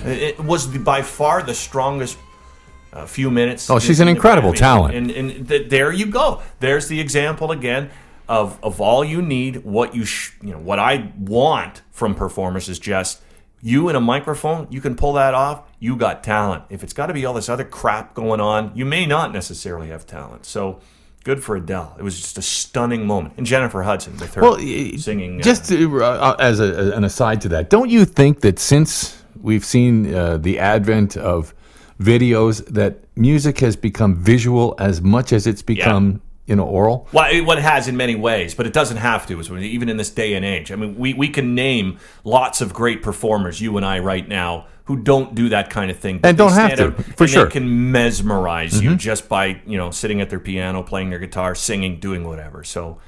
it 0.09 0.41
was 0.41 0.67
by 0.67 1.03
far 1.03 1.43
the 1.43 1.55
strongest 1.55 2.19
uh, 2.93 3.07
few 3.07 3.31
minutes. 3.31 3.69
Oh, 3.71 3.79
she's 3.79 4.01
an 4.01 4.09
in 4.09 4.15
the 4.15 4.17
incredible 4.17 4.53
Grammy. 4.53 4.59
talent. 4.59 4.95
And, 4.95 5.11
and 5.11 5.49
th- 5.49 5.69
there 5.69 5.93
you 5.93 6.07
go. 6.07 6.43
There's 6.61 6.89
the 6.89 6.99
example 7.01 7.53
again 7.53 7.91
of 8.29 8.59
of 8.63 8.81
all 8.81 9.05
you 9.05 9.23
need. 9.23 9.65
What 9.65 9.95
you 9.95 10.05
sh- 10.05 10.33
you 10.43 10.51
know 10.53 10.59
what 10.59 10.79
I 10.79 11.13
want 11.19 11.83
from 11.93 12.15
performers 12.15 12.69
is 12.69 12.79
just 12.79 13.21
you 13.61 13.89
and 13.89 13.97
a 13.97 14.01
microphone. 14.01 14.67
You 14.71 14.81
can 14.81 14.97
pull 14.97 15.13
that 15.15 15.35
off. 15.35 15.63
You 15.81 15.97
got 15.97 16.25
talent. 16.25 16.65
If 16.71 16.83
it's 16.83 16.93
got 16.93 17.07
to 17.07 17.15
be 17.15 17.25
all 17.25 17.35
this 17.35 17.49
other 17.49 17.65
crap 17.65 18.15
going 18.15 18.41
on, 18.41 18.73
you 18.75 18.85
may 18.85 19.07
not 19.07 19.33
necessarily 19.33 19.89
have 19.89 20.07
talent. 20.07 20.45
So. 20.47 20.81
Good 21.25 21.43
for 21.43 21.57
Adele. 21.57 21.95
It 21.99 22.03
was 22.03 22.19
just 22.19 22.39
a 22.39 22.43
stunning 22.43 23.05
moment. 23.07 23.35
And 23.37 23.45
Jennifer 23.45 23.83
Hudson 23.83 24.17
with 24.19 24.33
her 24.35 24.41
Well, 24.41 24.57
singing. 24.57 25.41
uh, 25.41 25.43
Just 25.43 25.69
to, 25.69 26.03
uh, 26.03 26.37
as 26.39 26.59
a, 26.59 26.93
an 26.97 27.05
aside 27.05 27.43
to 27.43 27.49
that, 27.51 27.69
don't 27.69 27.91
you 27.91 28.07
think 28.07 28.41
that 28.43 28.59
since 28.59 29.21
we've 29.43 29.65
seen 29.65 30.15
uh, 30.15 30.39
the 30.39 30.59
advent 30.59 31.19
of 31.19 31.53
videos, 32.01 32.65
that 32.69 33.01
music 33.17 33.59
has 33.59 33.77
become 33.77 34.15
visual 34.15 34.75
as 34.79 35.03
much 35.03 35.33
as 35.35 35.47
it's 35.47 35.61
become, 35.61 36.23
you 36.47 36.57
know, 36.57 36.65
oral? 36.65 37.09
Well, 37.13 37.31
it, 37.31 37.43
what 37.43 37.59
it 37.59 37.63
has 37.65 37.89
in 37.89 37.97
many 37.97 38.15
ways, 38.15 38.55
but 38.55 38.65
it 38.67 38.73
doesn't 38.73 38.99
have 38.99 39.27
to. 39.27 39.39
Is 39.39 39.51
even 39.51 39.91
in 39.91 39.99
this 39.99 40.11
day 40.11 40.33
and 40.35 40.45
age. 40.47 40.73
I 40.73 40.77
mean, 40.77 40.97
we, 40.97 41.13
we 41.13 41.29
can 41.29 41.55
name 41.55 41.99
lots 42.25 42.63
of 42.63 42.73
great 42.73 43.03
performers, 43.03 43.61
you 43.61 43.77
and 43.77 43.85
I, 43.85 43.99
right 43.99 44.27
now, 44.27 44.67
who 44.89 44.97
don't 44.97 45.35
do 45.35 45.51
that 45.51 45.69
kind 45.69 45.91
of 45.91 45.99
thing, 45.99 46.19
And 46.25 46.39
don't 46.39 46.53
have 46.53 46.77
to, 46.79 46.87
out 46.87 46.95
for 46.97 47.25
and 47.25 47.31
sure. 47.31 47.43
Mm-hmm. 47.43 47.49
They 47.49 47.53
can 47.53 47.93
mesmerize 47.93 48.83
you 48.83 48.97
just 48.97 49.29
by 49.29 49.61
you 49.67 49.77
know 49.77 49.91
sitting 49.91 50.23
at 50.23 50.31
their 50.31 50.41
piano, 50.41 50.83
playing 50.83 51.11
their 51.11 51.19
guitar, 51.19 51.55
singing, 51.55 52.01
doing 52.01 52.27
whatever. 52.27 52.65
So 52.65 52.99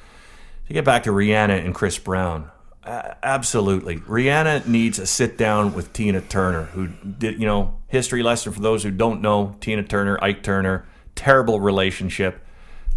to 0.67 0.75
get 0.75 0.85
back 0.85 1.05
to 1.05 1.11
Rihanna 1.11 1.65
and 1.65 1.75
Chris 1.75 1.97
Brown, 1.97 2.51
uh, 2.85 3.15
absolutely, 3.23 3.97
Rihanna 3.97 4.67
needs 4.67 4.99
a 4.99 5.07
sit 5.07 5.39
down 5.39 5.73
with 5.73 5.95
Tina 5.95 6.21
Turner, 6.21 6.65
who 6.65 6.89
did 6.89 7.41
you 7.41 7.47
know 7.47 7.79
history 7.89 8.23
lesson 8.23 8.53
for 8.53 8.61
those 8.61 8.83
who 8.83 8.91
don't 8.91 9.23
know 9.23 9.57
Tina 9.61 9.83
Turner, 9.83 10.19
Ike 10.23 10.43
Turner, 10.43 10.87
terrible 11.15 11.61
relationship, 11.61 12.45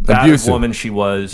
bad 0.01 0.25
Abusive. 0.25 0.51
woman 0.51 0.73
she 0.73 0.89
was. 0.89 1.33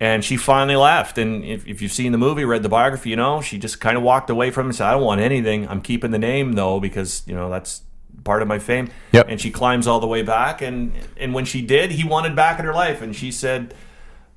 And 0.00 0.24
she 0.24 0.38
finally 0.38 0.76
left. 0.76 1.18
And 1.18 1.44
if, 1.44 1.66
if 1.66 1.82
you've 1.82 1.92
seen 1.92 2.12
the 2.12 2.18
movie, 2.18 2.44
read 2.46 2.62
the 2.62 2.70
biography, 2.70 3.10
you 3.10 3.16
know, 3.16 3.42
she 3.42 3.58
just 3.58 3.80
kind 3.80 3.98
of 3.98 4.02
walked 4.02 4.30
away 4.30 4.50
from 4.50 4.62
him 4.62 4.68
and 4.70 4.76
said, 4.76 4.88
I 4.88 4.92
don't 4.92 5.04
want 5.04 5.20
anything. 5.20 5.68
I'm 5.68 5.82
keeping 5.82 6.10
the 6.10 6.18
name, 6.18 6.54
though, 6.54 6.80
because, 6.80 7.22
you 7.26 7.34
know, 7.34 7.50
that's 7.50 7.82
part 8.24 8.40
of 8.40 8.48
my 8.48 8.58
fame. 8.58 8.88
Yep. 9.12 9.26
And 9.28 9.38
she 9.38 9.50
climbs 9.50 9.86
all 9.86 10.00
the 10.00 10.06
way 10.06 10.22
back. 10.22 10.62
And, 10.62 10.94
and 11.18 11.34
when 11.34 11.44
she 11.44 11.60
did, 11.60 11.90
he 11.90 12.04
wanted 12.04 12.34
back 12.34 12.58
in 12.58 12.64
her 12.64 12.72
life. 12.72 13.02
And 13.02 13.14
she 13.14 13.30
said, 13.30 13.74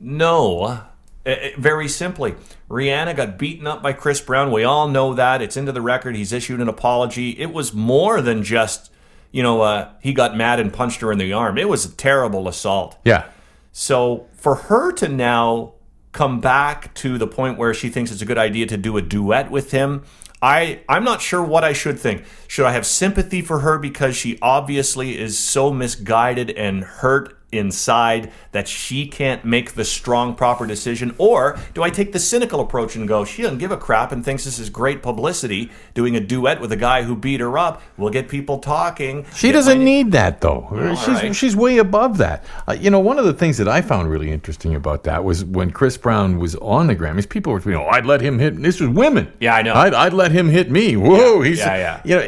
no. 0.01 0.59
Uh, 0.61 0.81
uh, 1.25 1.35
very 1.57 1.87
simply, 1.87 2.35
Rihanna 2.69 3.15
got 3.15 3.37
beaten 3.37 3.65
up 3.65 3.81
by 3.81 3.93
Chris 3.93 4.19
Brown. 4.19 4.51
We 4.51 4.65
all 4.65 4.89
know 4.89 5.13
that. 5.13 5.41
It's 5.41 5.55
into 5.55 5.71
the 5.71 5.81
record. 5.81 6.17
He's 6.17 6.33
issued 6.33 6.59
an 6.59 6.67
apology. 6.67 7.39
It 7.39 7.53
was 7.53 7.73
more 7.73 8.21
than 8.21 8.43
just, 8.43 8.91
you 9.31 9.41
know, 9.41 9.61
uh, 9.61 9.91
he 10.01 10.13
got 10.13 10.35
mad 10.35 10.59
and 10.59 10.73
punched 10.73 10.99
her 10.99 11.13
in 11.13 11.19
the 11.19 11.31
arm. 11.31 11.57
It 11.57 11.69
was 11.69 11.85
a 11.85 11.95
terrible 11.95 12.49
assault. 12.49 12.97
Yeah. 13.05 13.29
So 13.73 14.27
for 14.33 14.55
her 14.55 14.93
to 14.93 15.09
now 15.09 15.73
come 16.11 16.39
back 16.39 16.93
to 16.93 17.17
the 17.17 17.27
point 17.27 17.57
where 17.57 17.73
she 17.73 17.89
thinks 17.89 18.11
it's 18.11 18.21
a 18.21 18.25
good 18.25 18.37
idea 18.37 18.67
to 18.67 18.77
do 18.77 18.95
a 18.95 19.01
duet 19.01 19.51
with 19.51 19.71
him, 19.71 20.03
I 20.41 20.81
I'm 20.87 21.03
not 21.03 21.21
sure 21.21 21.43
what 21.43 21.63
I 21.63 21.73
should 21.73 21.99
think. 21.99 22.23
Should 22.47 22.65
I 22.65 22.71
have 22.71 22.85
sympathy 22.85 23.41
for 23.41 23.59
her 23.59 23.79
because 23.79 24.15
she 24.15 24.37
obviously 24.41 25.17
is 25.19 25.37
so 25.37 25.73
misguided 25.73 26.51
and 26.51 26.83
hurt 26.83 27.37
inside 27.53 28.31
that 28.51 28.67
she 28.67 29.07
can't 29.07 29.45
make 29.45 29.73
the 29.73 29.85
strong, 29.85 30.35
proper 30.35 30.65
decision? 30.65 31.15
Or 31.17 31.57
do 31.73 31.83
I 31.83 31.89
take 31.89 32.11
the 32.11 32.19
cynical 32.19 32.59
approach 32.59 32.95
and 32.95 33.07
go, 33.07 33.23
she 33.25 33.41
doesn't 33.41 33.59
give 33.59 33.71
a 33.71 33.77
crap 33.77 34.11
and 34.11 34.23
thinks 34.25 34.43
this 34.45 34.59
is 34.59 34.69
great 34.69 35.01
publicity, 35.01 35.71
doing 35.93 36.15
a 36.15 36.19
duet 36.19 36.59
with 36.59 36.71
a 36.71 36.77
guy 36.77 37.03
who 37.03 37.15
beat 37.15 37.39
her 37.39 37.57
up? 37.57 37.81
We'll 37.97 38.09
get 38.11 38.27
people 38.29 38.59
talking. 38.59 39.25
She 39.35 39.51
doesn't 39.51 39.77
my- 39.79 39.83
need 39.83 40.11
that 40.11 40.41
though. 40.41 40.67
she's 40.95 41.07
right. 41.07 41.35
she's 41.35 41.55
way 41.55 41.77
above 41.77 42.17
that. 42.17 42.43
Uh, 42.67 42.73
you 42.73 42.89
know, 42.89 42.99
one 42.99 43.19
of 43.19 43.25
the 43.25 43.33
things 43.33 43.57
that 43.57 43.67
I 43.67 43.81
found 43.81 44.09
really 44.09 44.31
interesting 44.31 44.75
about 44.75 45.03
that 45.03 45.23
was 45.23 45.45
when 45.45 45.71
Chris 45.71 45.97
Brown 45.97 46.39
was 46.39 46.55
on 46.57 46.87
the 46.87 46.95
Grammys. 46.95 47.27
People 47.29 47.53
were, 47.53 47.61
you 47.61 47.71
know, 47.71 47.85
I'd 47.85 48.05
let 48.05 48.21
him 48.21 48.39
hit. 48.39 48.61
This 48.61 48.79
was 48.79 48.89
women. 48.89 49.31
Yeah, 49.39 49.55
I 49.55 49.61
know. 49.61 49.73
I'd, 49.73 49.93
I'd 49.93 50.13
let 50.13 50.31
him 50.31 50.49
hit 50.49 50.71
me. 50.71 50.95
Whoa, 50.97 51.41
Yeah, 51.41 51.47
he's 51.49 51.59
yeah, 51.59 51.75
yeah. 51.75 52.01
You 52.03 52.15
know, 52.15 52.21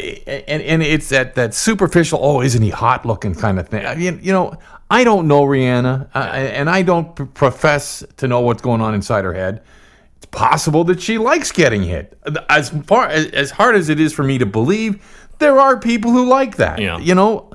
and 0.48 0.62
and 0.62 0.84
it's 0.84 1.10
that 1.10 1.36
that 1.36 1.54
superficial. 1.54 2.20
Oh, 2.22 2.42
isn't 2.42 2.62
he 2.62 2.70
hot 2.70 3.06
looking 3.06 3.36
kind 3.36 3.60
of 3.60 3.68
thing? 3.70 3.86
I 3.86 3.96
mean, 3.96 4.20
you 4.22 4.32
know, 4.32 4.58
I 4.90 5.04
don't 5.04 5.28
know 5.28 5.44
Rihanna, 5.44 6.10
uh, 6.14 6.18
and 6.18 6.70
I 6.70 6.84
don't 6.84 7.16
p- 7.16 7.26
profess 7.26 8.04
to 8.18 8.28
know 8.28 8.42
what's 8.42 8.62
going 8.62 8.82
on 8.82 8.94
inside 8.94 9.24
her 9.24 9.34
head. 9.34 9.64
It's 10.18 10.28
possible 10.28 10.84
that 10.86 11.02
she 11.02 11.18
likes 11.18 11.52
getting 11.52 11.84
hit. 11.84 12.18
As 12.50 12.70
far 12.70 13.08
as, 13.08 13.28
as 13.28 13.52
hard 13.52 13.76
as 13.76 13.90
it 13.90 14.00
is 14.00 14.14
for 14.14 14.24
me 14.24 14.38
to 14.38 14.46
believe, 14.46 15.04
there 15.40 15.60
are 15.60 15.80
people 15.80 16.12
who 16.12 16.28
like 16.28 16.58
that. 16.58 16.80
Yeah. 16.80 17.00
You 17.00 17.16
know, 17.16 17.52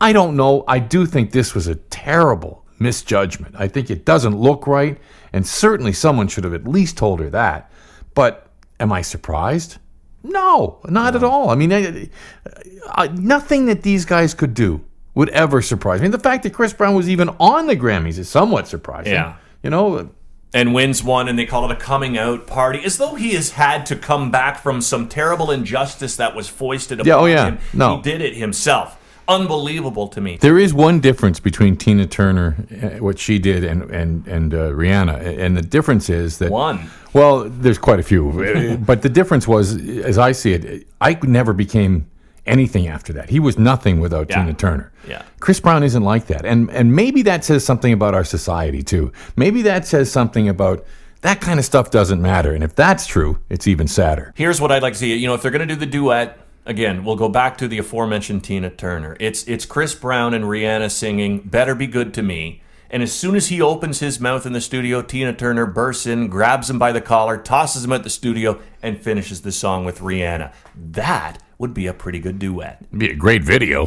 I 0.00 0.12
don't 0.12 0.36
know. 0.36 0.64
I 0.68 0.78
do 0.78 1.06
think 1.06 1.32
this 1.32 1.54
was 1.54 1.68
a 1.68 1.74
terrible 1.76 2.64
misjudgment. 2.78 3.54
I 3.58 3.68
think 3.68 3.90
it 3.90 4.04
doesn't 4.04 4.36
look 4.36 4.66
right, 4.66 4.98
and 5.32 5.46
certainly 5.46 5.92
someone 5.92 6.28
should 6.28 6.44
have 6.44 6.54
at 6.54 6.66
least 6.66 6.98
told 6.98 7.20
her 7.20 7.30
that. 7.30 7.72
But 8.14 8.48
am 8.78 8.92
I 8.92 9.00
surprised? 9.00 9.78
No, 10.22 10.80
not 10.88 11.16
at 11.16 11.24
all. 11.24 11.50
I 11.50 11.54
mean, 11.54 11.72
I, 11.72 12.08
I, 12.90 13.08
nothing 13.08 13.66
that 13.66 13.82
these 13.82 14.04
guys 14.04 14.34
could 14.34 14.54
do 14.54 14.84
would 15.14 15.28
ever 15.30 15.60
surprise 15.62 16.00
me. 16.00 16.08
The 16.08 16.18
fact 16.18 16.42
that 16.44 16.54
Chris 16.54 16.72
Brown 16.72 16.94
was 16.94 17.08
even 17.08 17.28
on 17.40 17.66
the 17.66 17.76
Grammys 17.76 18.18
is 18.18 18.28
somewhat 18.28 18.68
surprising. 18.68 19.12
Yeah. 19.12 19.36
You 19.62 19.70
know, 19.70 20.10
and 20.54 20.74
wins 20.74 21.02
one, 21.02 21.28
and 21.28 21.38
they 21.38 21.46
call 21.46 21.64
it 21.64 21.70
a 21.72 21.76
coming 21.76 22.18
out 22.18 22.46
party, 22.46 22.84
as 22.84 22.98
though 22.98 23.14
he 23.14 23.32
has 23.34 23.52
had 23.52 23.86
to 23.86 23.96
come 23.96 24.30
back 24.30 24.58
from 24.58 24.80
some 24.82 25.08
terrible 25.08 25.50
injustice 25.50 26.16
that 26.16 26.34
was 26.34 26.48
foisted 26.48 27.00
upon 27.00 27.06
Yeah, 27.08 27.16
oh, 27.16 27.24
yeah. 27.26 27.44
him. 27.46 27.58
No. 27.72 27.96
He 27.96 28.02
did 28.02 28.20
it 28.20 28.36
himself. 28.36 28.98
Unbelievable 29.28 30.08
to 30.08 30.20
me. 30.20 30.36
There 30.40 30.58
is 30.58 30.74
one 30.74 31.00
difference 31.00 31.38
between 31.40 31.76
Tina 31.76 32.06
Turner, 32.06 32.56
uh, 32.82 33.02
what 33.02 33.18
she 33.18 33.38
did, 33.38 33.62
and 33.64 33.82
and 33.90 34.26
and 34.26 34.52
uh, 34.52 34.72
Rihanna, 34.72 35.38
and 35.38 35.56
the 35.56 35.62
difference 35.62 36.10
is 36.10 36.38
that 36.38 36.50
One. 36.50 36.90
Well, 37.14 37.44
there's 37.48 37.78
quite 37.78 38.00
a 38.00 38.02
few, 38.02 38.28
Uh, 38.42 38.76
but 38.76 39.02
the 39.02 39.08
difference 39.08 39.46
was, 39.46 39.76
as 39.76 40.18
I 40.18 40.32
see 40.32 40.52
it, 40.54 40.86
I 41.00 41.16
never 41.22 41.52
became 41.52 42.08
anything 42.46 42.88
after 42.88 43.12
that. 43.12 43.30
He 43.30 43.40
was 43.40 43.58
nothing 43.58 44.00
without 44.00 44.28
Yeah. 44.30 44.40
Tina 44.42 44.54
Turner. 44.54 44.92
Yeah. 45.08 45.22
Chris 45.40 45.60
Brown 45.60 45.82
isn't 45.82 46.02
like 46.02 46.26
that, 46.26 46.44
and 46.44 46.70
and 46.70 46.94
maybe 46.94 47.22
that 47.22 47.44
says 47.44 47.64
something 47.64 47.92
about 47.92 48.14
our 48.14 48.24
society 48.24 48.82
too. 48.82 49.12
Maybe 49.36 49.62
that 49.62 49.86
says 49.86 50.10
something 50.10 50.48
about 50.48 50.84
that 51.22 51.40
kind 51.40 51.58
of 51.58 51.64
stuff 51.64 51.90
doesn't 51.90 52.20
matter, 52.20 52.52
and 52.52 52.64
if 52.64 52.74
that's 52.74 53.06
true, 53.06 53.38
it's 53.48 53.66
even 53.68 53.86
sadder. 53.88 54.32
Here's 54.36 54.60
what 54.60 54.72
I'd 54.72 54.82
like 54.82 54.94
to 54.94 54.98
see. 54.98 55.14
You 55.14 55.28
know, 55.28 55.34
if 55.34 55.42
they're 55.42 55.52
going 55.52 55.66
to 55.66 55.72
do 55.74 55.78
the 55.78 55.86
duet 55.86 56.38
again, 56.66 57.04
we'll 57.04 57.16
go 57.16 57.28
back 57.28 57.58
to 57.58 57.68
the 57.68 57.78
aforementioned 57.78 58.42
Tina 58.44 58.70
Turner. 58.70 59.16
It's 59.20 59.44
it's 59.44 59.64
Chris 59.64 59.94
Brown 59.94 60.34
and 60.34 60.44
Rihanna 60.44 60.90
singing 60.90 61.40
"Better 61.40 61.74
Be 61.74 61.86
Good 61.86 62.12
to 62.14 62.22
Me." 62.22 62.60
And 62.90 63.02
as 63.02 63.10
soon 63.10 63.36
as 63.36 63.48
he 63.48 63.62
opens 63.62 64.00
his 64.00 64.20
mouth 64.20 64.44
in 64.44 64.52
the 64.52 64.60
studio, 64.60 65.00
Tina 65.00 65.32
Turner 65.32 65.64
bursts 65.64 66.04
in, 66.06 66.28
grabs 66.28 66.68
him 66.68 66.78
by 66.78 66.92
the 66.92 67.00
collar, 67.00 67.38
tosses 67.38 67.84
him 67.86 67.92
out 67.92 68.02
the 68.02 68.10
studio, 68.10 68.60
and 68.82 69.00
finishes 69.00 69.40
the 69.40 69.50
song 69.52 69.86
with 69.86 70.00
Rihanna. 70.00 70.52
That 70.76 71.38
would 71.62 71.72
be 71.72 71.86
a 71.86 71.94
pretty 71.94 72.18
good 72.18 72.40
duet. 72.40 72.78
It'd 72.88 72.98
be 72.98 73.10
a 73.10 73.14
great 73.14 73.44
video. 73.44 73.86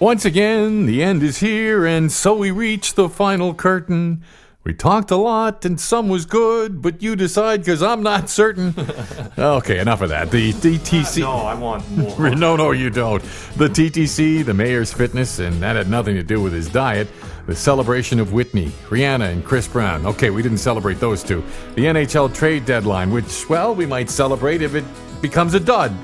Once 0.00 0.24
again, 0.24 0.86
the 0.86 1.02
end 1.02 1.22
is 1.22 1.40
here, 1.40 1.84
and 1.84 2.10
so 2.10 2.34
we 2.34 2.50
reach 2.50 2.94
the 2.94 3.10
final 3.10 3.52
curtain. 3.52 4.22
We 4.64 4.72
talked 4.72 5.10
a 5.10 5.16
lot, 5.16 5.66
and 5.66 5.78
some 5.78 6.08
was 6.08 6.24
good, 6.24 6.80
but 6.80 7.02
you 7.02 7.16
decide 7.16 7.60
because 7.60 7.82
I'm 7.82 8.02
not 8.02 8.30
certain. 8.30 8.74
okay, 9.38 9.78
enough 9.78 10.00
of 10.00 10.08
that. 10.08 10.30
The 10.30 10.54
DTC. 10.54 11.20
No, 11.20 11.32
I 11.32 11.52
want 11.52 11.88
more. 11.90 12.30
No, 12.34 12.56
no, 12.56 12.70
you 12.70 12.88
don't. 12.88 13.22
The 13.56 13.68
TTC, 13.68 14.42
the 14.42 14.54
mayor's 14.54 14.90
fitness, 14.90 15.38
and 15.38 15.62
that 15.62 15.76
had 15.76 15.90
nothing 15.90 16.14
to 16.14 16.22
do 16.22 16.40
with 16.40 16.54
his 16.54 16.66
diet. 16.70 17.08
The 17.46 17.54
celebration 17.54 18.18
of 18.18 18.32
Whitney, 18.32 18.68
Rihanna, 18.88 19.30
and 19.30 19.44
Chris 19.44 19.68
Brown. 19.68 20.06
Okay, 20.06 20.30
we 20.30 20.42
didn't 20.42 20.58
celebrate 20.58 20.98
those 20.98 21.22
two. 21.22 21.44
The 21.74 21.84
NHL 21.84 22.34
trade 22.34 22.64
deadline, 22.64 23.10
which, 23.10 23.46
well, 23.50 23.74
we 23.74 23.84
might 23.84 24.08
celebrate 24.08 24.62
if 24.62 24.74
it 24.74 24.84
becomes 25.20 25.52
a 25.52 25.60
dud. 25.60 25.94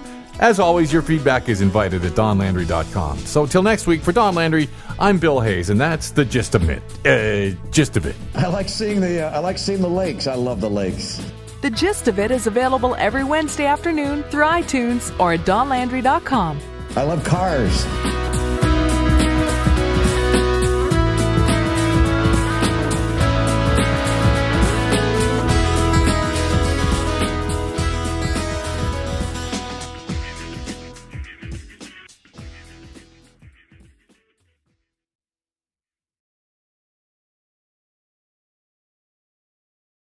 As 0.41 0.59
always, 0.59 0.91
your 0.91 1.03
feedback 1.03 1.51
is 1.51 1.61
invited 1.61 2.03
at 2.03 2.13
donlandry.com. 2.13 3.19
So 3.19 3.45
till 3.45 3.63
next 3.63 3.87
week, 3.87 4.01
for 4.01 4.11
Don 4.11 4.35
Landry, 4.35 4.71
I'm 4.99 5.19
Bill 5.19 5.39
Hayes, 5.39 5.69
and 5.69 5.79
that's 5.79 6.13
the 6.13 6.25
gist 6.25 6.55
of 6.55 6.71
it. 6.71 6.83
Uh, 7.07 7.55
gist 7.71 7.99
of 7.99 8.07
it. 8.07 8.17
I 8.35 8.49
like 8.49 8.71
seeing 8.71 9.03
the 9.03 9.27
uh, 9.27 9.37
I 9.37 9.39
like 9.41 9.59
seeing 9.59 9.83
the 9.83 9.89
lakes. 9.89 10.27
I 10.27 10.35
love 10.35 10.63
the 10.63 10.71
lakes. 10.71 11.21
The 11.61 11.71
gist 11.71 12.09
of 12.09 12.19
it 12.19 12.31
is 12.31 12.47
available 12.47 12.95
every 12.95 13.23
Wednesday 13.23 13.67
afternoon 13.67 14.23
through 14.25 14.45
iTunes 14.45 15.13
or 15.21 15.35
at 15.35 15.41
donlandry.com. 15.41 16.59
I 16.97 17.03
love 17.03 17.23
cars. 17.23 17.85